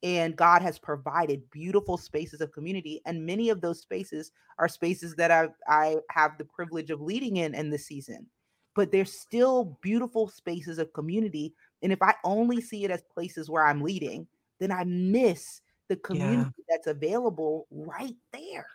And 0.02 0.36
God 0.36 0.62
has 0.62 0.78
provided 0.78 1.50
beautiful 1.50 1.96
spaces 1.96 2.40
of 2.40 2.52
community. 2.52 3.00
And 3.06 3.24
many 3.24 3.48
of 3.48 3.60
those 3.60 3.80
spaces 3.80 4.32
are 4.58 4.68
spaces 4.68 5.14
that 5.16 5.30
I, 5.30 5.48
I 5.66 5.96
have 6.10 6.36
the 6.38 6.44
privilege 6.44 6.90
of 6.90 7.00
leading 7.00 7.38
in 7.38 7.54
in 7.54 7.70
this 7.70 7.86
season. 7.86 8.26
But 8.74 8.92
they're 8.92 9.04
still 9.04 9.78
beautiful 9.82 10.28
spaces 10.28 10.78
of 10.78 10.92
community. 10.92 11.54
And 11.82 11.92
if 11.92 12.02
I 12.02 12.14
only 12.24 12.60
see 12.60 12.84
it 12.84 12.90
as 12.90 13.02
places 13.14 13.48
where 13.48 13.64
I'm 13.64 13.80
leading, 13.80 14.26
then 14.60 14.70
I 14.70 14.84
miss 14.84 15.62
the 15.88 15.96
community 15.96 16.50
Yeah. 16.56 16.64
that's 16.68 16.86
available 16.86 17.66
right 17.70 18.16
there. 18.32 18.66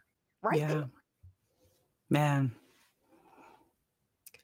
Right 0.42 0.60
Yeah. 0.60 0.68
there. 0.68 0.90
Man. 2.10 2.52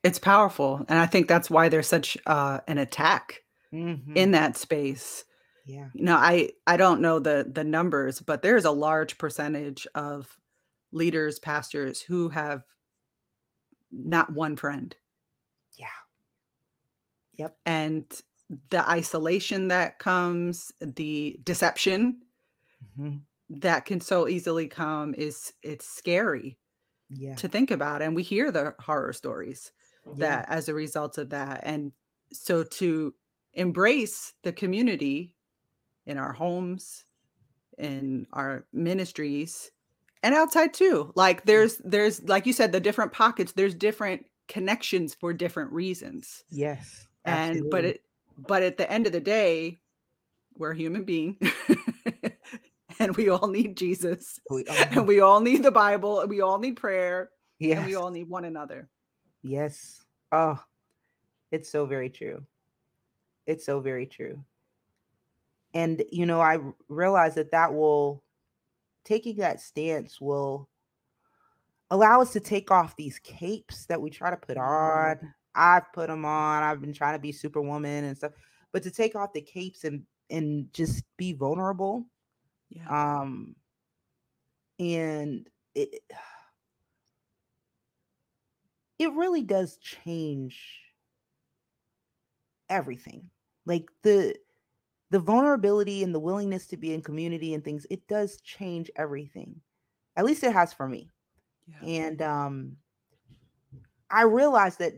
It's 0.05 0.19
powerful. 0.19 0.85
And 0.87 0.99
I 0.99 1.07
think 1.07 1.27
that's 1.27 1.49
why 1.49 1.67
there's 1.69 1.87
such 1.87 2.17
uh, 2.27 2.59
an 2.67 2.77
attack 2.77 3.41
Mhm. 3.73 4.15
in 4.15 4.31
that 4.31 4.55
space. 4.55 5.25
Yeah. 5.65 5.89
You 5.95 6.03
know, 6.05 6.15
I 6.15 6.51
I 6.67 6.77
don't 6.77 7.01
know 7.01 7.19
the 7.19 7.49
the 7.51 7.63
numbers, 7.63 8.21
but 8.21 8.43
there's 8.43 8.65
a 8.65 8.71
large 8.71 9.17
percentage 9.17 9.87
of 9.95 10.37
leaders, 10.91 11.39
pastors 11.39 12.01
who 12.01 12.29
have 12.29 12.63
not 13.91 14.31
one 14.33 14.55
friend. 14.57 14.95
Yeah. 15.77 15.87
Yep. 17.33 17.57
And 17.65 18.21
the 18.69 18.87
isolation 18.87 19.69
that 19.69 19.99
comes, 19.99 20.71
the 20.81 21.39
deception 21.43 22.21
Mhm. 22.97 23.25
that 23.49 23.85
can 23.85 24.01
so 24.01 24.27
easily 24.27 24.67
come 24.67 25.13
is 25.15 25.53
it's 25.63 25.87
scary 25.87 26.57
Yeah. 27.09 27.35
to 27.35 27.47
think 27.47 27.71
about. 27.71 28.01
And 28.01 28.15
we 28.15 28.23
hear 28.23 28.51
the 28.51 28.75
horror 28.79 29.13
stories 29.13 29.71
Yeah. 30.05 30.13
that 30.17 30.45
as 30.49 30.69
a 30.69 30.73
result 30.73 31.17
of 31.17 31.29
that. 31.31 31.61
And 31.63 31.91
so 32.31 32.63
to 32.63 33.13
embrace 33.53 34.33
the 34.43 34.51
community 34.51 35.35
in 36.05 36.17
our 36.17 36.33
homes, 36.33 37.03
in 37.77 38.27
our 38.33 38.65
ministries, 38.71 39.71
and 40.23 40.33
outside 40.33 40.73
too. 40.73 41.11
Like 41.15 41.45
there's 41.45 41.77
there's 41.83 42.23
like 42.23 42.45
you 42.45 42.53
said, 42.53 42.71
the 42.71 42.79
different 42.79 43.13
pockets, 43.13 43.51
there's 43.51 43.75
different 43.75 44.25
connections 44.47 45.13
for 45.13 45.33
different 45.33 45.71
reasons. 45.71 46.43
Yes. 46.49 47.07
And 47.23 47.69
but 47.69 47.85
it 47.85 48.01
but 48.37 48.63
at 48.63 48.77
the 48.77 48.91
end 48.91 49.07
of 49.07 49.13
the 49.13 49.19
day, 49.19 49.79
we're 50.57 50.71
a 50.71 50.77
human 50.77 51.03
being. 51.03 51.37
and 52.99 53.15
we 53.15 53.29
all 53.29 53.47
need 53.47 53.77
Jesus. 53.77 54.39
We 54.49 54.65
all 54.69 54.75
And 54.75 55.07
we 55.07 55.19
all 55.19 55.41
need 55.41 55.63
the 55.63 55.71
Bible, 55.71 56.21
and 56.21 56.29
we 56.29 56.41
all 56.41 56.59
need 56.59 56.75
prayer, 56.75 57.29
and 57.61 57.85
we 57.85 57.95
all 57.95 58.11
need 58.11 58.29
one 58.29 58.45
another. 58.45 58.89
Yes. 59.45 60.03
Oh, 60.31 60.59
it's 61.51 61.69
so 61.69 61.85
very 61.85 62.09
true. 62.09 62.45
It's 63.47 63.65
so 63.65 63.79
very 63.79 64.05
true. 64.05 64.43
And, 65.73 66.03
you 66.11 66.25
know, 66.25 66.41
I 66.41 66.59
realize 66.87 67.35
that 67.35 67.51
that 67.51 67.73
will, 67.73 68.23
taking 69.05 69.37
that 69.37 69.61
stance 69.61 70.21
will 70.21 70.69
allow 71.91 72.21
us 72.21 72.33
to 72.33 72.39
take 72.39 72.71
off 72.71 72.95
these 72.95 73.19
capes 73.19 73.85
that 73.85 74.01
we 74.01 74.09
try 74.09 74.29
to 74.29 74.37
put 74.37 74.57
Mhm. 74.57 74.63
on. 74.63 75.33
I've 75.55 75.91
put 75.93 76.07
them 76.07 76.25
on. 76.25 76.63
I've 76.63 76.81
been 76.81 76.93
trying 76.93 77.15
to 77.15 77.21
be 77.21 77.31
superwoman 77.31 78.03
and 78.05 78.17
stuff, 78.17 78.33
but 78.71 78.83
to 78.83 78.91
take 78.91 79.15
off 79.15 79.33
the 79.33 79.41
capes 79.41 79.83
and 79.83 80.05
and 80.31 80.73
just 80.73 81.03
be 81.17 81.33
vulnerable. 81.33 82.03
Yeah. 82.69 82.87
Um, 82.89 83.55
and 84.79 85.47
it 85.73 86.01
it 88.99 89.13
really 89.13 89.43
does 89.43 89.77
change 89.77 90.81
everything. 92.69 93.29
Like 93.65 93.89
the 94.03 94.35
the 95.11 95.19
vulnerability 95.19 96.03
and 96.03 96.15
the 96.15 96.19
willingness 96.19 96.67
to 96.67 96.77
be 96.77 96.93
in 96.93 97.01
community 97.01 97.53
and 97.53 97.63
things, 97.63 97.87
it 97.91 98.07
does 98.07 98.41
change 98.41 98.91
everything. 98.95 99.61
At 100.15 100.25
least 100.25 100.43
it 100.43 100.53
has 100.53 100.73
for 100.73 100.87
me. 100.89 101.11
Yeah. 101.67 101.87
And 101.87 102.21
um 102.21 102.77
I 104.09 104.23
realized 104.23 104.79
that 104.79 104.93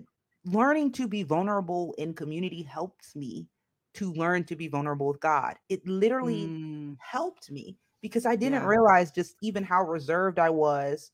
learning 0.46 0.92
to 0.94 1.08
be 1.08 1.24
vulnerable 1.24 1.94
in 1.98 2.14
community 2.14 2.64
helps 2.64 3.16
me 3.16 3.48
to 3.96 4.12
learn 4.14 4.44
to 4.46 4.56
be 4.56 4.68
vulnerable 4.68 5.08
with 5.08 5.20
God. 5.20 5.58
It 5.70 5.86
literally 5.88 6.56
Mm, 6.56 6.98
helped 6.98 7.50
me 7.52 7.78
because 8.02 8.26
I 8.26 8.36
didn't 8.36 8.64
yeah. 8.64 8.64
realize 8.64 9.12
just 9.12 9.36
even 9.42 9.64
how 9.64 9.84
reserved 9.84 10.40
I 10.40 10.50
was 10.50 11.12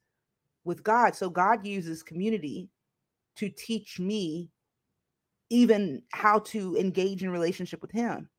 with 0.64 0.84
God. 0.84 1.16
So 1.16 1.30
God 1.30 1.66
uses 1.66 2.04
community 2.04 2.70
to 3.38 3.50
teach 3.50 4.00
me 4.00 4.50
even 5.50 6.02
how 6.12 6.40
to 6.40 6.76
engage 6.78 7.24
in 7.24 7.30
relationship 7.30 7.82
with 7.82 7.92
him. 7.92 8.30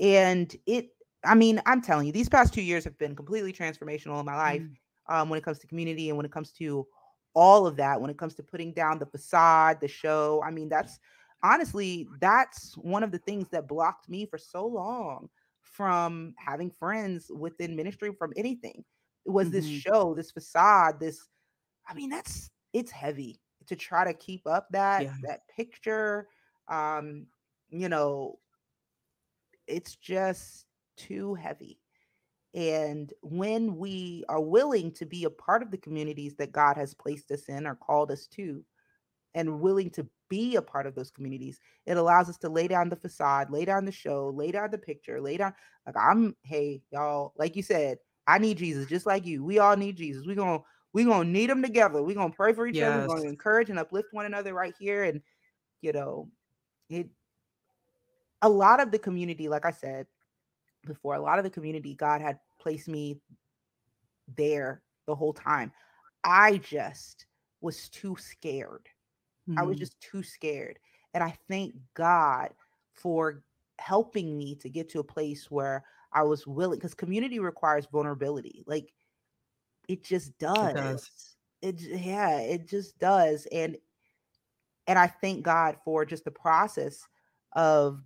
And 0.00 0.54
it 0.66 0.90
I 1.24 1.34
mean, 1.34 1.60
I'm 1.66 1.82
telling 1.82 2.06
you, 2.06 2.12
these 2.12 2.28
past 2.28 2.54
2 2.54 2.62
years 2.62 2.84
have 2.84 2.96
been 2.98 3.16
completely 3.16 3.52
transformational 3.52 4.20
in 4.20 4.26
my 4.26 4.36
life 4.36 4.62
Mm, 4.62 4.76
um, 5.08 5.28
when 5.28 5.38
it 5.38 5.44
comes 5.44 5.58
to 5.58 5.66
community 5.66 6.08
and 6.08 6.16
when 6.16 6.26
it 6.26 6.32
comes 6.32 6.52
to 6.52 6.86
all 7.34 7.66
of 7.66 7.76
that, 7.76 8.00
when 8.00 8.10
it 8.10 8.18
comes 8.18 8.34
to 8.36 8.42
putting 8.42 8.72
down 8.72 8.98
the 8.98 9.06
facade, 9.06 9.80
the 9.80 9.88
show. 9.88 10.42
I 10.44 10.50
mean, 10.50 10.68
that's 10.68 10.98
honestly, 11.42 12.06
that's 12.20 12.76
one 12.76 13.02
of 13.02 13.10
the 13.10 13.18
things 13.18 13.48
that 13.50 13.68
blocked 13.68 14.08
me 14.08 14.26
for 14.26 14.38
so 14.38 14.66
long 14.66 15.28
from 15.62 16.34
having 16.38 16.70
friends 16.70 17.30
within 17.34 17.76
ministry 17.76 18.12
from 18.18 18.32
anything. 18.36 18.84
It 19.24 19.30
was 19.30 19.50
this 19.50 19.66
mhm. 19.66 19.80
show, 19.80 20.14
this 20.14 20.30
facade, 20.30 20.98
this, 21.00 21.28
I 21.88 21.94
mean, 21.94 22.10
that's 22.10 22.50
it's 22.72 22.90
heavy 22.90 23.40
to 23.66 23.76
try 23.76 24.04
to 24.04 24.14
keep 24.14 24.46
up 24.46 24.68
that 24.70 25.04
Yeah. 25.04 25.12
that 25.22 25.40
picture. 25.48 26.28
Um, 26.68 27.26
you 27.70 27.88
know, 27.88 28.38
it's 29.66 29.96
just 29.96 30.66
too 30.96 31.34
heavy. 31.34 31.80
And 32.54 33.12
when 33.22 33.76
we 33.76 34.24
are 34.28 34.40
willing 34.40 34.92
to 34.92 35.06
be 35.06 35.24
a 35.24 35.30
part 35.30 35.62
of 35.62 35.70
the 35.70 35.76
communities 35.78 36.34
that 36.36 36.52
God 36.52 36.76
has 36.76 36.94
placed 36.94 37.30
us 37.30 37.48
in 37.48 37.66
or 37.66 37.74
called 37.74 38.10
us 38.10 38.26
to, 38.28 38.64
and 39.34 39.60
willing 39.60 39.90
to 39.90 40.06
be 40.28 40.56
a 40.56 40.62
part 40.62 40.86
of 40.86 40.94
those 40.94 41.10
communities, 41.10 41.60
it 41.86 41.96
allows 41.96 42.28
us 42.28 42.38
to 42.38 42.48
lay 42.48 42.66
down 42.66 42.88
the 42.88 42.96
facade, 42.96 43.50
lay 43.50 43.64
down 43.64 43.84
the 43.84 43.92
show, 43.92 44.32
lay 44.34 44.50
down 44.50 44.70
the 44.70 44.78
picture, 44.78 45.20
lay 45.20 45.36
down. 45.36 45.52
Like 45.86 45.96
I'm, 45.96 46.34
hey, 46.42 46.82
y'all, 46.90 47.34
like 47.36 47.54
you 47.54 47.62
said, 47.62 47.98
I 48.26 48.38
need 48.38 48.58
Jesus 48.58 48.86
just 48.86 49.06
like 49.06 49.26
you. 49.26 49.44
We 49.44 49.58
all 49.58 49.76
need 49.76 49.96
Jesus. 49.96 50.26
We're 50.26 50.36
gonna 50.36 50.60
we're 50.92 51.06
gonna 51.06 51.28
need 51.28 51.50
them 51.50 51.62
together. 51.62 52.02
We're 52.02 52.14
gonna 52.14 52.32
pray 52.32 52.52
for 52.52 52.66
each 52.66 52.80
other. 52.80 52.98
We're 52.98 53.06
gonna 53.08 53.28
encourage 53.28 53.70
and 53.70 53.78
uplift 53.78 54.12
one 54.12 54.26
another 54.26 54.54
right 54.54 54.74
here. 54.78 55.04
And 55.04 55.22
you 55.80 55.92
know, 55.92 56.30
it 56.88 57.08
a 58.42 58.48
lot 58.48 58.80
of 58.80 58.90
the 58.90 58.98
community, 58.98 59.48
like 59.48 59.64
I 59.64 59.70
said 59.70 60.06
before, 60.86 61.14
a 61.14 61.20
lot 61.20 61.38
of 61.38 61.44
the 61.44 61.50
community, 61.50 61.94
God 61.94 62.20
had 62.20 62.38
placed 62.60 62.88
me 62.88 63.20
there 64.36 64.82
the 65.06 65.14
whole 65.14 65.32
time. 65.32 65.72
I 66.24 66.58
just 66.58 67.26
was 67.60 67.88
too 67.88 68.16
scared. 68.18 68.88
I 69.56 69.62
was 69.62 69.76
Mhm. 69.76 69.80
just 69.80 70.00
too 70.00 70.22
scared. 70.22 70.78
And 71.14 71.24
I 71.24 71.36
thank 71.48 71.74
God 71.94 72.50
for 72.94 73.42
helping 73.78 74.36
me 74.36 74.54
to 74.56 74.68
get 74.68 74.88
to 74.90 75.00
a 75.00 75.04
place 75.04 75.50
where 75.50 75.84
I 76.12 76.22
was 76.22 76.46
willing 76.46 76.78
because 76.78 76.94
community 76.94 77.38
requires 77.38 77.86
vulnerability. 77.86 78.62
Like 78.66 78.92
it 79.88 80.04
just 80.04 80.38
It 80.60 80.70
does. 80.70 80.70
does. 80.70 81.36
It 81.62 81.80
yeah, 81.80 82.40
it 82.40 82.68
just 82.68 82.98
does. 82.98 83.46
And 83.46 83.78
and 84.86 84.98
I 84.98 85.06
thank 85.06 85.44
God 85.44 85.76
for 85.84 86.04
just 86.04 86.24
the 86.24 86.30
process 86.30 87.06
of 87.54 88.02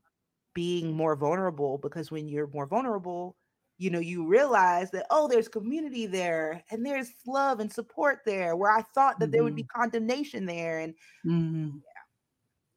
being 0.55 0.93
more 0.93 1.17
vulnerable 1.17 1.79
because 1.79 2.11
when 2.11 2.29
you're 2.29 2.49
more 2.49 2.67
vulnerable, 2.67 3.37
you 3.79 3.91
know, 3.91 4.01
you 4.01 4.27
realize 4.27 4.91
that 4.93 5.07
oh, 5.11 5.29
there's 5.29 5.49
community 5.49 6.07
there 6.07 6.63
and 6.71 6.85
there's 6.85 7.13
love 7.27 7.61
and 7.61 7.73
support 7.73 8.21
there 8.27 8.57
where 8.57 8.71
I 8.73 8.83
thought 8.95 9.21
that 9.21 9.33
there 9.33 9.45
would 9.45 9.55
be 9.55 9.65
Mhm. 9.65 9.71
condemnation 9.77 10.47
there 10.47 10.79
and 10.81 10.95
Mhm. 11.25 11.83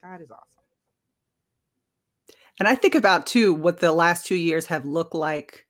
God 0.01 0.21
is 0.21 0.31
awesome. 0.31 0.65
And 2.59 2.67
I 2.67 2.75
think 2.75 2.95
about 2.95 3.27
too 3.27 3.53
what 3.53 3.79
the 3.79 3.91
last 3.91 4.25
2 4.25 4.35
years 4.35 4.65
have 4.67 4.85
looked 4.85 5.15
like 5.15 5.64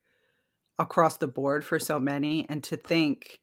across 0.78 1.18
the 1.18 1.28
board 1.28 1.64
for 1.64 1.78
so 1.78 1.98
many, 2.00 2.48
and 2.48 2.62
to 2.64 2.76
think 2.76 3.40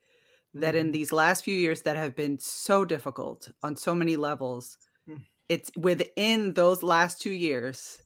that 0.55 0.75
in 0.75 0.91
Mhm. 0.91 0.93
these 0.93 1.11
last 1.13 1.43
few 1.45 1.55
years 1.55 1.83
that 1.83 1.97
have 1.97 2.15
been 2.15 2.39
so 2.39 2.85
difficult 2.85 3.51
on 3.63 3.75
so 3.77 3.95
many 3.95 4.17
levels, 4.17 4.77
Mm. 5.07 5.23
it's 5.49 5.71
within 5.77 6.53
those 6.55 6.83
last 6.83 7.21
2 7.21 7.31
years 7.33 8.03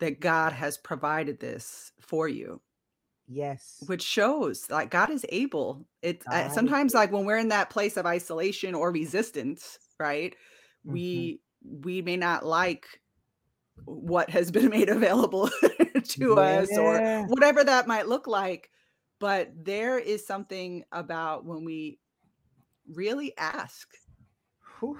that 0.00 0.20
God 0.20 0.52
has 0.52 0.78
provided 0.78 1.40
this 1.40 1.92
for 2.00 2.28
you, 2.28 2.62
Yes. 3.26 3.84
which 3.86 4.02
shows 4.02 4.70
like 4.70 4.90
God 4.90 5.10
is 5.10 5.26
able. 5.28 5.86
It 6.02 6.24
uh, 6.30 6.48
sometimes 6.48 6.94
like 6.94 7.12
when 7.12 7.24
we're 7.26 7.38
in 7.38 7.48
that 7.48 7.70
place 7.70 7.96
of 7.96 8.06
isolation 8.06 8.74
or 8.74 8.90
resistance, 8.92 9.78
right? 9.98 10.34
Mhm. 10.84 11.24
We 11.24 11.40
we 11.64 12.02
may 12.02 12.16
not 12.16 12.44
like 12.46 13.00
what 13.86 14.30
has 14.30 14.50
been 14.52 14.70
made 14.70 14.88
available 14.90 15.50
to 16.04 16.38
us 16.38 16.76
or 16.76 17.02
whatever 17.26 17.64
that 17.64 17.86
might 17.86 18.08
look 18.08 18.26
like. 18.26 18.70
But 19.20 19.52
there 19.64 19.98
is 19.98 20.26
something 20.26 20.84
about 20.92 21.44
when 21.44 21.64
we 21.64 21.98
really 22.92 23.36
ask, 23.38 23.88
Whew. 24.80 24.98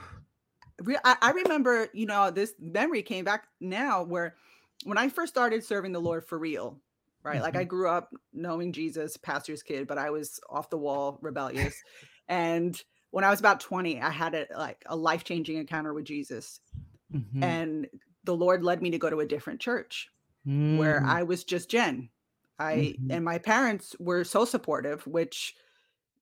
I, 1.04 1.16
I 1.20 1.30
remember, 1.32 1.88
you 1.92 2.06
know, 2.06 2.30
this 2.30 2.54
memory 2.58 3.02
came 3.02 3.24
back 3.24 3.46
now 3.60 4.02
where 4.02 4.36
when 4.84 4.98
I 4.98 5.08
first 5.08 5.32
started 5.32 5.64
serving 5.64 5.92
the 5.92 6.00
Lord 6.00 6.24
for 6.24 6.38
real, 6.38 6.80
right? 7.22 7.40
Like 7.40 7.56
I 7.56 7.64
Mhm. 7.64 7.68
grew 7.68 7.88
up 7.88 8.10
knowing 8.32 8.72
Jesus, 8.72 9.16
pastor's 9.16 9.62
kid, 9.62 9.86
but 9.86 9.98
I 9.98 10.10
was 10.10 10.40
off 10.50 10.70
the 10.70 10.78
wall, 10.78 11.18
rebellious. 11.22 11.82
And 12.28 12.80
when 13.10 13.24
I 13.24 13.30
was 13.30 13.40
about 13.40 13.60
20, 13.60 14.00
I 14.00 14.10
had 14.10 14.34
a 14.34 14.46
like 14.56 14.82
a 14.86 14.96
life-changing 14.96 15.56
encounter 15.56 15.94
with 15.94 16.04
Jesus. 16.04 16.60
Mhm. 17.12 17.42
And 17.42 17.88
the 18.24 18.36
Lord 18.36 18.62
led 18.64 18.82
me 18.82 18.90
to 18.90 18.98
go 18.98 19.10
to 19.10 19.20
a 19.20 19.26
different 19.26 19.60
church 19.60 20.08
where 20.70 21.06
Mm. 21.06 21.06
I 21.06 21.22
was 21.24 21.44
just 21.44 21.70
Jen. 21.70 22.10
I 22.58 22.98
Mhm. 22.98 23.10
and 23.10 23.24
my 23.24 23.38
parents 23.38 23.96
were 24.00 24.24
so 24.24 24.44
supportive, 24.44 25.06
which 25.06 25.54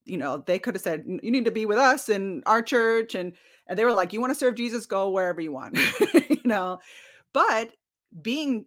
you 0.06 0.18
know, 0.18 0.38
they 0.46 0.58
could 0.58 0.74
have 0.74 0.82
said, 0.82 1.04
"You 1.22 1.30
need 1.30 1.44
to 1.46 1.52
be 1.52 1.66
with 1.66 1.78
us 1.78 2.08
in 2.08 2.42
our 2.46 2.62
church," 2.62 3.14
and 3.14 3.36
and 3.68 3.78
they 3.78 3.84
were 3.86 3.92
like, 3.94 4.12
"You 4.12 4.20
wanna 4.20 4.34
serve 4.36 4.56
Jesus? 4.56 4.86
Go 4.86 5.10
wherever 5.10 5.40
you 5.40 5.52
want." 5.52 5.78
You 6.30 6.40
know? 6.44 6.80
But 7.34 7.76
being 8.22 8.66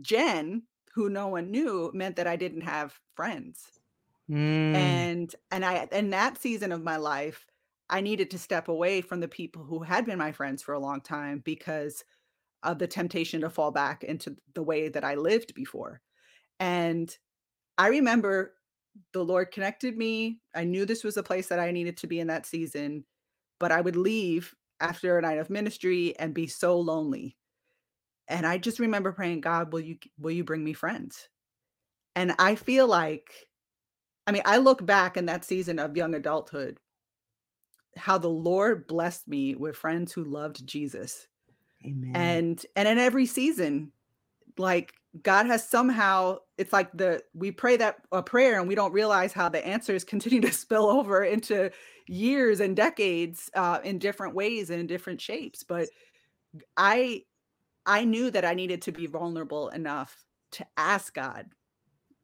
Jen, 0.00 0.64
who 0.94 1.08
no 1.10 1.28
one 1.28 1.50
knew, 1.50 1.90
meant 1.94 2.16
that 2.16 2.26
I 2.28 2.36
didn't 2.36 2.62
have 2.62 3.00
friends. 3.16 3.80
Mm. 4.28 5.10
And 5.14 5.34
and 5.50 5.64
I 5.64 5.84
in 5.92 6.10
that 6.10 6.38
season 6.38 6.72
of 6.72 6.82
my 6.82 6.96
life, 6.96 7.46
I 7.90 8.00
needed 8.00 8.30
to 8.32 8.38
step 8.38 8.68
away 8.68 9.00
from 9.02 9.20
the 9.20 9.28
people 9.28 9.64
who 9.64 9.82
had 9.82 10.06
been 10.06 10.18
my 10.18 10.32
friends 10.32 10.62
for 10.62 10.74
a 10.74 10.78
long 10.80 11.00
time 11.00 11.40
because 11.40 12.04
of 12.62 12.78
the 12.78 12.86
temptation 12.86 13.40
to 13.40 13.50
fall 13.50 13.70
back 13.70 14.04
into 14.04 14.36
the 14.54 14.62
way 14.62 14.88
that 14.88 15.04
I 15.04 15.14
lived 15.14 15.54
before. 15.54 16.00
And 16.58 17.14
I 17.78 17.88
remember 17.88 18.54
the 19.12 19.24
Lord 19.24 19.50
connected 19.50 19.96
me. 19.96 20.40
I 20.54 20.64
knew 20.64 20.84
this 20.84 21.04
was 21.04 21.16
a 21.16 21.22
place 21.22 21.48
that 21.48 21.60
I 21.60 21.70
needed 21.70 21.96
to 21.98 22.06
be 22.06 22.20
in 22.20 22.26
that 22.26 22.46
season, 22.46 23.04
but 23.58 23.72
I 23.72 23.80
would 23.80 23.96
leave 23.96 24.54
after 24.80 25.18
a 25.18 25.22
night 25.22 25.38
of 25.38 25.50
ministry 25.50 26.14
and 26.18 26.34
be 26.34 26.46
so 26.46 26.78
lonely. 26.78 27.36
And 28.28 28.46
I 28.46 28.58
just 28.58 28.78
remember 28.78 29.12
praying, 29.12 29.40
God, 29.40 29.72
will 29.72 29.80
you 29.80 29.96
will 30.18 30.30
you 30.30 30.44
bring 30.44 30.62
me 30.62 30.72
friends? 30.72 31.28
And 32.14 32.34
I 32.38 32.54
feel 32.54 32.86
like 32.86 33.30
I 34.26 34.32
mean, 34.32 34.42
I 34.44 34.58
look 34.58 34.84
back 34.84 35.16
in 35.16 35.26
that 35.26 35.44
season 35.44 35.78
of 35.78 35.96
young 35.96 36.14
adulthood, 36.14 36.78
how 37.96 38.18
the 38.18 38.28
Lord 38.28 38.86
blessed 38.86 39.26
me 39.26 39.54
with 39.54 39.76
friends 39.76 40.12
who 40.12 40.24
loved 40.24 40.66
Jesus. 40.66 41.26
Amen. 41.84 42.12
And 42.14 42.66
and 42.76 42.88
in 42.88 42.98
every 42.98 43.26
season, 43.26 43.92
like 44.58 44.92
God 45.22 45.46
has 45.46 45.68
somehow 45.68 46.38
it's 46.58 46.72
like 46.72 46.92
the 46.92 47.22
we 47.34 47.50
pray 47.50 47.76
that 47.76 47.96
a 48.12 48.22
prayer 48.22 48.58
and 48.58 48.68
we 48.68 48.74
don't 48.74 48.92
realize 48.92 49.32
how 49.32 49.48
the 49.48 49.66
answers 49.66 50.04
continue 50.04 50.40
to 50.40 50.52
spill 50.52 50.86
over 50.86 51.24
into 51.24 51.70
years 52.06 52.60
and 52.60 52.76
decades 52.76 53.50
uh, 53.54 53.78
in 53.84 53.98
different 53.98 54.34
ways 54.34 54.70
and 54.70 54.80
in 54.80 54.86
different 54.86 55.20
shapes. 55.20 55.62
But 55.62 55.88
I 56.76 57.22
I 57.86 58.04
knew 58.04 58.30
that 58.30 58.44
I 58.44 58.54
needed 58.54 58.82
to 58.82 58.92
be 58.92 59.06
vulnerable 59.06 59.68
enough 59.70 60.24
to 60.52 60.66
ask 60.76 61.14
God 61.14 61.46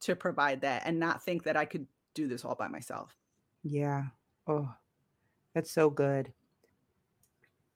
to 0.01 0.15
provide 0.15 0.61
that 0.61 0.83
and 0.85 1.01
not 1.01 1.23
think 1.23 1.45
that 1.45 1.57
I 1.57 1.65
could 1.65 1.87
do 2.15 2.29
this 2.29 2.45
all 2.45 2.55
by 2.55 2.69
myself. 2.69 3.17
Yeah. 3.63 4.05
Oh, 4.47 4.69
that's 5.55 5.73
so 5.73 5.91
good. 5.91 6.33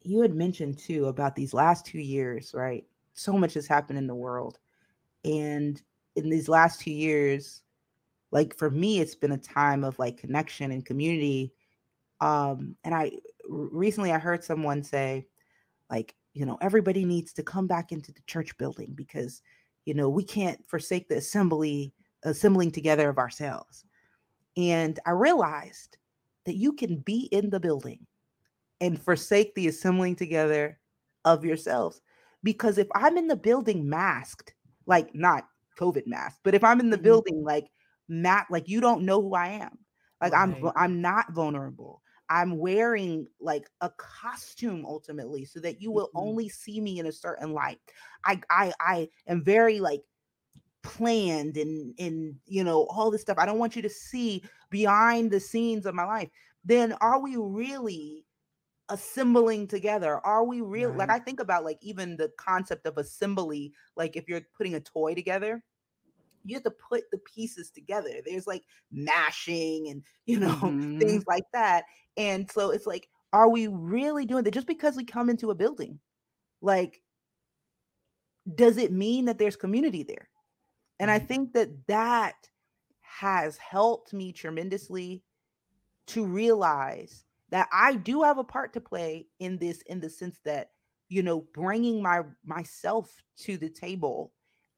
You 0.03 0.21
had 0.23 0.35
mentioned 0.35 0.79
too 0.79 1.07
about 1.07 1.37
these 1.37 1.55
last 1.55 1.87
2 1.87 1.99
years, 1.99 2.53
right? 2.55 2.85
So 3.15 3.33
much 3.33 3.55
has 3.55 3.67
happened 3.67 3.99
in 3.99 4.07
the 4.07 4.15
world. 4.15 4.59
And 5.25 5.81
in 6.17 6.31
these 6.31 6.49
last 6.49 6.81
2 6.81 6.91
years, 6.91 7.63
like 8.31 8.57
for 8.57 8.71
me, 8.71 9.01
it's 9.01 9.15
been 9.15 9.33
a 9.33 9.39
time 9.39 9.85
of 9.85 9.99
like 9.99 10.17
connection 10.19 10.71
and 10.71 10.85
community. 10.87 11.53
Um, 12.21 12.77
and 12.85 12.95
I 12.95 13.13
recently 13.49 14.13
I 14.13 14.19
heard 14.19 14.45
someone 14.45 14.83
say, 14.83 15.27
like, 15.91 16.15
you 16.35 16.47
know, 16.47 16.59
everybody 16.61 17.05
needs 17.05 17.33
to 17.35 17.43
come 17.43 17.67
back 17.67 17.93
into 17.93 18.13
the 18.13 18.23
church 18.27 18.57
building 18.57 18.93
because, 18.95 19.43
you 19.85 19.95
know, 19.95 20.09
we 20.09 20.23
can't 20.23 20.65
forsake 20.69 21.09
the 21.09 21.17
assembly, 21.17 21.93
assembling 22.23 22.71
together 22.71 23.09
of 23.09 23.19
ourselves. 23.19 23.85
And 24.57 24.99
I 25.07 25.11
realized 25.11 25.97
that 26.45 26.57
you 26.57 26.73
can 26.73 26.99
be 26.99 27.29
in 27.33 27.51
the 27.51 27.61
building 27.61 28.07
and 28.81 29.01
forsake 29.01 29.55
the 29.55 29.69
assembling 29.69 30.17
together 30.17 30.81
of 31.25 31.45
yourselves. 31.45 32.01
Because 32.43 32.79
if 32.79 32.89
I'm 32.95 33.19
in 33.19 33.29
the 33.29 33.37
building 33.37 33.89
masked, 33.89 34.55
like 34.87 35.15
not 35.15 35.49
COVID 35.79 36.07
masked, 36.07 36.41
but 36.45 36.55
if 36.55 36.65
I'm 36.65 36.81
in 36.81 36.91
the 36.91 36.99
Mhm. 36.99 37.21
building 37.21 37.43
like 37.45 37.69
mat, 38.09 38.47
like 38.51 38.69
you 38.69 38.81
don't 38.81 39.05
know 39.05 39.21
who 39.21 39.35
I 39.35 39.49
am, 39.49 39.79
like 40.21 40.33
I'm 40.35 40.57
I'm 40.77 41.01
not 41.01 41.33
vulnerable. 41.33 42.03
I'm 42.31 42.59
wearing 42.59 43.27
like 43.41 43.69
a 43.81 43.91
costume 43.91 44.87
ultimately, 44.87 45.45
so 45.45 45.61
that 45.61 45.81
you 45.83 45.91
will 45.91 46.11
Mhm. 46.13 46.15
only 46.15 46.49
see 46.49 46.81
me 46.81 46.99
in 46.99 47.07
a 47.07 47.13
certain 47.13 47.53
light. 47.53 47.81
I 48.25 48.41
I 48.51 48.73
I 48.81 49.09
am 49.27 49.45
very 49.45 49.81
like 49.81 50.03
planned 50.83 51.57
and 51.57 51.95
and 51.99 52.37
you 52.47 52.65
know 52.65 52.87
all 52.91 53.11
this 53.11 53.23
stuff. 53.23 53.39
I 53.39 53.47
don't 53.47 53.59
want 53.59 53.77
you 53.77 53.83
to 53.83 53.91
see 53.91 54.45
behind 54.71 55.31
the 55.31 55.41
scenes 55.41 55.87
of 55.87 55.95
my 55.95 56.05
life. 56.05 56.31
Then 56.65 56.93
are 56.95 57.21
we 57.21 57.37
really 57.37 58.27
assembling 58.91 59.69
together? 59.69 60.25
Are 60.27 60.45
we 60.45 60.61
real? 60.61 60.95
Like 60.97 61.11
I 61.11 61.19
think 61.19 61.41
about 61.41 61.65
like 61.65 61.79
even 61.83 62.17
the 62.17 62.31
concept 62.39 62.87
of 62.87 62.99
assembly, 62.99 63.73
like 63.97 64.17
if 64.17 64.29
you're 64.29 64.43
putting 64.57 64.75
a 64.75 64.81
toy 64.81 65.15
together, 65.15 65.63
you 66.45 66.57
have 66.57 66.65
to 66.65 66.71
put 66.71 67.05
the 67.13 67.19
pieces 67.19 67.71
together. 67.71 68.23
There's 68.25 68.47
like 68.47 68.65
mashing 68.91 69.89
and 69.89 70.05
you 70.27 70.41
know 70.41 70.77
things 71.01 71.23
Mhm. 71.23 71.27
like 71.27 71.45
that. 71.53 71.85
And 72.17 72.51
so 72.51 72.71
it's 72.71 72.87
like, 72.87 73.09
are 73.33 73.49
we 73.51 73.69
really 73.69 74.27
doing 74.27 74.45
that? 74.45 74.55
Just 74.55 74.67
because 74.67 74.97
we 74.97 75.05
come 75.05 75.31
into 75.31 75.51
a 75.51 75.55
building, 75.55 76.01
like, 76.63 77.03
does 78.55 78.77
it 78.77 78.93
mean 78.93 79.27
that 79.27 79.39
there's 79.39 79.57
community 79.57 80.03
there? 80.03 80.29
And 81.01 81.11
I 81.11 81.19
think 81.19 81.55
that 81.55 81.87
that 81.89 82.51
has 83.03 83.59
helped 83.59 84.15
me 84.15 84.33
tremendously 84.33 85.25
to 86.09 86.27
realize 86.27 87.27
that 87.51 87.69
I 87.73 87.95
do 87.97 88.23
have 88.23 88.39
a 88.39 88.45
part 88.45 88.73
to 88.75 88.81
play 88.81 89.29
in 89.39 89.59
this 89.59 89.83
in 89.83 90.01
the 90.01 90.11
sense 90.11 90.41
that 90.45 90.71
you 91.09 91.23
know 91.23 91.41
bringing 91.55 92.03
my 92.03 92.23
myself 92.45 93.23
to 93.39 93.57
the 93.57 93.71
table 93.71 94.33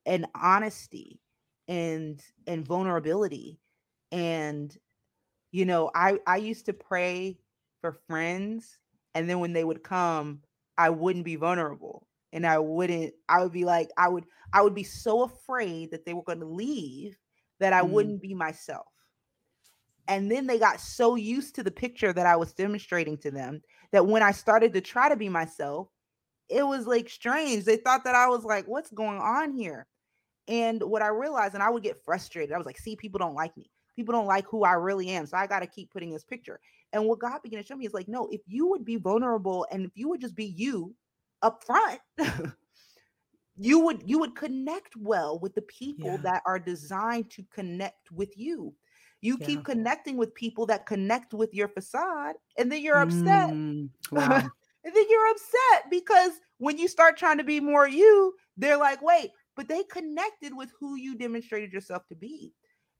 and 0.06 0.26
honesty 0.34 1.20
and 1.68 2.22
and 2.46 2.66
vulnerability. 2.66 3.60
And 4.10 4.76
you 5.52 5.64
know 5.64 5.90
I 5.94 6.18
I 6.26 6.36
used 6.38 6.66
to 6.66 6.72
pray 6.72 7.38
for 7.80 7.92
friends 7.92 8.78
and 9.14 9.28
then 9.28 9.40
when 9.40 9.52
they 9.52 9.64
would 9.64 9.82
come 9.82 10.42
I 10.78 10.90
wouldn't 10.90 11.24
be 11.26 11.36
vulnerable. 11.36 12.08
And 12.32 12.46
I 12.46 12.58
wouldn't 12.58 13.14
I 13.28 13.42
would 13.42 13.52
be 13.52 13.64
like 13.64 13.90
I 13.98 14.08
would 14.08 14.24
I 14.52 14.62
would 14.62 14.74
be 14.74 14.84
so 14.84 15.22
afraid 15.22 15.90
that 15.90 16.06
they 16.06 16.14
were 16.14 16.22
going 16.22 16.40
to 16.40 16.46
leave 16.46 17.18
that 17.60 17.72
I 17.74 17.82
Mm. 17.82 17.82
wouldn't 17.82 18.22
be 18.22 18.34
myself 18.34 18.86
and 20.12 20.30
then 20.30 20.46
they 20.46 20.58
got 20.58 20.78
so 20.78 21.14
used 21.14 21.54
to 21.54 21.62
the 21.62 21.70
picture 21.70 22.12
that 22.12 22.26
I 22.26 22.36
was 22.36 22.52
demonstrating 22.52 23.16
to 23.18 23.30
them 23.30 23.62
that 23.92 24.06
when 24.06 24.22
I 24.22 24.32
started 24.32 24.74
to 24.74 24.82
try 24.82 25.08
to 25.08 25.16
be 25.16 25.30
myself, 25.30 25.88
it 26.50 26.66
was 26.66 26.86
like 26.86 27.08
strange. 27.08 27.64
They 27.64 27.78
thought 27.78 28.04
that 28.04 28.14
I 28.14 28.28
was 28.28 28.44
like, 28.44 28.68
what's 28.68 28.90
going 28.90 29.18
on 29.18 29.52
here? 29.52 29.86
And 30.48 30.82
what 30.82 31.00
I 31.00 31.08
realized, 31.08 31.54
and 31.54 31.62
I 31.62 31.70
would 31.70 31.82
get 31.82 32.04
frustrated, 32.04 32.52
I 32.52 32.58
was 32.58 32.66
like, 32.66 32.76
see, 32.78 32.94
people 32.94 33.18
don't 33.18 33.34
like 33.34 33.56
me. 33.56 33.70
People 33.96 34.12
don't 34.12 34.26
like 34.26 34.46
who 34.48 34.64
I 34.64 34.72
really 34.72 35.08
am. 35.08 35.24
So 35.24 35.38
I 35.38 35.46
got 35.46 35.60
to 35.60 35.66
keep 35.66 35.90
putting 35.90 36.10
this 36.10 36.24
picture. 36.24 36.60
And 36.92 37.06
what 37.06 37.18
God 37.20 37.40
began 37.42 37.62
to 37.62 37.66
show 37.66 37.76
me 37.76 37.86
is 37.86 37.94
like, 37.94 38.08
no, 38.08 38.28
if 38.30 38.42
you 38.46 38.66
would 38.66 38.84
be 38.84 38.96
vulnerable 38.96 39.66
and 39.72 39.86
if 39.86 39.92
you 39.94 40.10
would 40.10 40.20
just 40.20 40.36
be 40.36 40.44
you 40.44 40.94
up 41.40 41.64
front, 41.64 42.00
you 43.56 43.78
would 43.80 44.02
you 44.04 44.18
would 44.18 44.36
connect 44.36 44.94
well 44.96 45.38
with 45.38 45.54
the 45.54 45.62
people 45.62 46.10
Yeah. 46.10 46.18
that 46.18 46.42
are 46.44 46.58
designed 46.58 47.30
to 47.30 47.44
connect 47.50 48.12
with 48.12 48.36
you. 48.36 48.74
You 49.22 49.38
Yeah. 49.38 49.46
keep 49.46 49.64
connecting 49.64 50.18
with 50.18 50.34
people 50.34 50.66
that 50.66 50.86
connect 50.86 51.32
with 51.34 51.54
your 51.54 51.68
facade, 51.68 52.36
and 52.58 52.70
then 52.70 52.82
you're 52.82 53.00
upset. 53.00 53.54
Mm. 53.54 53.88
and 54.16 54.94
then 54.94 55.04
you're 55.08 55.30
upset 55.30 55.90
because 55.90 56.32
when 56.58 56.78
you 56.78 56.88
start 56.88 57.16
trying 57.16 57.38
to 57.38 57.44
be 57.44 57.60
more 57.60 57.88
you, 57.88 58.34
they're 58.56 58.76
like, 58.76 59.02
wait, 59.02 59.30
but 59.56 59.68
they 59.68 59.84
connected 59.84 60.56
with 60.56 60.72
who 60.78 60.96
you 60.96 61.16
demonstrated 61.16 61.72
yourself 61.72 62.06
to 62.08 62.16
be. 62.16 62.54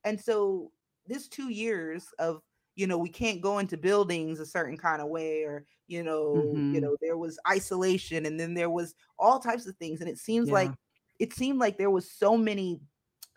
And 0.05 0.21
so 0.21 0.73
this 1.07 1.29
two 1.29 1.49
years 1.51 2.07
of 2.19 2.43
you 2.75 2.87
know 2.87 2.97
we 2.99 3.11
can't 3.11 3.43
go 3.43 3.59
into 3.59 3.77
buildings 3.77 4.41
a 4.41 4.47
certain 4.47 4.79
kind 4.79 5.03
of 5.03 5.09
way 5.09 5.43
or 5.43 5.67
you 5.89 6.03
know 6.03 6.63
you 6.71 6.81
Mhm. 6.81 6.81
know 6.81 6.97
there 7.03 7.19
was 7.19 7.39
isolation 7.49 8.25
and 8.25 8.39
then 8.41 8.55
there 8.55 8.71
was 8.71 8.95
all 9.19 9.39
types 9.41 9.67
of 9.67 9.77
things 9.77 10.01
and 10.01 10.09
it 10.09 10.17
seems 10.17 10.51
like 10.51 10.73
it 11.19 11.35
seemed 11.35 11.59
like 11.59 11.77
there 11.77 11.91
was 11.91 12.11
so 12.11 12.37
many 12.37 12.81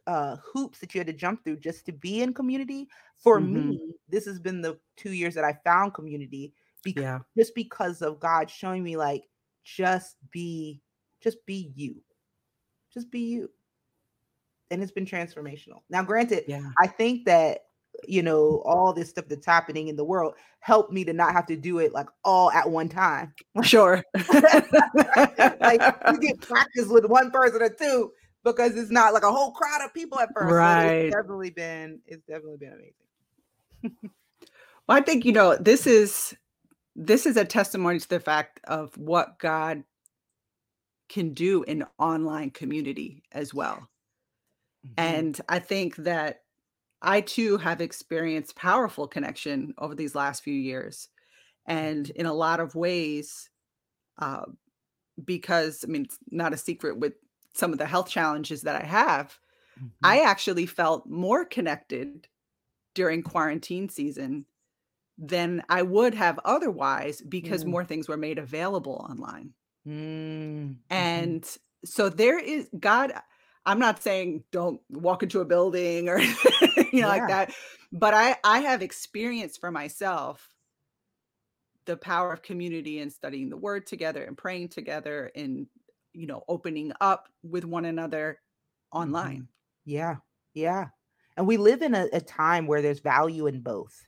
uh 0.08 0.38
hoops 0.54 0.80
that 0.80 0.94
you 0.94 1.00
had 1.00 1.08
to 1.08 1.14
jump 1.14 1.44
through 1.44 1.58
just 1.58 1.86
to 1.86 1.92
be 1.92 2.22
in 2.22 2.34
community 2.34 2.88
for 3.16 3.40
Mhm. 3.40 3.52
me 3.52 3.80
this 4.08 4.26
has 4.26 4.40
been 4.40 4.62
the 4.62 4.80
two 4.96 5.12
years 5.12 5.34
that 5.34 5.44
i 5.44 5.54
found 5.64 5.94
community 5.94 6.54
because 6.84 7.04
Yeah. 7.04 7.20
just 7.38 7.56
because 7.56 8.02
of 8.02 8.20
god 8.20 8.50
showing 8.50 8.84
me 8.84 8.98
like 8.98 9.28
just 9.64 10.18
be 10.32 10.82
just 11.22 11.44
be 11.46 11.72
you 11.76 12.04
just 12.94 13.10
be 13.10 13.20
you 13.20 13.50
and 14.72 14.82
it's 14.84 14.92
been 14.92 15.06
transformational 15.06 15.82
now 15.90 16.04
granted 16.04 16.46
Yeah. 16.48 16.70
i 16.80 16.88
think 16.88 17.26
that 17.26 17.62
you 18.08 18.22
know, 18.22 18.62
all 18.66 18.94
this 18.94 19.10
stuff 19.10 19.26
that's 19.30 19.46
happening 19.46 19.88
in 19.88 19.96
the 19.96 20.04
world 20.04 20.36
helped 20.60 20.92
me 20.92 21.06
to 21.06 21.14
not 21.14 21.32
have 21.34 21.46
to 21.48 21.56
do 21.56 21.80
it 21.80 21.94
like 21.94 22.08
all 22.24 22.52
at 22.52 22.70
one 22.70 22.90
time. 22.90 23.34
Sure. 23.64 24.04
like 24.34 25.82
you 26.12 26.18
get 26.22 26.42
practice 26.42 26.88
with 26.88 27.06
one 27.06 27.32
person 27.32 27.62
or 27.62 27.70
two 27.70 28.12
because 28.46 28.78
it's 28.78 28.92
not 28.92 29.14
like 29.14 29.24
a 29.24 29.32
whole 29.32 29.52
crowd 29.52 29.82
of 29.84 29.94
people 29.94 30.20
at 30.20 30.30
first. 30.34 30.54
Right. 30.54 30.88
So 30.88 30.96
it's 31.08 31.16
definitely 31.16 31.50
been 31.50 32.00
it's 32.06 32.26
definitely 32.26 32.58
been 32.58 32.74
amazing. 32.74 33.98
well, 34.88 34.98
I 34.98 35.02
think 35.02 35.26
you 35.26 35.34
know 35.34 35.58
this 35.58 35.86
is 35.86 36.36
this 36.96 37.26
is 37.26 37.36
a 37.36 37.44
testimony 37.44 38.00
to 38.00 38.08
the 38.08 38.20
fact 38.20 38.62
of 38.66 38.98
what 38.98 39.40
God 39.40 39.84
can 41.10 41.34
do 41.34 41.64
in 41.64 41.86
online 42.00 42.52
community 42.52 43.24
as 43.32 43.54
well. 43.54 43.90
Mm-hmm. 44.86 44.94
And 44.98 45.42
I 45.50 45.60
think 45.60 45.98
that 45.98 46.44
I 47.02 47.22
too 47.22 47.58
have 47.58 47.82
experienced 47.82 48.56
powerful 48.56 49.08
connection 49.08 49.74
over 49.78 49.94
these 49.94 50.16
last 50.16 50.44
few 50.44 50.54
years. 50.54 51.10
And 51.66 52.06
mm-hmm. 52.06 52.22
in 52.22 52.26
a 52.28 52.34
lot 52.34 52.60
of 52.60 52.76
ways, 52.76 53.50
uh, 54.20 54.46
because 55.24 55.84
I 55.84 55.92
mean, 55.92 56.06
it's 56.06 56.18
not 56.32 56.54
a 56.54 56.58
secret 56.58 56.98
with 56.98 57.14
some 57.56 57.72
of 57.72 57.78
the 57.80 57.86
health 57.86 58.10
challenges 58.10 58.64
that 58.64 58.82
I 58.82 58.86
have, 58.86 59.40
mm-hmm. 59.80 59.88
I 60.04 60.22
actually 60.22 60.66
felt 60.66 61.08
more 61.08 61.46
connected 61.46 62.28
during 62.94 63.24
quarantine 63.24 63.90
season 63.90 64.46
than 65.18 65.64
I 65.70 65.82
would 65.82 66.14
have 66.14 66.40
otherwise 66.44 67.22
because 67.22 67.64
mm. 67.64 67.68
more 67.68 67.86
things 67.86 68.08
were 68.08 68.18
made 68.18 68.38
available 68.38 69.06
online. 69.10 69.54
Mm. 69.88 70.78
And 70.90 71.58
so 71.86 72.10
there 72.10 72.40
is 72.40 72.70
God. 72.78 73.14
I'm 73.66 73.80
not 73.80 74.04
saying 74.04 74.44
don't 74.52 74.82
walk 74.90 75.24
into 75.24 75.40
a 75.40 75.46
building 75.46 76.10
or 76.10 76.20
you 76.22 76.32
know 76.76 76.86
yeah. 76.92 77.08
like 77.08 77.28
that, 77.30 77.54
but 77.92 78.14
I 78.14 78.36
I 78.44 78.60
have 78.60 78.82
experienced 78.82 79.62
for 79.62 79.72
myself 79.72 80.50
the 81.86 81.96
power 81.96 82.34
of 82.34 82.42
community 82.42 83.00
and 83.00 83.14
studying 83.14 83.50
the 83.50 83.58
word 83.58 83.86
together 83.86 84.24
and 84.24 84.38
praying 84.38 84.70
together 84.70 85.32
and 85.36 85.68
you 86.16 86.28
know 86.28 86.44
opening 86.48 86.92
up 87.02 87.28
with 87.44 87.66
one 87.66 87.86
another 87.86 88.40
online. 88.92 89.36
Mm-hmm. 89.36 89.92
Yeah, 89.92 90.16
yeah, 90.54 90.88
and 91.38 91.46
we 91.46 91.58
live 91.58 91.82
in 91.82 91.94
a, 91.94 92.08
a 92.14 92.22
time 92.22 92.68
where 92.68 92.82
there's 92.82 93.00
value 93.00 93.48
in 93.48 93.62
both. 93.62 94.06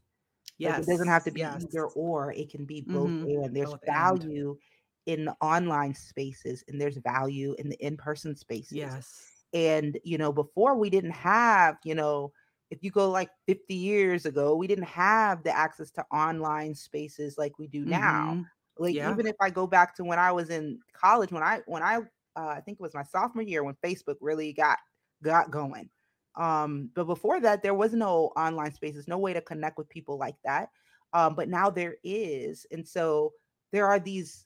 Yes. 0.58 0.80
Like 0.80 0.88
it 0.88 0.92
doesn't 0.92 1.08
have 1.08 1.24
to 1.26 1.32
be 1.32 1.42
yes. 1.42 1.64
either 1.64 1.86
or, 1.86 2.34
it 2.34 2.50
can 2.50 2.66
be 2.66 2.82
both 2.82 3.10
mm-hmm. 3.10 3.44
and. 3.44 3.56
There's 3.56 3.70
both 3.70 3.86
value 3.86 4.58
and. 5.06 5.20
in 5.20 5.26
the 5.26 5.36
online 5.42 5.94
spaces 5.94 6.64
and 6.68 6.82
there's 6.82 6.98
value 6.98 7.56
in 7.60 7.70
the 7.70 7.78
in-person 7.86 8.36
spaces. 8.36 8.74
Yes. 8.74 9.22
And 9.54 9.98
you 10.04 10.18
know, 10.18 10.32
before 10.32 10.76
we 10.76 10.90
didn't 10.90 11.12
have, 11.12 11.78
you 11.84 11.96
know, 11.96 12.32
if 12.70 12.84
you 12.84 12.92
go 12.92 13.10
like 13.10 13.30
50 13.48 13.74
years 13.74 14.26
ago, 14.26 14.56
we 14.56 14.68
didn't 14.68 14.86
have 14.86 15.44
the 15.44 15.56
access 15.56 15.92
to 15.92 16.06
online 16.12 16.76
spaces 16.76 17.38
like 17.38 17.58
we 17.60 17.68
do 17.68 17.86
now. 17.86 18.32
Mm-hmm. 18.32 18.42
Like 18.80 18.96
yeah. 18.96 19.12
even 19.12 19.28
if 19.28 19.36
I 19.42 19.50
go 19.50 19.68
back 19.68 19.96
to 19.96 20.04
when 20.04 20.20
I 20.20 20.32
was 20.32 20.50
in 20.50 20.80
college, 20.94 21.32
when 21.32 21.44
I 21.44 21.62
when 21.66 21.84
I 21.84 21.98
uh, 22.36 22.48
I 22.48 22.62
think 22.62 22.78
it 22.80 22.84
was 22.84 22.94
my 22.94 23.04
sophomore 23.04 23.44
year 23.44 23.64
when 23.64 23.76
Facebook 23.84 24.16
really 24.22 24.54
got 24.54 24.78
got 25.24 25.52
going. 25.52 25.90
Um, 26.36 26.92
but 26.94 27.06
before 27.06 27.40
that, 27.42 27.64
there 27.64 27.74
was 27.74 27.94
no 27.94 28.32
online 28.38 28.74
spaces, 28.74 29.08
no 29.08 29.18
way 29.18 29.34
to 29.34 29.42
connect 29.42 29.78
with 29.78 29.90
people 29.90 30.18
like 30.18 30.36
that. 30.46 30.70
Um, 31.14 31.36
but 31.36 31.50
now 31.50 31.70
there 31.70 31.96
is. 32.04 32.66
And 32.72 32.88
so 32.88 33.34
there 33.72 33.88
are 33.88 34.00
these 34.00 34.46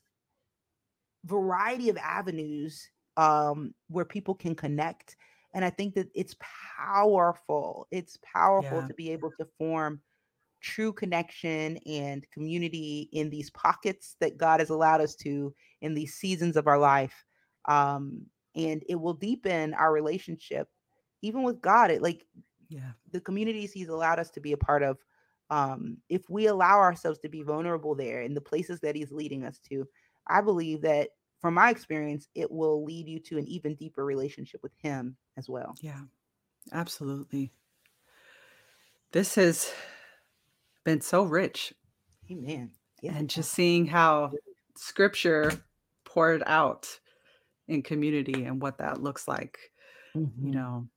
variety 1.24 1.90
of 1.90 1.98
avenues 1.98 2.88
um, 3.16 3.74
where 3.88 4.06
people 4.06 4.34
can 4.34 4.54
connect. 4.54 5.16
And 5.54 5.64
I 5.64 5.70
think 5.70 5.94
that 5.94 6.08
it's 6.14 6.34
powerful. 6.78 7.86
It's 7.90 8.18
powerful 8.32 8.80
yeah. 8.80 8.88
to 8.88 8.94
be 8.94 9.10
able 9.12 9.32
to 9.38 9.46
form 9.58 10.00
true 10.62 10.92
connection 10.92 11.76
and 11.86 12.26
community 12.30 13.08
in 13.12 13.28
these 13.28 13.50
pockets 13.50 14.16
that 14.20 14.38
God 14.38 14.60
has 14.60 14.70
allowed 14.70 15.00
us 15.00 15.14
to 15.16 15.52
in 15.80 15.94
these 15.94 16.14
seasons 16.14 16.56
of 16.56 16.66
our 16.66 16.78
life. 16.78 17.24
Um, 17.66 18.26
and 18.54 18.82
it 18.88 18.96
will 18.96 19.14
deepen 19.14 19.74
our 19.74 19.92
relationship 19.92 20.68
even 21.22 21.42
with 21.44 21.62
God, 21.62 21.90
it 21.90 22.02
like 22.02 22.26
yeah, 22.68 22.92
the 23.12 23.20
communities 23.20 23.72
He's 23.72 23.88
allowed 23.88 24.18
us 24.18 24.30
to 24.30 24.40
be 24.40 24.52
a 24.52 24.56
part 24.56 24.82
of. 24.82 24.98
Um, 25.50 25.98
if 26.08 26.28
we 26.30 26.46
allow 26.46 26.78
ourselves 26.78 27.18
to 27.20 27.28
be 27.28 27.42
vulnerable 27.42 27.94
there 27.94 28.22
in 28.22 28.34
the 28.34 28.40
places 28.40 28.80
that 28.80 28.96
He's 28.96 29.12
leading 29.12 29.44
us 29.44 29.60
to, 29.70 29.86
I 30.26 30.40
believe 30.40 30.82
that 30.82 31.10
from 31.40 31.54
my 31.54 31.70
experience, 31.70 32.28
it 32.34 32.50
will 32.50 32.84
lead 32.84 33.08
you 33.08 33.18
to 33.20 33.38
an 33.38 33.46
even 33.46 33.74
deeper 33.74 34.04
relationship 34.04 34.62
with 34.62 34.72
Him 34.78 35.16
as 35.36 35.48
well. 35.48 35.74
Yeah, 35.80 36.00
absolutely. 36.72 37.52
This 39.12 39.34
has 39.34 39.70
been 40.84 41.00
so 41.00 41.22
rich. 41.22 41.72
Amen. 42.30 42.70
Yeah. 43.02 43.14
And 43.16 43.28
just 43.28 43.52
seeing 43.52 43.86
how 43.86 44.32
scripture 44.76 45.52
poured 46.04 46.42
out 46.46 46.88
in 47.68 47.82
community 47.82 48.44
and 48.44 48.60
what 48.60 48.78
that 48.78 49.02
looks 49.02 49.26
like. 49.26 49.58
Mm-hmm. 50.16 50.46
You 50.46 50.54
know, 50.54 50.88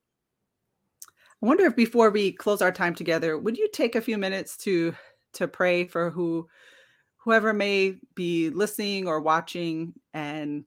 I 1.42 1.46
wonder 1.46 1.66
if 1.66 1.76
before 1.76 2.10
we 2.10 2.32
close 2.32 2.62
our 2.62 2.72
time 2.72 2.96
together, 2.96 3.38
would 3.38 3.58
you 3.58 3.70
take 3.72 3.96
a 3.96 4.02
few 4.02 4.18
minutes 4.18 4.58
to 4.58 4.96
to 5.34 5.48
pray 5.48 5.86
for 5.86 6.10
who 6.10 6.48
whoever 7.18 7.54
may 7.54 7.96
be 8.14 8.50
listening 8.50 9.08
or 9.08 9.20
watching 9.20 9.94
and 10.14 10.64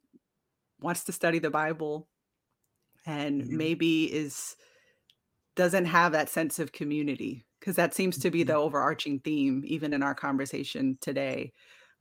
wants 0.81 1.05
to 1.05 1.12
study 1.12 1.39
the 1.39 1.51
Bible 1.51 2.09
and 3.07 3.43
mm-hmm. 3.43 3.57
maybe 3.57 4.05
is 4.05 4.57
doesn't 5.57 5.87
have 5.87 6.12
that 6.12 6.29
sense 6.29 6.59
of 6.59 6.73
community 6.73 7.45
because 7.69 7.77
that 7.77 7.95
seems 7.95 8.16
to 8.16 8.31
be 8.31 8.45
the 8.45 8.55
mm-hmm. 8.55 8.62
overarching 8.62 9.19
theme 9.19 9.62
even 9.66 9.93
in 9.93 10.03
our 10.03 10.14
conversation 10.14 10.97
today. 11.03 11.53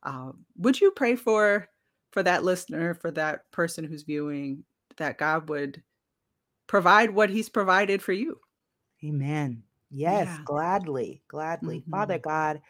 Uh, 0.02 0.32
would 0.56 0.80
you 0.80 0.90
pray 0.92 1.14
for 1.14 1.68
for 2.10 2.22
that 2.22 2.42
listener, 2.42 2.94
for 2.94 3.10
that 3.10 3.50
person 3.50 3.84
who's 3.84 4.02
viewing, 4.02 4.64
that 4.96 5.18
God 5.18 5.50
would 5.50 5.82
provide 6.68 7.10
what 7.10 7.28
He's 7.28 7.50
provided 7.50 8.00
for 8.00 8.14
you? 8.14 8.40
Amen. 9.04 9.62
Yes, 9.90 10.26
Yeah. 10.26 10.44
gladly, 10.46 11.22
gladly. 11.28 11.84
Father 11.90 12.16
hmm 12.16 12.18
God, 12.18 12.62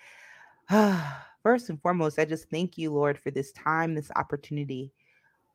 first 1.45 1.71
and 1.71 1.81
foremost, 1.81 2.19
I 2.19 2.25
just 2.25 2.51
thank 2.51 2.77
you, 2.77 2.93
Lord, 2.93 3.17
for 3.17 3.31
this 3.31 3.53
time, 3.53 3.95
this 3.95 4.11
opportunity 4.17 4.93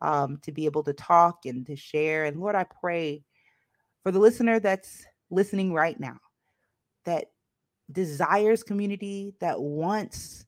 um, 0.02 0.39
to 0.44 0.54
be 0.54 0.64
able 0.64 0.84
to 0.84 0.94
talk 0.94 1.46
and 1.46 1.66
to 1.66 1.76
share. 1.76 2.24
And 2.24 2.39
Lord, 2.39 2.56
I 2.56 2.64
pray 2.64 3.26
for 4.02 4.14
the 4.14 4.20
listener 4.20 4.62
that's 4.62 5.04
listening 5.30 5.74
right 5.74 6.00
now 6.00 6.20
that 7.06 7.33
desires 7.92 8.64
community, 8.64 9.34
that 9.40 9.60
wants 9.60 10.46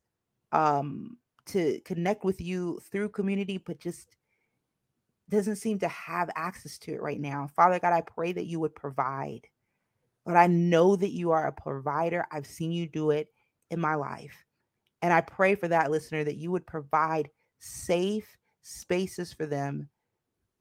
um, 0.52 1.18
to 1.48 1.80
connect 1.82 2.24
with 2.24 2.42
you 2.42 2.80
through 2.92 3.10
community, 3.10 3.58
but 3.58 3.80
just 3.80 4.16
doesn't 5.30 5.56
seem 5.58 5.80
to 5.80 5.88
have 5.88 6.30
access 6.36 6.78
to 6.78 6.94
it 6.94 7.02
right 7.02 7.20
now. 7.20 7.50
Father 7.56 7.80
God, 7.80 7.94
I 7.94 8.02
pray 8.02 8.32
that 8.32 8.46
you 8.46 8.60
would 8.60 8.76
provide. 8.76 9.48
But 10.26 10.36
I 10.36 10.48
know 10.48 10.96
that 10.96 11.12
you 11.12 11.32
are 11.32 11.48
a 11.48 11.52
provider. 11.52 12.26
I've 12.32 12.48
seen 12.48 12.72
you 12.72 12.88
do 12.88 13.12
it 13.12 13.30
in 13.70 13.80
my 13.80 13.96
life. 13.96 14.46
And 15.02 15.14
I 15.14 15.22
pray 15.22 15.56
for 15.56 15.68
that 15.68 15.92
listener 15.92 16.24
that 16.24 16.38
you 16.38 16.52
would 16.52 16.66
provide 16.66 17.30
safe 17.60 18.38
spaces 18.64 19.34
for 19.34 19.46
them 19.46 19.90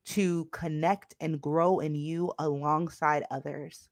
to 0.06 0.44
connect 0.52 1.14
and 1.20 1.40
grow 1.40 1.78
in 1.78 1.94
you 1.94 2.32
alongside 2.38 3.24
others. 3.30 3.88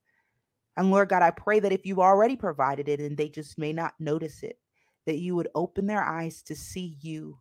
And 0.77 0.91
Lord 0.91 1.09
God, 1.09 1.23
I 1.23 1.31
pray 1.31 1.61
that 1.61 1.73
if 1.73 1.85
you've 1.85 1.99
already 1.99 2.37
provided 2.37 2.89
it 2.89 3.01
and 3.01 3.17
they 3.17 3.29
just 3.29 3.59
may 3.59 3.73
not 3.73 3.95
notice 3.99 4.43
it, 4.43 4.59
that 5.07 5.19
you 5.19 5.35
would 5.37 5.49
open 5.55 5.87
their 5.87 6.03
eyes 6.03 6.43
to 6.45 6.57
see 6.57 6.97
you 7.01 7.39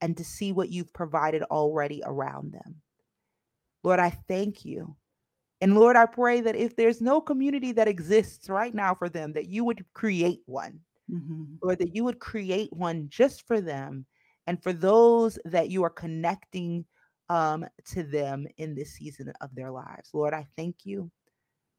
and 0.00 0.16
to 0.16 0.24
see 0.24 0.52
what 0.52 0.70
you've 0.70 0.92
provided 0.92 1.42
already 1.44 2.02
around 2.04 2.52
them. 2.52 2.76
Lord, 3.82 4.00
I 4.00 4.10
thank 4.10 4.64
you 4.64 4.96
and 5.60 5.74
Lord, 5.74 5.96
I 5.96 6.06
pray 6.06 6.40
that 6.40 6.56
if 6.56 6.74
there's 6.74 7.02
no 7.02 7.20
community 7.20 7.72
that 7.72 7.88
exists 7.88 8.48
right 8.48 8.74
now 8.74 8.94
for 8.94 9.08
them, 9.08 9.32
that 9.34 9.48
you 9.48 9.64
would 9.64 9.84
create 9.92 10.40
one, 10.46 10.80
mm-hmm. 11.10 11.44
or 11.62 11.76
that 11.76 11.94
you 11.94 12.04
would 12.04 12.18
create 12.18 12.72
one 12.72 13.08
just 13.10 13.46
for 13.46 13.60
them 13.60 14.06
and 14.46 14.62
for 14.62 14.72
those 14.72 15.38
that 15.44 15.68
you 15.68 15.84
are 15.84 15.90
connecting 15.90 16.86
um, 17.28 17.66
to 17.92 18.02
them 18.02 18.46
in 18.56 18.74
this 18.74 18.94
season 18.94 19.32
of 19.40 19.54
their 19.54 19.70
lives. 19.70 20.08
Lord, 20.14 20.32
I 20.32 20.46
thank 20.56 20.76
you 20.84 21.10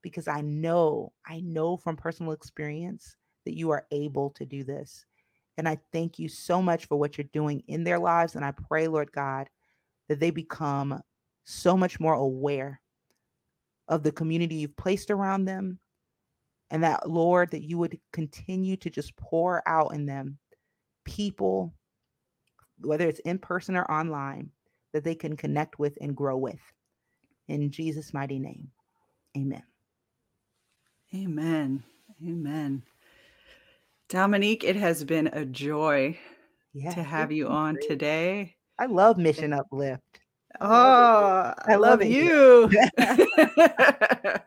because 0.01 0.27
I 0.27 0.41
know, 0.41 1.11
I 1.25 1.41
know 1.41 1.77
from 1.77 1.97
personal 1.97 2.31
experience 2.31 3.15
that 3.45 3.55
you 3.55 3.71
are 3.71 3.85
able 3.91 4.31
to 4.31 4.45
do 4.45 4.63
this. 4.63 5.05
And 5.57 5.67
I 5.67 5.77
thank 5.91 6.19
you 6.19 6.29
so 6.29 6.61
much 6.61 6.85
for 6.85 6.97
what 6.97 7.17
you're 7.17 7.27
doing 7.33 7.63
in 7.67 7.83
their 7.83 7.99
lives. 7.99 8.35
And 8.35 8.45
I 8.45 8.51
pray, 8.51 8.87
Lord 8.87 9.11
God, 9.11 9.47
that 10.09 10.19
they 10.19 10.31
become 10.31 11.01
so 11.45 11.75
much 11.75 11.99
more 11.99 12.13
aware 12.13 12.81
of 13.87 14.03
the 14.03 14.11
community 14.11 14.55
you've 14.55 14.77
placed 14.77 15.11
around 15.11 15.45
them. 15.45 15.79
And 16.69 16.83
that, 16.83 17.09
Lord, 17.09 17.51
that 17.51 17.63
you 17.63 17.77
would 17.77 17.99
continue 18.13 18.77
to 18.77 18.89
just 18.89 19.15
pour 19.17 19.61
out 19.67 19.93
in 19.93 20.05
them 20.05 20.37
people, 21.03 21.73
whether 22.79 23.07
it's 23.07 23.19
in 23.19 23.39
person 23.39 23.75
or 23.75 23.89
online, 23.91 24.51
that 24.93 25.03
they 25.03 25.15
can 25.15 25.35
connect 25.35 25.79
with 25.79 25.97
and 25.99 26.15
grow 26.15 26.37
with. 26.37 26.61
In 27.47 27.71
Jesus' 27.71 28.13
mighty 28.13 28.39
name, 28.39 28.69
amen. 29.37 29.63
Amen. 31.13 31.83
Amen. 32.25 32.83
Dominique, 34.09 34.63
it 34.63 34.75
has 34.75 35.03
been 35.03 35.27
a 35.27 35.45
joy 35.45 36.17
Yeah, 36.73 36.93
to 36.93 37.03
have 37.03 37.31
you 37.31 37.47
on 37.47 37.75
great. 37.75 37.89
today. 37.89 38.55
I 38.79 38.85
love 38.85 39.17
Mission 39.17 39.53
Uplift. 39.53 40.01
Oh, 40.59 40.67
I 40.67 40.79
love 40.79 40.95
Oh. 41.01 41.53
I 41.65 41.67
I 41.67 41.75
love 41.75 41.77
love 41.77 42.01
it 42.01 42.09
you. 42.09 42.69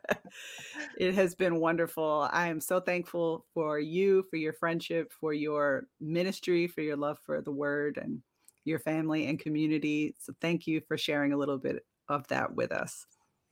it 0.99 1.15
has 1.15 1.35
been 1.35 1.61
wonderful. 1.61 2.29
I 2.33 2.49
am 2.49 2.61
so 2.61 2.81
thankful 2.81 3.45
for 3.53 3.79
you, 3.79 4.25
for 4.31 4.37
your 4.37 4.55
friendship, 4.55 5.13
for 5.21 5.33
your 5.33 5.85
ministry, 6.01 6.67
for 6.67 6.81
your 6.81 6.97
love 6.97 7.19
for 7.25 7.41
the 7.43 7.53
word 7.53 7.99
and 8.01 8.23
your 8.65 8.79
family 8.79 9.27
and 9.27 9.39
community. 9.39 10.15
So 10.19 10.33
thank 10.41 10.67
you 10.67 10.81
for 10.87 10.97
sharing 10.97 11.33
a 11.33 11.39
little 11.39 11.59
bit 11.59 11.85
of 12.09 12.27
that 12.29 12.55
with 12.55 12.73
us. 12.73 13.07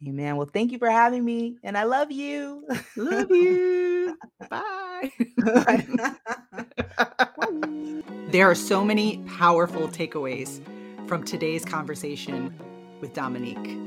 Amen. 0.06 0.36
Well, 0.36 0.48
thank 0.52 0.72
you 0.72 0.78
for 0.78 0.90
having 0.90 1.24
me, 1.24 1.56
and 1.62 1.78
I 1.78 1.84
love 1.84 2.10
you. 2.10 2.66
Love 2.96 3.30
you. 3.30 4.18
Bye. 4.50 5.12
There 8.30 8.50
are 8.50 8.54
so 8.54 8.84
many 8.84 9.18
powerful 9.38 9.88
takeaways 9.88 10.60
from 11.06 11.22
today's 11.22 11.64
conversation 11.64 12.52
with 13.00 13.12
Dominique. 13.12 13.78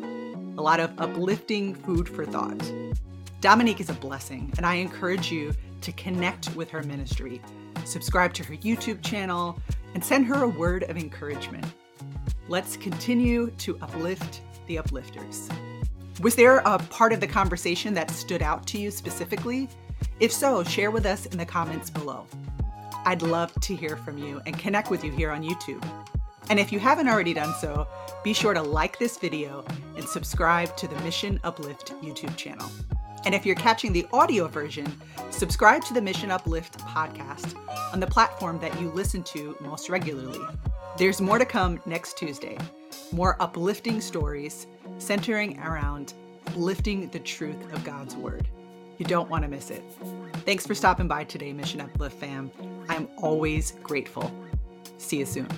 A 0.58 0.62
lot 0.62 0.80
of 0.80 0.92
uplifting 1.00 1.76
food 1.76 2.08
for 2.08 2.26
thought. 2.26 2.72
Dominique 3.42 3.82
is 3.82 3.90
a 3.90 3.94
blessing, 3.94 4.54
and 4.58 4.66
I 4.66 4.76
encourage 4.76 5.32
you 5.32 5.54
to 5.82 5.92
connect 5.94 6.56
with 6.56 6.70
her 6.70 6.84
ministry, 6.84 7.42
subscribe 7.84 8.34
to 8.36 8.44
her 8.46 8.56
YouTube 8.56 9.04
channel, 9.04 9.60
and 9.94 10.04
send 10.04 10.28
her 10.28 10.44
a 10.44 10.48
word 10.48 10.84
of 10.84 10.96
encouragement. 10.96 11.66
Let's 12.48 12.78
continue 12.78 13.52
to 13.58 13.78
uplift 13.80 14.42
the 14.68 14.78
uplifters. 14.78 15.50
Was 16.22 16.36
there 16.36 16.60
a 16.60 16.80
part 16.80 17.12
of 17.12 17.20
the 17.20 17.28
conversation 17.28 17.94
that 17.96 18.10
stood 18.10 18.42
out 18.42 18.66
to 18.68 18.78
you 18.78 18.90
specifically? 18.90 19.68
If 20.22 20.32
so, 20.32 20.64
share 20.64 20.90
with 20.90 21.06
us 21.06 21.26
in 21.26 21.38
the 21.38 21.46
comments 21.46 21.90
below. 21.90 22.26
I'd 23.06 23.22
love 23.22 23.54
to 23.60 23.76
hear 23.76 23.98
from 23.98 24.18
you 24.18 24.42
and 24.46 24.58
connect 24.58 24.90
with 24.90 25.04
you 25.04 25.12
here 25.12 25.30
on 25.30 25.44
YouTube. 25.44 25.86
And 26.50 26.58
if 26.58 26.72
you 26.72 26.80
haven't 26.80 27.10
already 27.10 27.34
done 27.34 27.54
so, 27.60 27.86
be 28.24 28.32
sure 28.32 28.54
to 28.54 28.62
like 28.62 28.98
this 28.98 29.18
video 29.18 29.66
and 29.98 30.08
subscribe 30.08 30.76
to 30.78 30.88
the 30.88 30.98
Mission 31.02 31.38
Uplift 31.44 31.94
YouTube 32.02 32.36
channel. 32.38 32.70
And 33.26 33.36
if 33.36 33.46
you're 33.46 33.56
catching 33.56 33.92
the 33.92 34.08
audio 34.14 34.48
version, 34.48 34.86
subscribe 35.32 35.84
to 35.86 35.94
the 35.94 36.02
Mission 36.02 36.32
Uplift 36.32 36.80
podcast 36.80 37.56
on 37.92 38.00
the 38.00 38.08
platform 38.08 38.58
that 38.60 38.80
you 38.80 38.90
listen 38.92 39.22
to 39.24 39.58
most 39.60 39.90
regularly. 39.90 40.40
There's 40.98 41.20
more 41.20 41.38
to 41.38 41.46
come 41.46 41.82
next 41.86 42.18
Tuesday. 42.18 42.58
More 43.12 43.36
uplifting 43.42 44.00
stories 44.00 44.66
centering 44.98 45.60
around 45.60 46.14
lifting 46.56 47.10
the 47.10 47.20
truth 47.20 47.62
of 47.74 47.84
God's 47.84 48.16
Word. 48.16 48.48
You 48.98 49.06
don't 49.06 49.30
want 49.30 49.44
to 49.44 49.50
miss 49.50 49.72
it. 49.72 49.84
Thanks 50.46 50.66
for 50.66 50.74
stopping 50.74 51.10
by 51.10 51.26
today, 51.26 51.52
Mission 51.52 51.82
Uplift 51.82 52.18
fam. 52.18 52.50
I'm 52.88 53.10
always 53.18 53.72
grateful. 53.84 54.32
See 54.98 55.20
you 55.20 55.26
soon. 55.26 55.50